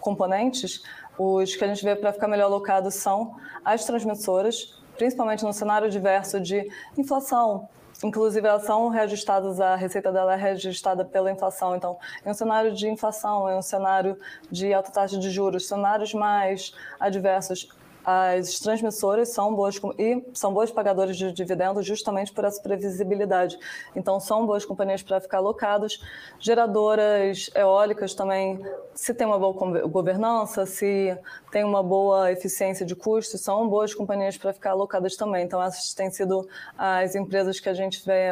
componentes, 0.01 0.83
os 1.17 1.55
que 1.55 1.63
a 1.63 1.69
gente 1.69 1.85
vê 1.85 1.95
para 1.95 2.13
ficar 2.13 2.27
melhor 2.27 2.47
alocados 2.47 2.95
são 2.95 3.37
as 3.65 3.85
transmissoras, 3.85 4.83
principalmente 4.97 5.45
no 5.45 5.53
cenário 5.53 5.89
diverso 5.89 6.41
de 6.41 6.69
inflação, 6.99 7.69
Inclusive, 8.05 8.47
elas 8.47 8.65
são 8.65 8.91
reajustadas, 8.91 9.59
a 9.59 9.75
receita 9.77 10.13
dela 10.13 10.35
é 10.35 10.37
reajustada 10.37 11.07
pela 11.07 11.33
inflação. 11.33 11.75
Então, 11.75 11.97
em 12.25 12.29
um 12.29 12.35
cenário 12.35 12.75
de 12.75 12.87
inflação, 12.87 13.49
em 13.49 13.57
um 13.57 13.63
cenário 13.63 14.19
de 14.51 14.75
alta 14.75 14.93
taxa 14.93 15.19
de 15.19 15.31
juros, 15.31 15.67
cenários 15.67 16.13
mais 16.13 16.75
adversos, 17.01 17.67
as 18.05 18.59
transmissoras 18.59 19.31
são 19.31 19.55
boas 19.55 19.81
e 19.99 20.23
são 20.35 20.53
boas 20.53 20.71
pagadoras 20.71 21.17
de 21.17 21.33
dividendos 21.33 21.87
justamente 21.87 22.33
por 22.33 22.45
essa 22.45 22.61
previsibilidade. 22.61 23.59
Então, 23.97 24.21
são 24.21 24.47
boas 24.47 24.65
companhias 24.65 25.03
para 25.03 25.21
ficar 25.21 25.39
alocadas. 25.39 25.99
Geradoras 26.39 27.51
eólicas 27.55 28.13
também, 28.15 28.65
se 28.95 29.15
tem 29.15 29.27
uma 29.27 29.39
boa 29.39 29.55
governança, 29.89 30.67
se 30.67 31.17
tem 31.51 31.65
uma 31.65 31.83
boa 31.83 32.31
eficiência 32.31 32.85
de 32.85 32.95
custos, 32.95 33.41
são 33.41 33.67
boas 33.69 33.95
companhias 33.95 34.37
para 34.37 34.53
ficar 34.53 34.73
alocadas 34.73 35.17
também. 35.17 35.45
Então, 35.45 35.63
essas 35.63 35.95
têm 35.95 36.11
sido 36.11 36.47
as 36.77 37.15
empresas 37.15 37.59
que 37.59 37.69
a 37.69 37.75
gente 37.75 38.05
vê, 38.05 38.29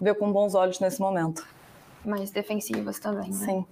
vê 0.00 0.14
com 0.14 0.32
bons 0.32 0.54
olhos 0.54 0.80
nesse 0.80 1.00
momento. 1.00 1.46
Mais 2.04 2.30
defensivas 2.30 2.98
também, 2.98 3.30
né? 3.30 3.46
Sim. 3.46 3.66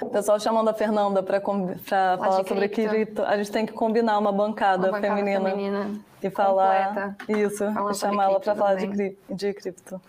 O 0.00 0.10
pessoal 0.10 0.38
chamando 0.38 0.68
a 0.68 0.74
Fernanda 0.74 1.22
para 1.22 1.40
falar 1.40 2.44
sobre 2.44 2.68
cripto. 2.68 3.22
A 3.22 3.36
gente 3.36 3.50
tem 3.50 3.66
que 3.66 3.72
combinar 3.72 4.18
uma 4.18 4.32
bancada, 4.32 4.88
uma 4.88 4.92
bancada 4.92 5.16
feminina, 5.16 5.50
feminina, 5.50 6.00
e 6.22 6.30
falar 6.30 6.88
completa, 6.88 7.16
isso, 7.28 7.64
e 7.64 7.94
chamar 7.94 8.24
ela 8.24 8.40
para 8.40 8.54
falar 8.54 8.74
de, 8.76 9.16
de 9.28 9.54
cripto. 9.54 10.00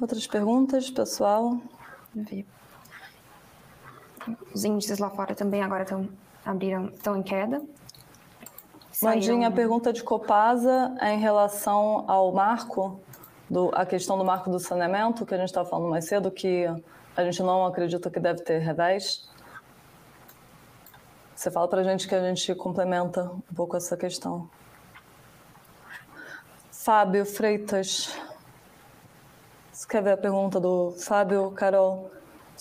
Outras 0.00 0.26
perguntas, 0.26 0.90
pessoal? 0.90 1.58
Os 4.52 4.64
índices 4.64 4.98
lá 4.98 5.10
fora 5.10 5.34
também 5.34 5.62
agora 5.62 5.84
estão 5.84 6.08
abriram, 6.44 6.86
estão 6.86 7.16
em 7.16 7.22
queda. 7.22 7.62
Mandinha, 9.00 9.48
a 9.48 9.50
pergunta 9.50 9.92
de 9.92 10.02
Copasa 10.02 10.94
é 11.00 11.14
em 11.14 11.18
relação 11.18 12.04
ao 12.08 12.32
marco 12.32 13.00
do, 13.52 13.70
a 13.74 13.84
questão 13.84 14.16
do 14.16 14.24
marco 14.24 14.48
do 14.48 14.58
saneamento, 14.58 15.26
que 15.26 15.34
a 15.34 15.36
gente 15.36 15.48
estava 15.48 15.68
falando 15.68 15.90
mais 15.90 16.06
cedo, 16.06 16.30
que 16.30 16.64
a 17.14 17.22
gente 17.22 17.42
não 17.42 17.66
acredita 17.66 18.10
que 18.10 18.18
deve 18.18 18.42
ter 18.42 18.58
revés. 18.60 19.28
Você 21.36 21.50
fala 21.50 21.68
para 21.68 21.82
a 21.82 21.84
gente 21.84 22.08
que 22.08 22.14
a 22.14 22.20
gente 22.20 22.54
complementa 22.54 23.24
um 23.24 23.54
pouco 23.54 23.76
essa 23.76 23.94
questão. 23.94 24.48
Fábio 26.70 27.26
Freitas. 27.26 28.16
Você 29.70 29.86
quer 29.86 30.02
ver 30.02 30.12
a 30.12 30.16
pergunta 30.16 30.58
do 30.58 30.92
Fábio, 30.92 31.50
Carol? 31.50 32.10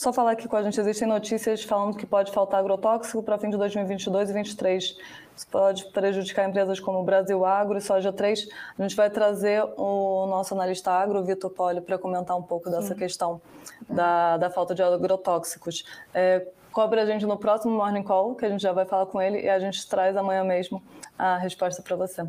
Só 0.02 0.12
falar 0.12 0.32
aqui 0.32 0.48
com 0.48 0.56
a 0.56 0.64
gente, 0.64 0.82
existem 0.82 1.08
notícias 1.08 1.64
falando 1.64 1.96
que 1.96 2.08
pode 2.08 2.32
faltar 2.32 2.60
agrotóxico 2.60 3.22
para 3.22 3.38
fim 3.38 3.52
de 3.52 3.58
2022 3.58 4.32
e 4.32 4.34
2023. 4.34 4.98
Isso 5.36 5.48
pode 5.48 5.86
prejudicar 5.92 6.50
empresas 6.50 6.80
como 6.80 7.04
Brasil 7.04 7.46
Agro 7.46 7.78
e 7.78 7.82
Soja 7.82 8.12
3. 8.12 8.48
A 8.80 8.82
gente 8.82 8.96
vai 8.96 9.12
trazer 9.12 9.64
o 9.78 10.26
nosso 10.26 10.56
analista 10.56 10.90
agro, 10.92 11.24
Vitor 11.24 11.52
Poli, 11.52 11.82
para 11.82 12.00
comentar 12.00 12.36
um 12.36 12.42
pouco 12.42 12.68
dessa 12.68 12.96
Sim. 12.96 12.96
questão 12.96 13.40
da, 13.88 14.38
da 14.38 14.50
falta 14.50 14.74
de 14.74 14.82
agrotóxicos. 14.82 15.86
É, 16.12 16.48
cobre 16.72 17.00
a 17.00 17.06
gente 17.06 17.28
no 17.28 17.38
próximo 17.38 17.72
Morning 17.72 18.02
Call, 18.02 18.34
que 18.34 18.44
a 18.44 18.50
gente 18.50 18.64
já 18.64 18.74
vai 18.74 18.86
falar 18.86 19.06
com 19.06 19.22
ele, 19.22 19.40
e 19.40 19.50
a 19.50 19.60
gente 19.60 19.88
traz 19.88 20.18
amanhã 20.18 20.44
mesmo 20.44 20.82
a 21.16 21.38
resposta 21.38 21.80
para 21.84 21.96
você. 21.96 22.26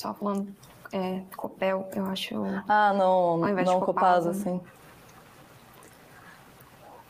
Pessoal 0.00 0.14
falando 0.14 0.56
é, 0.92 1.22
Copel, 1.36 1.88
eu 1.94 2.06
acho. 2.06 2.34
Ah, 2.66 2.92
não, 2.94 3.36
não 3.36 3.80
Copasa, 3.80 4.32
sim. 4.34 4.60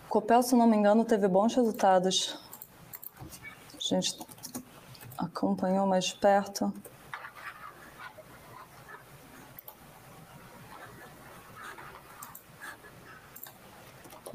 Copel, 0.08 0.42
se 0.42 0.54
não 0.56 0.66
me 0.66 0.76
engano, 0.76 1.04
teve 1.04 1.26
bons 1.28 1.54
resultados. 1.54 2.36
A 3.72 3.80
gente 3.80 4.18
acompanhou 5.16 5.86
mais 5.86 6.12
perto. 6.12 6.70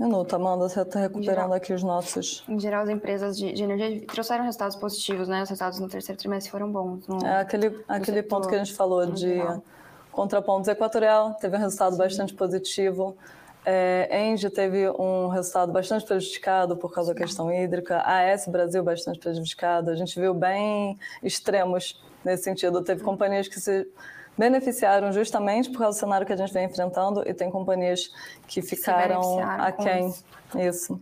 Minuto, 0.06 0.36
Amanda, 0.36 0.70
você 0.70 0.82
está 0.82 1.00
recuperando 1.00 1.36
geral, 1.36 1.54
aqui 1.54 1.74
os 1.74 1.82
nossos. 1.82 2.44
Em 2.48 2.60
geral, 2.60 2.84
as 2.84 2.90
empresas 2.90 3.36
de, 3.36 3.52
de, 3.52 3.64
energia 3.64 4.06
trouxeram 4.06 4.44
resultados 4.44 4.76
positivos, 4.76 5.28
né? 5.28 5.42
Os 5.42 5.50
resultados 5.50 5.80
no 5.80 5.90
terceiro 5.90 6.20
trimestre 6.20 6.52
foram 6.52 6.72
bons. 6.72 7.08
No, 7.08 7.26
é 7.26 7.40
aquele, 7.42 7.84
aquele 7.88 8.22
ponto 8.22 8.48
que 8.48 8.54
a 8.54 8.60
gente 8.60 8.76
falou 8.76 9.08
de 9.08 9.36
geral. 9.36 9.64
contrapontos. 10.12 10.68
Equatorial 10.68 11.34
teve 11.42 11.58
um 11.58 11.60
resultado 11.60 11.94
Sim. 11.94 11.98
bastante 11.98 12.34
positivo. 12.36 13.18
É, 13.66 14.28
Engie 14.28 14.52
teve 14.52 14.88
um 14.92 15.28
resultado 15.28 15.72
bastante 15.72 16.06
prejudicado 16.06 16.78
por 16.78 16.94
causa 16.94 17.12
da 17.12 17.20
questão 17.20 17.52
hídrica. 17.52 18.04
AS 18.06 18.48
Brasil 18.48 18.84
bastante 18.84 19.18
prejudicado. 19.18 19.90
A 19.90 19.96
gente 19.96 20.20
viu 20.20 20.36
bem 20.36 21.00
extremos 21.24 22.00
nesse 22.24 22.44
sentido. 22.44 22.84
Teve 22.84 23.02
companhias 23.02 23.48
que 23.48 23.60
se 23.60 23.88
beneficiaram 24.38 25.12
justamente 25.12 25.70
por 25.70 25.80
causa 25.80 25.98
do 25.98 26.00
cenário 26.00 26.26
que 26.26 26.34
a 26.34 26.36
gente 26.36 26.54
vem 26.54 26.66
enfrentando 26.66 27.24
e 27.28 27.34
tem 27.34 27.50
companhias 27.50 28.12
que 28.48 28.62
ficaram 28.62 29.40
aquém. 29.60 30.14
Isso. 30.56 31.00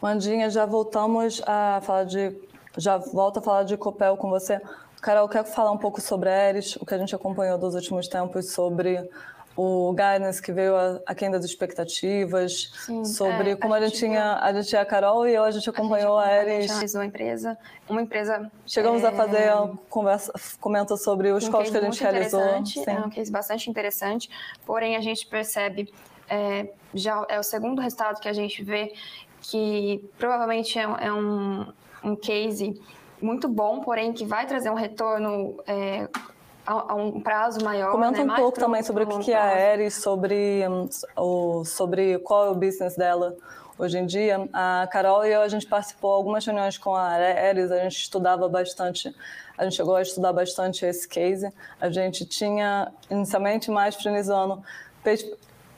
Mandinha, 0.00 0.48
já 0.48 0.64
voltamos 0.64 1.42
a 1.46 1.80
falar 1.82 2.04
de. 2.04 2.34
Já 2.78 2.96
volto 2.96 3.38
a 3.38 3.42
falar 3.42 3.64
de 3.64 3.76
Copel 3.76 4.16
com 4.16 4.30
você. 4.30 4.60
Carol, 5.02 5.28
quer 5.28 5.44
falar 5.44 5.72
um 5.72 5.78
pouco 5.78 6.00
sobre 6.00 6.28
a 6.28 6.32
Eres, 6.32 6.76
o 6.76 6.86
que 6.86 6.94
a 6.94 6.98
gente 6.98 7.14
acompanhou 7.14 7.58
dos 7.58 7.74
últimos 7.74 8.08
tempos 8.08 8.52
sobre 8.52 8.96
o 9.62 9.92
guidance 9.92 10.40
que 10.40 10.52
veio 10.52 10.74
aquém 11.04 11.30
das 11.30 11.44
expectativas, 11.44 12.72
Sim, 12.86 13.04
sobre 13.04 13.50
é, 13.50 13.56
como 13.56 13.74
a 13.74 13.80
gente, 13.82 13.98
tinha, 13.98 14.38
a 14.40 14.50
gente 14.54 14.68
tinha 14.68 14.80
a 14.80 14.86
Carol 14.86 15.28
e 15.28 15.34
eu, 15.34 15.44
a 15.44 15.50
gente 15.50 15.68
acompanhou 15.68 16.18
a, 16.18 16.24
gente, 16.24 16.32
a 16.32 16.40
Ares. 16.40 16.70
analisou 16.70 17.00
a 17.02 17.04
empresa, 17.04 17.58
uma 17.86 18.00
empresa... 18.00 18.50
Chegamos 18.66 19.04
é, 19.04 19.08
a 19.08 19.12
fazer, 19.12 19.52
conversa, 19.90 20.32
comenta 20.58 20.96
sobre 20.96 21.30
os 21.30 21.46
um 21.46 21.50
calls 21.50 21.68
que 21.68 21.76
a 21.76 21.82
gente 21.82 22.02
realizou. 22.02 22.64
Sim. 22.64 22.84
É 22.86 23.00
um 23.00 23.10
case 23.10 23.30
bastante 23.30 23.68
interessante, 23.68 24.30
porém 24.64 24.96
a 24.96 25.00
gente 25.02 25.26
percebe, 25.26 25.92
é, 26.26 26.72
já 26.94 27.26
é 27.28 27.38
o 27.38 27.42
segundo 27.42 27.82
resultado 27.82 28.18
que 28.18 28.28
a 28.30 28.32
gente 28.32 28.64
vê 28.64 28.94
que 29.42 30.02
provavelmente 30.16 30.78
é, 30.78 30.82
é 30.82 31.12
um, 31.12 31.70
um 32.02 32.16
case 32.16 32.80
muito 33.20 33.46
bom, 33.46 33.80
porém 33.80 34.14
que 34.14 34.24
vai 34.24 34.46
trazer 34.46 34.70
um 34.70 34.74
retorno 34.74 35.62
é, 35.66 36.08
a, 36.70 36.94
um 36.94 37.20
prazo 37.20 37.64
maior. 37.64 37.90
Comenta 37.90 38.22
né? 38.22 38.32
um 38.32 38.36
pouco 38.36 38.58
também 38.58 38.82
sobre 38.82 39.04
o 39.04 39.18
que 39.18 39.32
é 39.32 39.36
a 39.36 39.72
Ares, 39.72 39.94
sobre, 39.94 40.66
um, 40.68 40.88
o, 41.16 41.64
sobre 41.64 42.18
qual 42.20 42.46
é 42.46 42.50
o 42.50 42.54
business 42.54 42.96
dela, 42.96 43.36
hoje 43.76 43.98
em 43.98 44.06
dia. 44.06 44.48
A 44.52 44.88
Carol 44.90 45.24
e 45.26 45.32
eu, 45.32 45.42
a 45.42 45.48
gente 45.48 45.66
participou 45.66 46.12
de 46.12 46.16
algumas 46.18 46.46
reuniões 46.46 46.78
com 46.78 46.94
a 46.94 47.02
Ares, 47.02 47.72
a 47.72 47.78
gente 47.78 47.96
estudava 47.96 48.48
bastante, 48.48 49.14
a 49.58 49.64
gente 49.64 49.74
chegou 49.74 49.96
a 49.96 50.02
estudar 50.02 50.32
bastante 50.32 50.86
esse 50.86 51.08
case. 51.08 51.52
A 51.80 51.90
gente 51.90 52.24
tinha, 52.24 52.92
inicialmente, 53.10 53.70
mais 53.70 53.96
para 53.96 54.12
o 54.12 54.32
ano, 54.32 54.62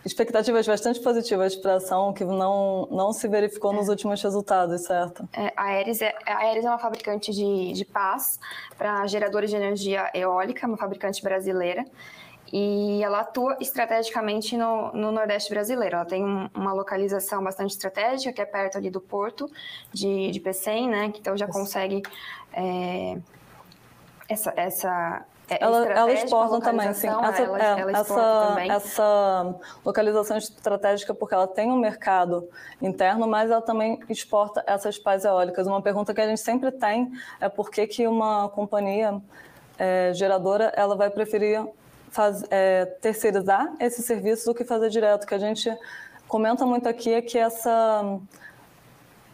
expectativas 0.05 0.66
bastante 0.66 1.00
positivas 1.00 1.55
para 1.55 1.74
a 1.74 1.76
ação 1.76 2.12
que 2.12 2.24
não, 2.24 2.88
não 2.90 3.12
se 3.12 3.28
verificou 3.28 3.72
nos 3.72 3.88
últimos 3.88 4.22
resultados, 4.22 4.82
certo? 4.82 5.28
É, 5.32 5.53
a, 5.57 5.64
Aeres 5.64 6.00
é, 6.00 6.14
a 6.26 6.38
Aeres 6.38 6.64
é 6.64 6.68
uma 6.68 6.78
fabricante 6.78 7.32
de, 7.32 7.72
de 7.72 7.84
pás 7.84 8.38
para 8.76 9.07
geradores 9.07 9.50
de 9.50 9.57
energia 9.57 10.11
eólica, 10.14 10.66
uma 10.66 10.76
fabricante 10.76 11.22
brasileira. 11.22 11.84
E 12.53 13.03
ela 13.03 13.20
atua 13.20 13.57
estrategicamente 13.61 14.59
no, 14.59 14.92
no 14.92 15.11
Nordeste 15.11 15.48
brasileiro. 15.48 15.96
Ela 15.96 16.05
tem 16.05 16.22
um, 16.22 16.50
uma 16.55 16.74
localização 16.74 17.42
bastante 17.42 17.70
estratégica, 17.70 18.30
que 18.30 18.42
é 18.42 18.44
perto 18.44 18.76
ali 18.76 18.90
do 18.90 19.00
porto 19.00 19.50
de, 19.90 20.30
de 20.30 20.38
Pecém, 20.38 20.86
né? 20.86 21.12
Então 21.18 21.34
já 21.34 21.46
consegue 21.46 22.03
é, 22.53 23.16
essa, 24.28 24.53
essa 24.55 25.24
é, 25.24 25.32
ela, 25.61 25.86
ela 25.86 26.12
exporta 26.12 26.61
também, 26.61 26.92
sim. 26.94 27.09
Essa, 27.09 27.42
ela, 27.42 27.59
é, 27.59 27.80
ela 27.80 27.90
essa, 27.92 28.46
também. 28.48 28.70
essa 28.70 29.55
localização 29.84 30.36
estratégica, 30.36 31.14
porque 31.14 31.34
ela 31.34 31.46
tem 31.46 31.70
um 31.70 31.78
mercado 31.78 32.48
interno, 32.80 33.26
mas 33.26 33.50
ela 33.50 33.62
também 33.62 34.00
exporta 34.09 34.62
essas 34.66 34.98
pás 34.98 35.24
eólicas. 35.24 35.66
Uma 35.66 35.82
pergunta 35.82 36.14
que 36.14 36.20
a 36.20 36.26
gente 36.26 36.40
sempre 36.40 36.70
tem 36.70 37.12
é 37.40 37.48
por 37.48 37.70
que, 37.70 37.86
que 37.86 38.07
uma 38.07 38.48
companhia 38.48 39.20
é, 39.78 40.12
geradora 40.14 40.72
ela 40.76 40.94
vai 40.94 41.11
preferir 41.11 41.66
faz, 42.11 42.44
é, 42.50 42.84
terceirizar 43.00 43.72
esse 43.80 44.03
serviço 44.03 44.46
do 44.46 44.55
que 44.55 44.64
fazer 44.64 44.90
direto, 44.90 45.26
que 45.26 45.34
a 45.34 45.38
gente 45.38 45.74
comenta 46.28 46.64
muito 46.64 46.88
aqui 46.88 47.12
é 47.12 47.22
que 47.22 47.36
essa 47.36 48.20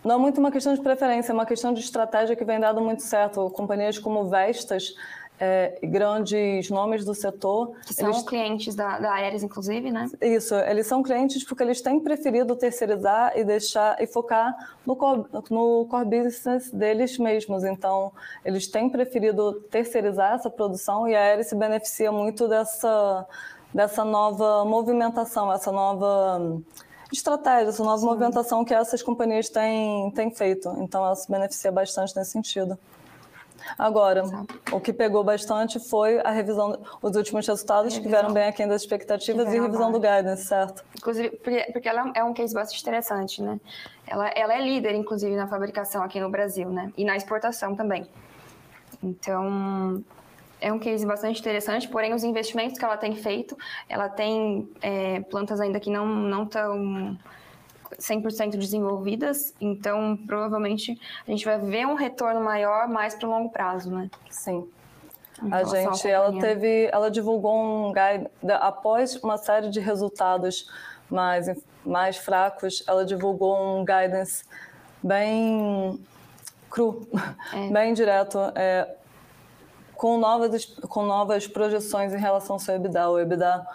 não 0.04 0.14
é 0.14 0.18
muito 0.18 0.38
uma 0.38 0.50
questão 0.50 0.72
de 0.74 0.80
preferência, 0.80 1.32
é 1.32 1.34
uma 1.34 1.44
questão 1.44 1.72
de 1.74 1.80
estratégia 1.80 2.34
que 2.36 2.44
vem 2.44 2.58
dado 2.58 2.80
muito 2.80 3.02
certo. 3.02 3.50
Companhias 3.50 3.98
como 3.98 4.24
Vestas 4.28 4.94
é, 5.40 5.78
grandes 5.82 6.68
nomes 6.70 7.04
do 7.04 7.14
setor. 7.14 7.72
Que 7.86 7.94
são 7.94 8.10
eles... 8.10 8.22
clientes 8.22 8.74
da, 8.74 8.98
da 8.98 9.12
Aeres, 9.12 9.42
inclusive, 9.42 9.90
né? 9.90 10.10
Isso, 10.20 10.54
eles 10.54 10.86
são 10.86 11.02
clientes 11.02 11.44
porque 11.44 11.62
eles 11.62 11.80
têm 11.80 12.00
preferido 12.00 12.56
terceirizar 12.56 13.32
e 13.36 13.44
deixar 13.44 14.00
e 14.02 14.06
focar 14.06 14.54
no 14.84 14.96
core, 14.96 15.24
no 15.50 15.86
core 15.86 16.04
business 16.04 16.70
deles 16.70 17.18
mesmos. 17.18 17.64
Então, 17.64 18.12
eles 18.44 18.66
têm 18.66 18.90
preferido 18.90 19.54
terceirizar 19.70 20.34
essa 20.34 20.50
produção 20.50 21.08
e 21.08 21.14
a 21.14 21.20
Aeres 21.20 21.48
se 21.48 21.54
beneficia 21.54 22.10
muito 22.10 22.48
dessa, 22.48 23.26
dessa 23.72 24.04
nova 24.04 24.64
movimentação, 24.64 25.52
essa 25.52 25.70
nova 25.70 26.60
estratégia, 27.12 27.70
essa 27.70 27.82
nova 27.82 27.98
Sim. 27.98 28.06
movimentação 28.06 28.64
que 28.64 28.74
essas 28.74 29.02
companhias 29.02 29.48
têm, 29.48 30.10
têm 30.10 30.30
feito. 30.30 30.68
Então, 30.78 31.04
ela 31.04 31.14
se 31.14 31.30
beneficia 31.30 31.72
bastante 31.72 32.14
nesse 32.16 32.32
sentido. 32.32 32.78
Agora, 33.76 34.22
o 34.72 34.80
que 34.80 34.92
pegou 34.92 35.24
bastante 35.24 35.78
foi 35.78 36.20
a 36.20 36.30
revisão, 36.30 36.80
os 37.02 37.16
últimos 37.16 37.46
resultados 37.46 37.98
que 37.98 38.08
vieram 38.08 38.32
bem 38.32 38.44
aquém 38.44 38.68
das 38.68 38.82
expectativas 38.82 39.52
e 39.52 39.60
revisão 39.60 39.90
do 39.90 39.98
guidance, 39.98 40.44
certo? 40.44 40.84
Inclusive, 40.96 41.30
porque, 41.36 41.72
porque 41.72 41.88
ela 41.88 42.12
é 42.14 42.22
um 42.22 42.32
case 42.32 42.54
bastante 42.54 42.82
interessante, 42.82 43.42
né? 43.42 43.60
Ela, 44.06 44.28
ela 44.28 44.54
é 44.54 44.60
líder, 44.60 44.94
inclusive, 44.94 45.34
na 45.36 45.46
fabricação 45.46 46.02
aqui 46.02 46.20
no 46.20 46.30
Brasil, 46.30 46.70
né? 46.70 46.92
E 46.96 47.04
na 47.04 47.16
exportação 47.16 47.74
também. 47.74 48.06
Então, 49.02 50.02
é 50.60 50.72
um 50.72 50.78
case 50.78 51.06
bastante 51.06 51.40
interessante, 51.40 51.88
porém 51.88 52.12
os 52.14 52.24
investimentos 52.24 52.78
que 52.78 52.84
ela 52.84 52.96
tem 52.96 53.14
feito, 53.14 53.56
ela 53.88 54.08
tem 54.08 54.68
é, 54.80 55.20
plantas 55.20 55.60
ainda 55.60 55.78
que 55.78 55.90
não 55.90 56.06
não 56.06 56.44
estão 56.44 57.16
100% 57.98 58.56
desenvolvidas, 58.56 59.54
então 59.60 60.16
provavelmente 60.26 60.98
a 61.26 61.30
gente 61.30 61.44
vai 61.44 61.58
ver 61.58 61.86
um 61.86 61.94
retorno 61.94 62.40
maior 62.40 62.88
mais 62.88 63.14
para 63.14 63.26
o 63.26 63.30
longo 63.30 63.50
prazo, 63.50 63.90
né? 63.90 64.10
Sim. 64.30 64.68
A 65.52 65.62
gente, 65.62 66.08
ela 66.08 66.36
teve, 66.40 66.88
ela 66.92 67.10
divulgou 67.10 67.54
um 67.56 67.92
guide 67.92 68.28
após 68.60 69.14
uma 69.22 69.36
série 69.36 69.70
de 69.70 69.78
resultados 69.78 70.68
mais 71.08 71.48
mais 71.84 72.16
fracos, 72.16 72.82
ela 72.86 73.04
divulgou 73.04 73.56
um 73.56 73.84
guidance 73.84 74.44
bem 75.02 75.98
cru, 76.68 77.08
é. 77.52 77.68
bem 77.72 77.94
direto, 77.94 78.38
é, 78.54 78.94
com 79.94 80.18
novas 80.18 80.66
com 80.66 81.04
novas 81.04 81.46
projeções 81.46 82.12
em 82.12 82.18
relação 82.18 82.56
ao 82.56 82.60
seu 82.60 82.74
EBITDA. 82.74 83.08
O 83.08 83.18
EBITDA 83.18 83.66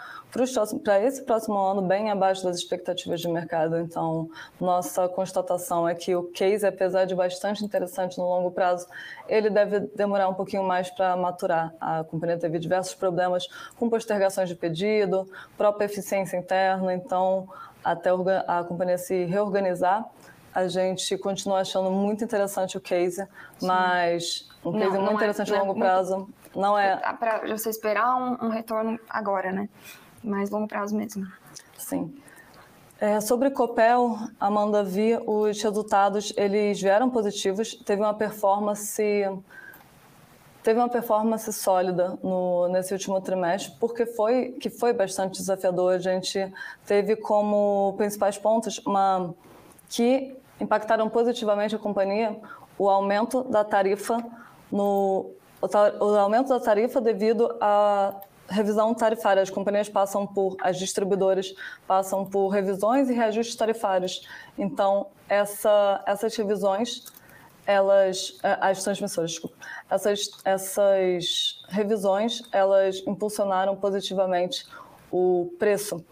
para 0.84 1.00
esse 1.00 1.22
próximo 1.22 1.56
ano 1.58 1.82
bem 1.84 2.10
abaixo 2.10 2.44
das 2.44 2.58
expectativas 2.58 3.22
de 3.22 3.28
mercado. 3.28 3.78
Então, 3.78 4.28
nossa 4.60 5.08
constatação 5.08 5.88
é 5.88 5.94
que 5.94 6.16
o 6.16 6.24
case, 6.24 6.66
apesar 6.66 7.06
de 7.06 7.14
bastante 7.14 7.64
interessante 7.64 8.18
no 8.18 8.28
longo 8.28 8.50
prazo, 8.50 8.88
ele 9.30 9.50
deve 9.52 9.82
demorar 9.96 10.28
um 10.28 10.34
pouquinho 10.34 10.64
mais 10.64 10.90
para 10.90 11.16
maturar. 11.16 11.72
A 11.80 12.04
companhia 12.04 12.38
teve 12.38 12.58
diversos 12.58 12.96
problemas 12.96 13.48
com 13.78 13.88
postergações 13.90 14.50
de 14.50 14.56
pedido, 14.56 15.30
própria 15.56 15.86
eficiência 15.86 16.36
interna, 16.36 16.94
então, 16.96 17.48
até 17.84 18.10
a 18.48 18.64
companhia 18.64 18.98
se 18.98 19.26
reorganizar, 19.26 20.04
a 20.54 20.68
gente 20.68 21.16
continua 21.18 21.62
achando 21.62 21.92
muito 21.92 22.24
interessante 22.24 22.76
o 22.78 22.82
case, 22.82 23.24
Sim. 23.58 23.68
mas 23.68 24.50
um 24.66 24.72
case 24.72 24.86
não, 24.86 24.92
muito 24.92 25.06
não 25.06 25.12
é, 25.12 25.16
interessante 25.16 25.54
é, 25.54 25.58
a 25.58 25.62
longo 25.62 25.76
prazo 25.76 26.28
não 26.56 26.78
é. 26.78 26.98
Para 26.98 27.48
você 27.48 27.70
esperar 27.70 28.16
um, 28.16 28.46
um 28.46 28.50
retorno 28.50 29.00
agora, 29.10 29.52
né? 29.52 29.70
Mais 30.24 30.50
longo 30.50 30.68
prazo 30.68 30.96
mesmo. 30.96 31.28
Sim. 31.78 32.14
É, 33.00 33.20
sobre 33.20 33.50
Copel, 33.50 34.18
Amanda, 34.40 34.84
vi 34.84 35.18
os 35.28 35.62
resultados, 35.62 36.32
eles 36.38 36.82
vieram 36.82 37.10
positivos, 37.10 37.76
teve 37.76 38.02
uma 38.02 38.14
performance 38.14 39.04
teve 40.64 40.80
uma 40.80 40.88
performance 40.88 41.52
sólida 41.52 42.18
no, 42.24 42.70
nesse 42.70 42.94
último 42.94 43.20
trimestre, 43.20 43.76
porque 43.78 44.06
foi 44.06 44.54
que 44.54 44.70
foi 44.70 44.94
bastante 44.94 45.38
desafiador. 45.40 45.96
A 45.96 45.98
gente 45.98 46.50
teve 46.86 47.18
como 47.18 47.94
principais 47.98 48.38
pontos 48.38 48.80
uma 48.86 49.36
que 49.90 50.34
impactaram 50.62 51.10
positivamente 51.10 51.76
a 51.76 51.80
companhia 51.80 52.40
o 52.78 52.90
aumento 52.90 53.44
da 53.44 53.66
tarifa 53.66 54.24
no 54.72 55.32
o, 55.62 56.06
o 56.06 56.18
aumento 56.18 56.50
da 56.50 56.60
tarifa 56.60 57.02
devido 57.02 57.54
a 57.60 58.16
revisão 58.54 58.94
tarifária. 58.94 59.42
As 59.42 59.50
companhias 59.50 59.90
passam 59.90 60.26
por, 60.26 60.56
as 60.62 60.78
distribuidoras 60.78 61.54
passam 61.88 62.26
por 62.26 62.50
revisões 62.50 63.10
e 63.10 63.14
reajustes 63.14 63.56
tarifários. 63.56 64.28
Então, 64.58 65.08
essa, 65.28 66.04
essas 66.06 66.36
revisões, 66.36 67.06
elas, 67.66 68.38
as 68.44 68.84
transmissoras, 68.84 69.32
desculpa, 69.32 69.56
essas, 69.90 70.30
essas 70.46 71.62
revisões, 71.70 72.44
elas 72.52 73.04
impulsionaram 73.08 73.76
positivamente 73.76 74.66
o 75.12 75.54
preço 75.60 76.04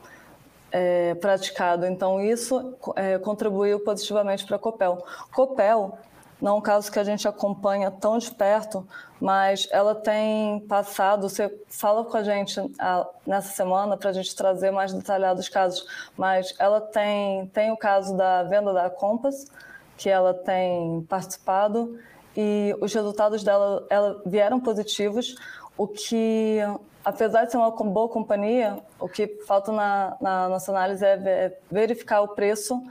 é, 0.71 1.13
praticado. 1.15 1.85
Então, 1.85 2.21
isso 2.21 2.75
é, 2.95 3.17
contribuiu 3.17 3.79
positivamente 3.79 4.45
para 4.45 4.55
a 4.55 4.59
Copel. 4.59 5.05
Copel 5.33 5.97
não 6.41 6.53
é 6.53 6.57
um 6.57 6.61
caso 6.61 6.91
que 6.91 6.97
a 6.97 7.03
gente 7.03 7.27
acompanha 7.27 7.91
tão 7.91 8.17
de 8.17 8.31
perto, 8.31 8.85
mas 9.19 9.67
ela 9.71 9.93
tem 9.93 10.59
passado. 10.61 11.29
Você 11.29 11.55
fala 11.69 12.03
com 12.03 12.17
a 12.17 12.23
gente 12.23 12.59
a, 12.79 13.07
nessa 13.27 13.53
semana 13.53 13.95
para 13.95 14.09
a 14.09 14.13
gente 14.13 14.35
trazer 14.35 14.71
mais 14.71 14.91
detalhados 14.91 15.47
casos, 15.47 15.85
mas 16.17 16.55
ela 16.57 16.81
tem, 16.81 17.45
tem 17.47 17.71
o 17.71 17.77
caso 17.77 18.17
da 18.17 18.41
venda 18.43 18.73
da 18.73 18.89
Compass, 18.89 19.51
que 19.95 20.09
ela 20.09 20.33
tem 20.33 21.05
participado, 21.07 21.99
e 22.35 22.75
os 22.81 22.91
resultados 22.91 23.43
dela 23.43 23.85
ela, 23.87 24.19
vieram 24.25 24.59
positivos, 24.59 25.35
o 25.77 25.87
que, 25.87 26.59
apesar 27.05 27.45
de 27.45 27.51
ser 27.51 27.57
uma 27.57 27.69
boa 27.69 28.09
companhia, 28.09 28.79
o 28.99 29.07
que 29.07 29.27
falta 29.45 29.71
na, 29.71 30.17
na 30.19 30.49
nossa 30.49 30.71
análise 30.71 31.05
é 31.05 31.55
verificar 31.69 32.21
o 32.21 32.29
preço 32.29 32.81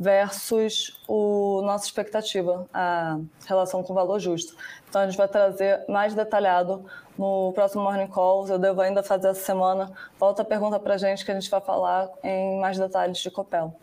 versus 0.00 0.98
o 1.06 1.60
nossa 1.60 1.84
expectativa, 1.84 2.66
a 2.72 3.18
relação 3.46 3.82
com 3.82 3.92
o 3.92 3.94
valor 3.94 4.18
justo. 4.18 4.56
Então 4.88 5.02
a 5.02 5.06
gente 5.06 5.18
vai 5.18 5.28
trazer 5.28 5.84
mais 5.86 6.14
detalhado 6.14 6.86
no 7.18 7.52
próximo 7.52 7.82
Morning 7.82 8.06
Call. 8.06 8.48
Eu 8.48 8.58
devo 8.58 8.80
ainda 8.80 9.02
fazer 9.02 9.28
essa 9.28 9.42
semana. 9.42 9.92
Volta 10.18 10.40
a 10.40 10.44
pergunta 10.44 10.80
para 10.80 10.94
a 10.94 10.96
gente 10.96 11.22
que 11.22 11.30
a 11.30 11.34
gente 11.34 11.50
vai 11.50 11.60
falar 11.60 12.08
em 12.24 12.58
mais 12.58 12.78
detalhes 12.78 13.18
de 13.18 13.30
Copel. 13.30 13.74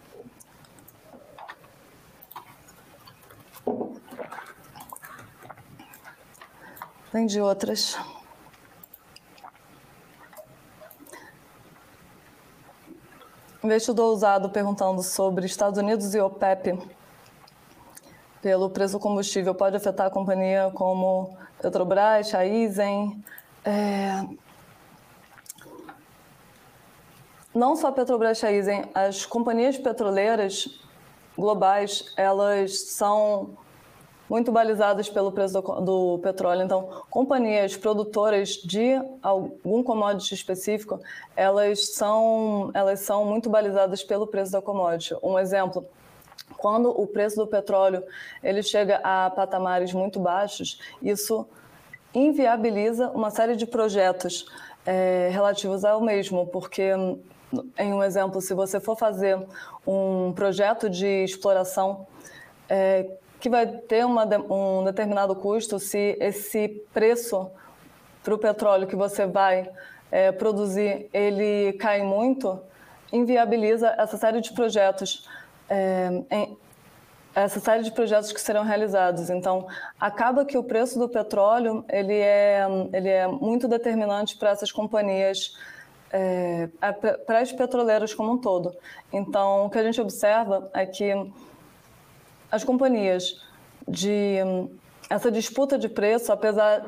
Tem 7.11 7.27
de 7.27 7.39
outras. 7.39 7.95
Investidor 13.63 14.13
usado 14.13 14.49
perguntando 14.49 15.01
sobre 15.01 15.45
Estados 15.45 15.79
Unidos 15.79 16.13
e 16.13 16.19
OPEP 16.19 16.77
pelo 18.41 18.69
preço 18.69 18.93
do 18.93 18.99
combustível 18.99 19.55
pode 19.55 19.75
afetar 19.75 20.07
a 20.07 20.09
companhia 20.09 20.71
como 20.73 21.35
Petrobras, 21.61 22.31
Raizen. 22.31 23.23
É... 23.65 24.23
Não 27.53 27.75
só 27.75 27.91
Petrobras, 27.91 28.39
Raizen, 28.39 28.85
as 28.93 29.25
companhias 29.25 29.77
petroleiras 29.77 30.79
globais, 31.35 32.13
elas 32.15 32.79
são 32.91 33.57
muito 34.29 34.51
balizadas 34.51 35.09
pelo 35.09 35.31
preço 35.31 35.61
do, 35.61 35.81
do, 35.81 36.19
petróleo. 36.19 36.63
Então, 36.63 36.89
companhias 37.09 37.75
produtoras 37.77 38.49
de 38.49 38.99
algum 39.21 39.81
commodity 39.83 40.33
específico, 40.33 40.99
elas 41.35 41.93
são, 41.93 42.71
elas 42.73 43.01
são 43.01 43.25
muito 43.25 43.49
balizadas 43.49 44.03
pelo 44.03 44.27
preço 44.27 44.51
da 44.51 44.61
commodity. 44.61 45.15
Um 45.23 45.39
exemplo, 45.39 45.85
quando 46.57 46.89
o 46.89 47.07
preço 47.07 47.37
do 47.37 47.47
petróleo 47.47 48.03
ele 48.43 48.61
chega 48.61 48.99
a 49.03 49.29
patamares 49.29 49.93
muito 49.93 50.19
baixos, 50.19 50.79
isso 51.01 51.47
inviabiliza 52.13 53.09
uma 53.09 53.29
série 53.29 53.55
de 53.55 53.65
projetos 53.65 54.45
é, 54.85 55.29
relativos 55.31 55.83
ao 55.85 56.01
mesmo, 56.01 56.47
porque 56.47 56.91
em 57.77 57.93
um 57.93 58.03
exemplo, 58.03 58.41
se 58.41 58.53
você 58.53 58.79
for 58.79 58.97
fazer 58.97 59.39
um 59.85 60.33
projeto 60.33 60.89
de 60.89 61.23
exploração 61.23 62.05
é, 62.69 63.09
que 63.39 63.49
vai 63.49 63.67
ter 63.67 64.05
uma, 64.05 64.25
um 64.49 64.83
determinado 64.83 65.35
custo, 65.35 65.79
se 65.79 66.17
esse 66.19 66.69
preço 66.93 67.49
para 68.23 68.33
o 68.33 68.37
petróleo 68.37 68.87
que 68.87 68.95
você 68.95 69.25
vai 69.25 69.69
é, 70.11 70.31
produzir 70.31 71.09
ele 71.13 71.73
cai 71.73 72.01
muito, 72.01 72.59
inviabiliza 73.11 73.93
essa 73.97 74.17
série 74.17 74.41
de 74.41 74.51
projetos, 74.53 75.27
é, 75.69 76.09
em, 76.31 76.57
essa 77.35 77.59
série 77.59 77.83
de 77.83 77.91
projetos 77.91 78.31
que 78.31 78.41
serão 78.41 78.63
realizados. 78.63 79.29
Então, 79.29 79.67
acaba 79.99 80.43
que 80.43 80.57
o 80.57 80.63
preço 80.63 80.97
do 80.97 81.07
petróleo 81.07 81.85
ele 81.87 82.15
é, 82.15 82.65
ele 82.91 83.09
é 83.09 83.27
muito 83.27 83.67
determinante 83.67 84.35
para 84.37 84.49
essas 84.49 84.71
companhias 84.71 85.55
é, 86.11 86.67
para 87.25 87.39
as 87.39 87.51
petroleiras 87.51 88.13
como 88.13 88.33
um 88.33 88.37
todo. 88.37 88.75
Então, 89.11 89.65
o 89.65 89.69
que 89.69 89.77
a 89.77 89.83
gente 89.83 89.99
observa 90.01 90.69
é 90.73 90.85
que 90.85 91.13
as 92.51 92.63
companhias 92.63 93.41
de 93.87 94.37
essa 95.09 95.31
disputa 95.31 95.77
de 95.77 95.87
preço, 95.87 96.31
apesar 96.31 96.83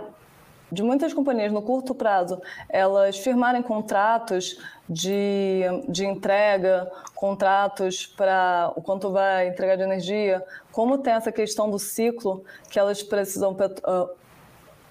de 0.71 0.83
muitas 0.83 1.13
companhias 1.13 1.51
no 1.51 1.61
curto 1.61 1.95
prazo 1.95 2.39
elas 2.67 3.17
firmarem 3.17 3.61
contratos 3.61 4.59
de, 4.87 5.61
de 5.87 6.05
entrega, 6.05 6.91
contratos 7.15 8.05
para 8.05 8.71
o 8.75 8.81
quanto 8.81 9.11
vai 9.11 9.47
entregar 9.47 9.75
de 9.75 9.83
energia, 9.83 10.43
como 10.71 10.97
tem 10.97 11.13
essa 11.13 11.31
questão 11.31 11.69
do 11.69 11.79
ciclo 11.79 12.43
que 12.69 12.77
elas 12.77 13.01
precisam 13.01 13.51
uh, 13.53 14.09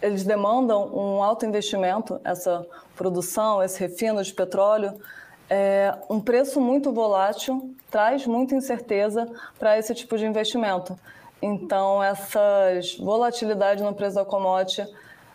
eles 0.01 0.25
demandam 0.25 0.87
um 0.95 1.23
alto 1.23 1.45
investimento, 1.45 2.21
essa 2.25 2.64
produção, 2.97 3.62
esse 3.62 3.81
refino 3.81 4.23
de 4.23 4.33
petróleo, 4.33 4.95
é, 5.51 5.94
um 6.11 6.20
preço 6.20 6.61
muito 6.61 6.92
volátil 6.92 7.74
traz 7.90 8.26
muita 8.26 8.55
incerteza 8.55 9.26
para 9.59 9.78
esse 9.78 9.94
tipo 9.94 10.16
de 10.18 10.26
investimento. 10.26 10.99
Então, 11.40 12.03
essas 12.03 12.96
volatilidade 12.96 13.82
no 13.82 13.94
preço 13.94 14.16
da 14.16 14.24
commodity 14.24 14.86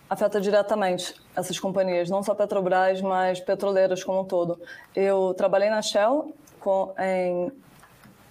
afeta 0.09 0.39
diretamente 0.39 1.16
essas 1.36 1.57
companhias, 1.59 2.09
não 2.09 2.22
só 2.22 2.36
Petrobras, 2.36 3.01
mas 3.01 3.39
petroleiras 3.39 4.03
como 4.03 4.22
um 4.22 4.26
todo. 4.26 4.59
Eu 4.95 5.34
trabalhei 5.36 5.70
na 5.70 5.82
Shell 5.82 6.34
com, 6.59 6.93
em 6.99 7.51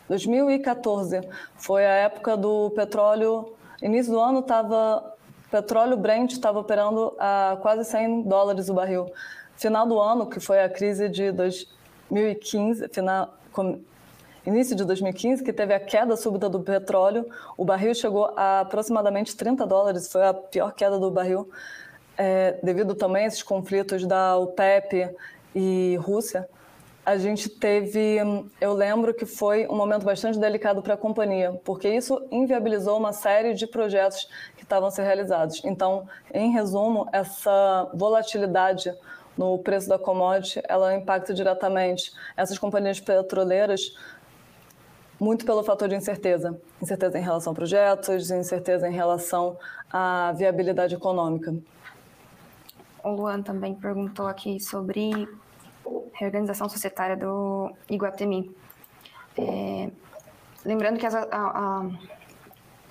2014, 0.08 1.20
foi 1.56 1.84
a 1.84 1.90
época 1.90 2.36
do 2.36 2.70
petróleo, 2.70 3.54
início 3.82 4.12
do 4.12 4.20
ano 4.20 4.40
estava 4.40 5.12
petróleo 5.50 5.98
Brent 5.98 6.32
estava 6.32 6.58
operando 6.58 7.14
a 7.18 7.58
quase 7.60 7.84
100 7.84 8.22
dólares 8.22 8.70
o 8.70 8.74
barril. 8.74 9.12
Final 9.62 9.86
do 9.86 10.00
ano, 10.00 10.26
que 10.26 10.40
foi 10.40 10.60
a 10.60 10.68
crise 10.68 11.08
de 11.08 11.30
2015, 11.30 12.88
final, 12.88 13.38
início 14.44 14.74
de 14.74 14.84
2015, 14.84 15.44
que 15.44 15.52
teve 15.52 15.72
a 15.72 15.78
queda 15.78 16.16
súbita 16.16 16.48
do 16.48 16.58
petróleo, 16.58 17.28
o 17.56 17.64
barril 17.64 17.94
chegou 17.94 18.32
a 18.36 18.62
aproximadamente 18.62 19.36
30 19.36 19.64
dólares, 19.64 20.10
foi 20.10 20.26
a 20.26 20.34
pior 20.34 20.72
queda 20.72 20.98
do 20.98 21.12
barril, 21.12 21.48
é, 22.18 22.58
devido 22.60 22.96
também 22.96 23.22
a 23.22 23.26
esses 23.28 23.44
conflitos 23.44 24.04
da 24.04 24.36
OPEP 24.36 25.08
e 25.54 25.96
Rússia. 26.02 26.48
A 27.06 27.16
gente 27.16 27.48
teve, 27.48 28.16
eu 28.60 28.72
lembro 28.72 29.14
que 29.14 29.24
foi 29.24 29.68
um 29.68 29.76
momento 29.76 30.04
bastante 30.04 30.40
delicado 30.40 30.82
para 30.82 30.94
a 30.94 30.96
companhia, 30.96 31.60
porque 31.64 31.88
isso 31.88 32.20
inviabilizou 32.32 32.98
uma 32.98 33.12
série 33.12 33.54
de 33.54 33.68
projetos 33.68 34.28
que 34.56 34.64
estavam 34.64 34.90
ser 34.90 35.04
realizados. 35.04 35.64
Então, 35.64 36.08
em 36.34 36.50
resumo, 36.50 37.08
essa 37.12 37.88
volatilidade 37.94 38.92
no 39.36 39.58
preço 39.58 39.88
da 39.88 39.98
commodity, 39.98 40.62
ela 40.68 40.94
impacta 40.94 41.32
diretamente 41.32 42.12
essas 42.36 42.58
companhias 42.58 43.00
petroleiras 43.00 43.94
muito 45.18 45.46
pelo 45.46 45.62
fator 45.62 45.88
de 45.88 45.94
incerteza. 45.94 46.60
Incerteza 46.80 47.18
em 47.18 47.22
relação 47.22 47.52
a 47.52 47.54
projetos, 47.54 48.30
incerteza 48.30 48.88
em 48.88 48.92
relação 48.92 49.56
à 49.90 50.32
viabilidade 50.32 50.94
econômica. 50.94 51.54
O 53.04 53.10
Luan 53.10 53.42
também 53.42 53.74
perguntou 53.74 54.26
aqui 54.26 54.60
sobre 54.60 55.28
reorganização 56.12 56.68
societária 56.68 57.16
do 57.16 57.72
Iguatemi. 57.88 58.54
É, 59.38 59.90
lembrando 60.64 60.98
que 60.98 61.06
a, 61.06 61.10
a, 61.30 61.86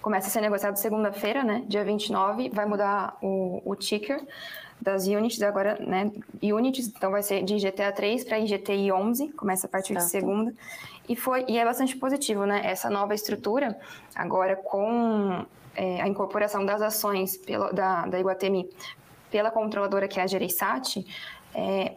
começa 0.01 0.27
a 0.27 0.29
ser 0.29 0.41
negociado 0.41 0.75
segunda-feira, 0.77 1.43
né, 1.43 1.63
dia 1.67 1.83
29, 1.83 2.49
vai 2.49 2.65
mudar 2.65 3.17
o, 3.21 3.61
o 3.63 3.75
ticker 3.75 4.25
das 4.81 5.05
units 5.07 5.41
agora, 5.41 5.77
né, 5.79 6.11
units, 6.41 6.87
então 6.87 7.11
vai 7.11 7.21
ser 7.21 7.43
de 7.43 7.55
IGTA 7.55 7.91
3 7.91 8.23
para 8.23 8.39
IGTI 8.39 8.91
11, 8.91 9.29
começa 9.29 9.67
a 9.67 9.69
partir 9.69 9.93
certo. 9.93 10.05
de 10.05 10.11
segunda. 10.11 10.53
E, 11.07 11.15
foi, 11.15 11.45
e 11.47 11.57
é 11.57 11.65
bastante 11.65 11.95
positivo, 11.97 12.45
né? 12.45 12.61
Essa 12.63 12.89
nova 12.89 13.13
estrutura, 13.13 13.77
agora 14.15 14.55
com 14.55 15.45
é, 15.75 16.01
a 16.01 16.07
incorporação 16.07 16.65
das 16.65 16.81
ações 16.81 17.37
pela, 17.37 17.71
da, 17.71 18.05
da 18.05 18.19
Iguatemi 18.19 18.69
pela 19.29 19.49
controladora 19.49 20.07
que 20.07 20.19
é 20.19 20.23
a 20.23 20.27
Gereissat, 20.27 21.05
é, 21.55 21.95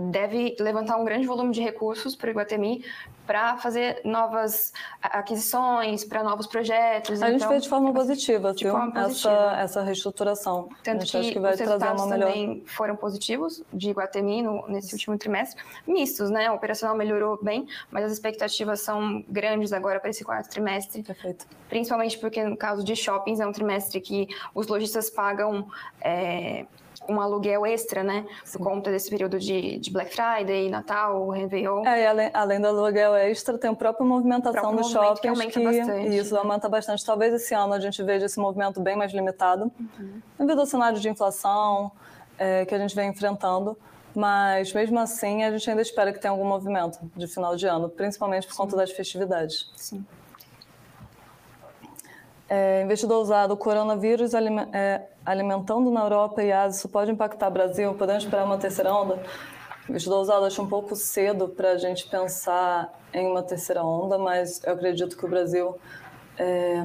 deve 0.00 0.56
levantar 0.58 0.96
um 0.96 1.04
grande 1.04 1.26
volume 1.26 1.52
de 1.52 1.60
recursos 1.60 2.16
para 2.16 2.28
o 2.28 2.30
Iguatemi 2.30 2.84
para 3.26 3.56
fazer 3.58 4.00
novas 4.04 4.72
aquisições, 5.00 6.04
para 6.04 6.24
novos 6.24 6.48
projetos. 6.48 7.22
A 7.22 7.28
então, 7.28 7.38
gente 7.38 7.48
fez 7.48 7.62
de 7.62 7.68
forma 7.68 7.92
positiva, 7.92 8.52
de 8.52 8.64
viu? 8.64 8.72
Forma 8.72 8.92
positiva. 8.92 9.32
Essa, 9.32 9.60
essa 9.60 9.82
reestruturação. 9.82 10.68
Tanto 10.82 11.06
que, 11.06 11.32
que 11.32 11.38
vai 11.38 11.52
os 11.52 11.58
trazer 11.58 11.86
uma 11.92 12.06
melhor... 12.06 12.26
também 12.26 12.64
foram 12.66 12.96
positivos 12.96 13.62
de 13.72 13.90
Iguatemi 13.90 14.42
no, 14.42 14.66
nesse 14.66 14.94
último 14.94 15.16
trimestre, 15.16 15.62
mistos, 15.86 16.28
né? 16.28 16.50
O 16.50 16.54
operacional 16.54 16.96
melhorou 16.96 17.38
bem, 17.40 17.68
mas 17.88 18.04
as 18.04 18.12
expectativas 18.12 18.80
são 18.80 19.24
grandes 19.28 19.72
agora 19.72 20.00
para 20.00 20.10
esse 20.10 20.24
quarto 20.24 20.48
trimestre. 20.48 21.02
Perfeito. 21.02 21.46
Principalmente 21.68 22.18
porque 22.18 22.42
no 22.42 22.56
caso 22.56 22.82
de 22.82 22.96
shoppings 22.96 23.38
é 23.38 23.46
um 23.46 23.52
trimestre 23.52 24.00
que 24.00 24.26
os 24.52 24.66
lojistas 24.66 25.08
pagam 25.08 25.68
é, 26.00 26.66
um 27.10 27.20
aluguel 27.20 27.66
extra, 27.66 28.02
né? 28.02 28.24
Por 28.52 28.60
conta 28.60 28.90
desse 28.90 29.10
período 29.10 29.38
de, 29.38 29.78
de 29.78 29.90
Black 29.90 30.14
Friday, 30.14 30.70
Natal, 30.70 31.28
Réveillon. 31.28 31.84
É, 31.84 32.06
além, 32.06 32.30
além 32.32 32.60
do 32.60 32.68
aluguel 32.68 33.14
extra, 33.16 33.58
tem 33.58 33.70
a 33.70 33.74
própria 33.74 34.06
movimentação 34.06 34.74
dos 34.74 34.90
shoppings. 34.90 35.20
Que 35.20 35.28
aumenta 35.28 35.52
que, 35.52 35.64
bastante. 35.64 36.16
Isso, 36.16 36.36
aumenta 36.36 36.68
bastante. 36.68 37.04
Talvez 37.04 37.34
esse 37.34 37.54
ano 37.54 37.74
a 37.74 37.80
gente 37.80 38.02
veja 38.02 38.26
esse 38.26 38.38
movimento 38.38 38.80
bem 38.80 38.96
mais 38.96 39.12
limitado, 39.12 39.70
uhum. 39.78 40.20
devido 40.38 40.60
ao 40.60 40.66
cenário 40.66 40.98
de 40.98 41.08
inflação 41.08 41.90
é, 42.38 42.64
que 42.64 42.74
a 42.74 42.78
gente 42.78 42.94
vem 42.94 43.10
enfrentando. 43.10 43.76
Mas, 44.14 44.72
mesmo 44.72 44.98
assim, 44.98 45.44
a 45.44 45.50
gente 45.52 45.68
ainda 45.70 45.82
espera 45.82 46.12
que 46.12 46.18
tenha 46.18 46.32
algum 46.32 46.44
movimento 46.44 46.98
de 47.14 47.26
final 47.26 47.54
de 47.54 47.66
ano, 47.66 47.88
principalmente 47.88 48.46
por 48.46 48.54
Sim. 48.54 48.58
conta 48.58 48.76
das 48.76 48.90
festividades. 48.90 49.70
Sim. 49.76 50.04
É, 52.48 52.82
investidor 52.82 53.22
usado, 53.22 53.52
o 53.54 53.56
coronavírus 53.56 54.32
é, 54.72 55.06
alimentando 55.24 55.90
na 55.90 56.02
Europa 56.02 56.42
e 56.42 56.52
Ásia, 56.52 56.78
isso 56.78 56.88
pode 56.88 57.10
impactar 57.10 57.48
o 57.48 57.50
Brasil? 57.50 57.94
Podemos 57.94 58.24
esperar 58.24 58.44
uma 58.44 58.58
terceira 58.58 58.94
onda? 58.94 59.22
Investidor 59.88 60.20
usado, 60.20 60.44
acho 60.44 60.62
um 60.62 60.68
pouco 60.68 60.94
cedo 60.94 61.48
para 61.48 61.72
a 61.72 61.76
gente 61.76 62.06
pensar 62.08 62.92
em 63.12 63.26
uma 63.26 63.42
terceira 63.42 63.82
onda, 63.82 64.18
mas 64.18 64.62
eu 64.64 64.72
acredito 64.72 65.16
que 65.16 65.24
o 65.24 65.28
Brasil. 65.28 65.76
É, 66.38 66.80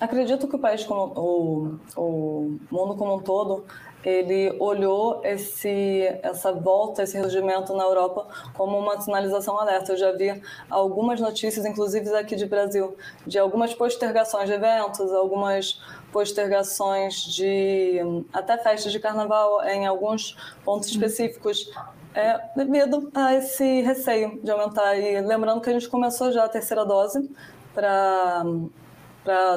acredito 0.00 0.48
que 0.48 0.56
o 0.56 0.58
país, 0.58 0.84
como, 0.84 1.12
o, 1.14 1.78
o 1.96 2.58
mundo 2.70 2.96
como 2.96 3.16
um 3.16 3.20
todo, 3.20 3.64
ele 4.04 4.56
olhou 4.60 5.20
esse, 5.24 6.02
essa 6.22 6.52
volta, 6.52 7.02
esse 7.02 7.18
regimento 7.18 7.74
na 7.74 7.84
Europa 7.84 8.26
como 8.54 8.78
uma 8.78 9.00
sinalização 9.00 9.58
alerta. 9.58 9.92
Eu 9.92 9.96
já 9.96 10.12
vi 10.12 10.40
algumas 10.70 11.20
notícias, 11.20 11.66
inclusive 11.66 12.08
aqui 12.14 12.36
de 12.36 12.46
Brasil, 12.46 12.96
de 13.26 13.38
algumas 13.38 13.74
postergações 13.74 14.48
de 14.48 14.54
eventos, 14.54 15.12
algumas 15.12 15.80
postergações 16.12 17.22
de 17.22 18.00
até 18.32 18.56
festas 18.58 18.92
de 18.92 18.98
carnaval 18.98 19.62
em 19.64 19.86
alguns 19.86 20.36
pontos 20.64 20.88
específicos, 20.88 21.70
é, 22.14 22.40
devido 22.56 23.10
a 23.14 23.34
esse 23.34 23.82
receio 23.82 24.40
de 24.42 24.50
aumentar. 24.50 24.96
E 24.96 25.20
lembrando 25.20 25.60
que 25.60 25.70
a 25.70 25.72
gente 25.72 25.88
começou 25.88 26.32
já 26.32 26.44
a 26.44 26.48
terceira 26.48 26.84
dose 26.84 27.30
para 27.74 28.42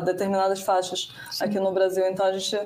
determinadas 0.04 0.62
faixas 0.62 1.14
Sim. 1.32 1.46
aqui 1.46 1.60
no 1.60 1.72
Brasil, 1.72 2.06
então 2.08 2.26
a 2.26 2.34
gente 2.38 2.58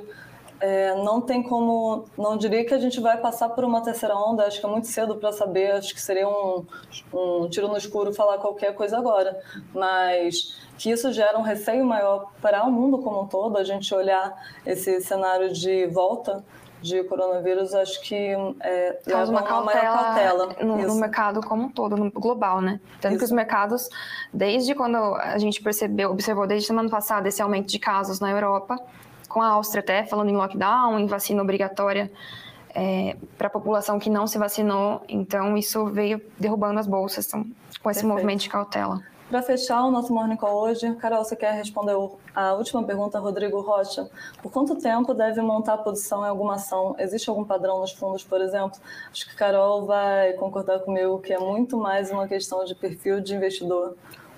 é, 0.59 0.95
não 0.95 1.21
tem 1.21 1.43
como, 1.43 2.05
não 2.17 2.37
diria 2.37 2.65
que 2.65 2.73
a 2.73 2.79
gente 2.79 2.99
vai 2.99 3.17
passar 3.17 3.49
por 3.49 3.63
uma 3.63 3.81
terceira 3.81 4.15
onda, 4.15 4.45
acho 4.45 4.59
que 4.59 4.65
é 4.65 4.69
muito 4.69 4.87
cedo 4.87 5.15
para 5.15 5.31
saber, 5.31 5.71
acho 5.71 5.93
que 5.93 6.01
seria 6.01 6.27
um, 6.27 6.65
um 7.13 7.49
tiro 7.49 7.67
no 7.67 7.77
escuro 7.77 8.13
falar 8.13 8.37
qualquer 8.37 8.73
coisa 8.73 8.97
agora, 8.97 9.39
mas 9.73 10.57
que 10.77 10.89
isso 10.89 11.11
gera 11.11 11.37
um 11.37 11.41
receio 11.41 11.85
maior 11.85 12.31
para 12.41 12.63
o 12.63 12.71
mundo 12.71 12.99
como 12.99 13.21
um 13.21 13.27
todo, 13.27 13.57
a 13.57 13.63
gente 13.63 13.93
olhar 13.93 14.33
esse 14.65 15.01
cenário 15.01 15.51
de 15.51 15.87
volta 15.87 16.43
de 16.81 17.03
coronavírus, 17.05 17.73
acho 17.73 17.99
que 18.01 18.15
é, 18.61 18.99
causa 19.07 19.31
uma 19.31 19.41
cautela, 19.41 19.81
cautela. 19.81 20.55
No, 20.61 20.77
no, 20.77 20.95
mercado 20.95 21.41
como 21.41 21.63
um 21.63 21.69
todo, 21.69 21.97
no 21.97 22.11
global, 22.11 22.61
né? 22.61 22.79
Tanto 23.01 23.13
isso. 23.13 23.19
que 23.19 23.25
os 23.25 23.31
mercados, 23.31 23.89
desde 24.31 24.75
quando 24.75 24.97
a 25.15 25.37
gente 25.39 25.61
percebeu, 25.63 26.11
observou 26.11 26.45
desde 26.45 26.67
semana 26.67 26.87
passada 26.87 27.27
esse 27.27 27.41
aumento 27.41 27.67
de 27.67 27.79
casos 27.79 28.19
na 28.19 28.29
Europa, 28.29 28.79
com 29.27 29.41
a 29.41 29.47
Áustria 29.49 29.81
até 29.81 30.05
falando 30.05 30.29
em 30.29 30.35
lockdown, 30.35 30.99
em 30.99 31.07
vacina 31.07 31.41
obrigatória 31.41 32.11
é, 32.75 33.15
para 33.37 33.47
a 33.47 33.49
população 33.49 33.97
que 33.97 34.09
não 34.09 34.27
se 34.27 34.37
vacinou, 34.37 35.01
então 35.07 35.55
isso 35.55 35.85
veio 35.85 36.21
derrubando 36.37 36.77
as 36.79 36.85
bolsas 36.85 37.25
então, 37.27 37.41
com 37.41 37.89
esse 37.89 38.01
Perfeito. 38.01 38.07
movimento 38.07 38.41
de 38.41 38.49
cautela. 38.49 39.01
Para 39.29 39.41
fechar 39.41 39.83
o 39.83 39.89
nosso 39.89 40.13
Morning 40.13 40.35
Call 40.35 40.55
hoje, 40.55 40.93
Carol, 40.97 41.23
você 41.23 41.35
quer 41.35 41.53
responder 41.53 41.95
a 42.35 42.53
última 42.53 42.83
pergunta, 42.83 43.17
Rodrigo 43.17 43.59
Rocha? 43.59 44.07
Por 44.39 44.51
quanto 44.51 44.75
tempo 44.75 45.15
deve 45.15 45.41
montar 45.41 45.73
a 45.73 45.77
posição 45.79 46.23
em 46.23 46.29
alguma 46.29 46.55
ação? 46.55 46.95
Existe 46.99 47.27
algum 47.27 47.43
padrão 47.43 47.79
nos 47.79 47.91
fundos, 47.91 48.23
por 48.23 48.39
exemplo? 48.39 48.79
Acho 49.11 49.27
que 49.27 49.35
Carol 49.35 49.87
vai 49.87 50.33
concordar 50.33 50.79
comigo 50.79 51.19
que 51.19 51.33
é 51.33 51.39
muito 51.39 51.75
mais 51.75 52.11
uma 52.11 52.27
questão 52.27 52.63
de 52.65 52.75
perfil 52.75 53.19
de 53.19 53.33
investidor 53.33 53.95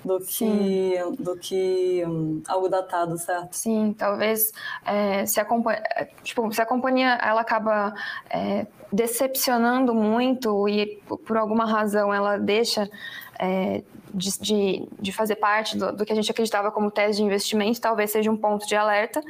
do 0.07 0.19
que, 0.21 0.95
do 1.19 1.37
que 1.37 2.03
um, 2.07 2.41
algo 2.47 2.69
datado, 2.69 3.17
certo? 3.17 3.53
Sim, 3.53 3.93
talvez 3.95 4.53
é, 4.85 5.25
se, 5.25 5.39
a 5.39 5.45
companhia, 5.45 5.83
tipo, 6.23 6.51
se 6.53 6.61
a 6.61 6.65
companhia 6.65 7.19
ela 7.21 7.41
acaba 7.41 7.93
é, 8.29 8.65
decepcionando 8.91 9.93
muito 9.93 10.67
e 10.69 11.01
por 11.25 11.35
alguma 11.35 11.65
razão 11.65 12.13
ela 12.13 12.37
deixa 12.37 12.89
é, 13.37 13.83
de, 14.13 14.39
de, 14.39 14.87
de, 14.99 15.11
fazer 15.11 15.35
parte 15.35 15.77
do, 15.77 15.91
do, 15.91 16.05
que 16.05 16.13
a 16.13 16.15
gente 16.15 16.31
acreditava 16.31 16.71
como 16.71 16.89
tese 16.89 17.17
de 17.17 17.23
investimento, 17.23 17.81
talvez 17.81 18.11
seja 18.11 18.31
um 18.31 18.37
ponto 18.37 18.65
de 18.65 18.75
alerta. 18.75 19.21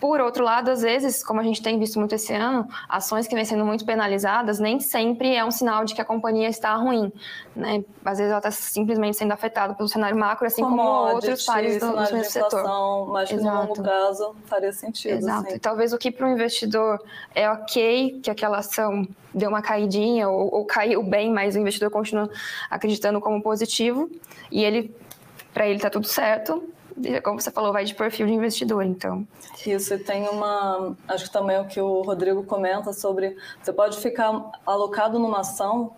Por 0.00 0.20
outro 0.20 0.44
lado, 0.44 0.70
às 0.70 0.82
vezes, 0.82 1.24
como 1.24 1.40
a 1.40 1.42
gente 1.42 1.60
tem 1.60 1.78
visto 1.78 1.98
muito 1.98 2.14
esse 2.14 2.32
ano, 2.32 2.68
ações 2.88 3.26
que 3.26 3.34
vêm 3.34 3.44
sendo 3.44 3.64
muito 3.64 3.84
penalizadas 3.84 4.60
nem 4.60 4.78
sempre 4.78 5.34
é 5.34 5.44
um 5.44 5.50
sinal 5.50 5.84
de 5.84 5.94
que 5.94 6.00
a 6.00 6.04
companhia 6.04 6.48
está 6.48 6.74
ruim. 6.74 7.12
Né? 7.54 7.84
Às 8.04 8.18
vezes 8.18 8.30
ela 8.30 8.38
está 8.38 8.50
simplesmente 8.50 9.16
sendo 9.16 9.32
afetada 9.32 9.74
pelo 9.74 9.88
cenário 9.88 10.16
macro, 10.16 10.46
assim 10.46 10.62
como, 10.62 10.76
como 10.76 11.12
outros 11.14 11.44
pares 11.44 11.80
do, 11.80 11.90
do 11.90 11.96
mesmo 11.96 12.24
setor. 12.24 13.08
Mas 13.08 13.28
que 13.28 13.36
no 13.36 13.54
longo 13.54 13.82
prazo 13.82 14.36
faria 14.46 14.72
sentido. 14.72 15.16
Exato. 15.16 15.54
E 15.54 15.58
talvez 15.58 15.92
o 15.92 15.98
que 15.98 16.10
para 16.10 16.26
o 16.26 16.30
investidor 16.30 17.02
é 17.34 17.50
ok 17.50 18.20
que 18.22 18.30
aquela 18.30 18.58
ação 18.58 19.06
deu 19.34 19.48
uma 19.48 19.62
caidinha 19.62 20.28
ou, 20.28 20.54
ou 20.54 20.64
caiu 20.64 21.02
bem, 21.02 21.32
mas 21.32 21.56
o 21.56 21.58
investidor 21.58 21.90
continua 21.90 22.30
acreditando 22.70 23.20
como 23.20 23.42
positivo 23.42 24.08
e 24.50 24.64
ele, 24.64 24.94
para 25.52 25.66
ele 25.66 25.76
está 25.76 25.90
tudo 25.90 26.06
certo. 26.06 26.62
Como 27.22 27.40
você 27.40 27.50
falou, 27.50 27.72
vai 27.72 27.84
de 27.84 27.94
perfil 27.94 28.26
de 28.26 28.32
investidor, 28.32 28.84
então. 28.84 29.26
Isso, 29.66 29.94
e 29.94 29.98
tem 29.98 30.28
uma. 30.28 30.96
Acho 31.06 31.24
que 31.24 31.30
também 31.30 31.58
o 31.60 31.66
que 31.66 31.80
o 31.80 32.02
Rodrigo 32.02 32.42
comenta 32.44 32.92
sobre. 32.92 33.36
Você 33.62 33.72
pode 33.72 33.98
ficar 33.98 34.50
alocado 34.66 35.18
numa 35.18 35.40
ação 35.40 35.92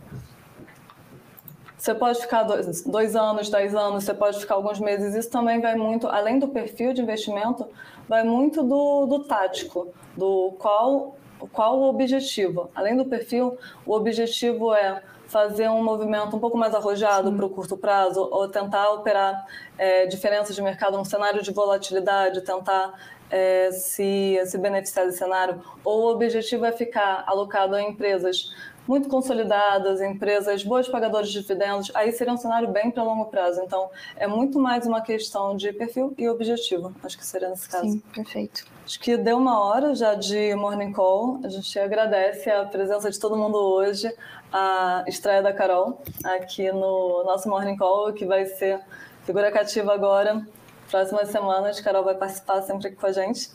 você 1.80 1.94
pode 1.94 2.20
ficar 2.20 2.42
dois, 2.42 2.82
dois, 2.82 3.16
anos, 3.16 3.48
dez 3.48 3.74
anos, 3.74 4.04
você 4.04 4.12
pode 4.12 4.38
ficar 4.38 4.54
alguns 4.56 4.78
meses. 4.78 5.14
Isso 5.14 5.30
também 5.30 5.62
vai 5.62 5.74
muito, 5.74 6.06
além 6.06 6.38
do 6.38 6.46
perfil 6.46 6.92
de 6.92 7.00
investimento, 7.00 7.66
vai 8.06 8.22
muito 8.22 8.62
do, 8.62 9.06
do 9.06 9.24
tático, 9.24 9.88
do 10.14 10.54
qual, 10.58 11.16
qual 11.50 11.78
o 11.78 11.88
objetivo. 11.88 12.70
Além 12.74 12.94
do 12.98 13.06
perfil, 13.06 13.56
o 13.86 13.94
objetivo 13.94 14.74
é 14.74 15.02
fazer 15.30 15.70
um 15.70 15.82
movimento 15.82 16.36
um 16.36 16.40
pouco 16.40 16.58
mais 16.58 16.74
arrojado 16.74 17.32
para 17.32 17.46
o 17.46 17.48
curto 17.48 17.76
prazo 17.76 18.28
ou 18.30 18.48
tentar 18.48 18.90
operar 18.90 19.46
é, 19.78 20.04
diferenças 20.06 20.56
de 20.56 20.60
mercado 20.60 20.98
num 20.98 21.04
cenário 21.04 21.40
de 21.40 21.52
volatilidade, 21.52 22.40
tentar 22.40 22.94
é, 23.30 23.70
se, 23.70 24.42
se 24.44 24.58
beneficiar 24.58 25.06
desse 25.06 25.18
cenário, 25.18 25.62
ou 25.84 26.02
o 26.02 26.10
objetivo 26.10 26.64
é 26.64 26.72
ficar 26.72 27.22
alocado 27.28 27.76
a 27.76 27.80
empresas 27.80 28.52
muito 28.88 29.08
consolidadas, 29.08 30.00
empresas 30.00 30.64
boas 30.64 30.88
pagadoras 30.88 31.30
de 31.30 31.40
dividendos, 31.40 31.92
aí 31.94 32.10
seria 32.10 32.32
um 32.32 32.36
cenário 32.36 32.66
bem 32.68 32.90
para 32.90 33.04
longo 33.04 33.26
prazo. 33.26 33.60
Então, 33.60 33.88
é 34.16 34.26
muito 34.26 34.58
mais 34.58 34.84
uma 34.84 35.00
questão 35.00 35.56
de 35.56 35.72
perfil 35.72 36.12
e 36.18 36.28
objetivo. 36.28 36.92
Acho 37.04 37.16
que 37.16 37.24
seria 37.24 37.50
nesse 37.50 37.68
caso. 37.68 37.84
Sim, 37.84 38.00
perfeito. 38.12 38.64
Acho 38.84 38.98
que 38.98 39.16
deu 39.16 39.38
uma 39.38 39.64
hora 39.64 39.94
já 39.94 40.16
de 40.16 40.52
Morning 40.56 40.92
Call. 40.92 41.38
A 41.44 41.48
gente 41.48 41.78
agradece 41.78 42.50
a 42.50 42.64
presença 42.64 43.08
de 43.08 43.20
todo 43.20 43.36
mundo 43.36 43.56
hoje, 43.56 44.12
a 44.52 45.04
estreia 45.06 45.42
da 45.42 45.52
Carol 45.52 46.02
aqui 46.24 46.70
no 46.72 47.24
nosso 47.24 47.48
Morning 47.48 47.76
Call, 47.76 48.12
que 48.12 48.24
vai 48.24 48.46
ser 48.46 48.80
figura 49.24 49.50
cativa 49.50 49.92
agora. 49.94 50.46
Próximas 50.90 51.28
semanas, 51.28 51.80
Carol 51.80 52.04
vai 52.04 52.14
participar 52.14 52.62
sempre 52.62 52.88
aqui 52.88 52.96
com 52.96 53.06
a 53.06 53.12
gente. 53.12 53.50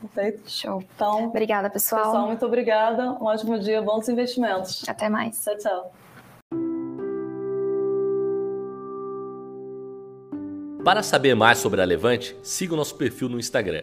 Perfeito. 0.00 0.50
Show. 0.50 0.82
Então, 0.94 1.26
obrigada, 1.26 1.68
pessoal. 1.68 2.04
Pessoal, 2.04 2.26
muito 2.26 2.44
obrigada. 2.44 3.12
Um 3.12 3.26
ótimo 3.26 3.58
dia, 3.58 3.82
bons 3.82 4.08
investimentos. 4.08 4.88
Até 4.88 5.08
mais. 5.08 5.42
Tchau, 5.44 5.58
tchau. 5.58 5.92
Para 10.82 11.02
saber 11.02 11.34
mais 11.34 11.58
sobre 11.58 11.82
a 11.82 11.84
Levante, 11.84 12.34
siga 12.42 12.72
o 12.72 12.76
nosso 12.76 12.94
perfil 12.94 13.28
no 13.28 13.38
Instagram, 13.38 13.82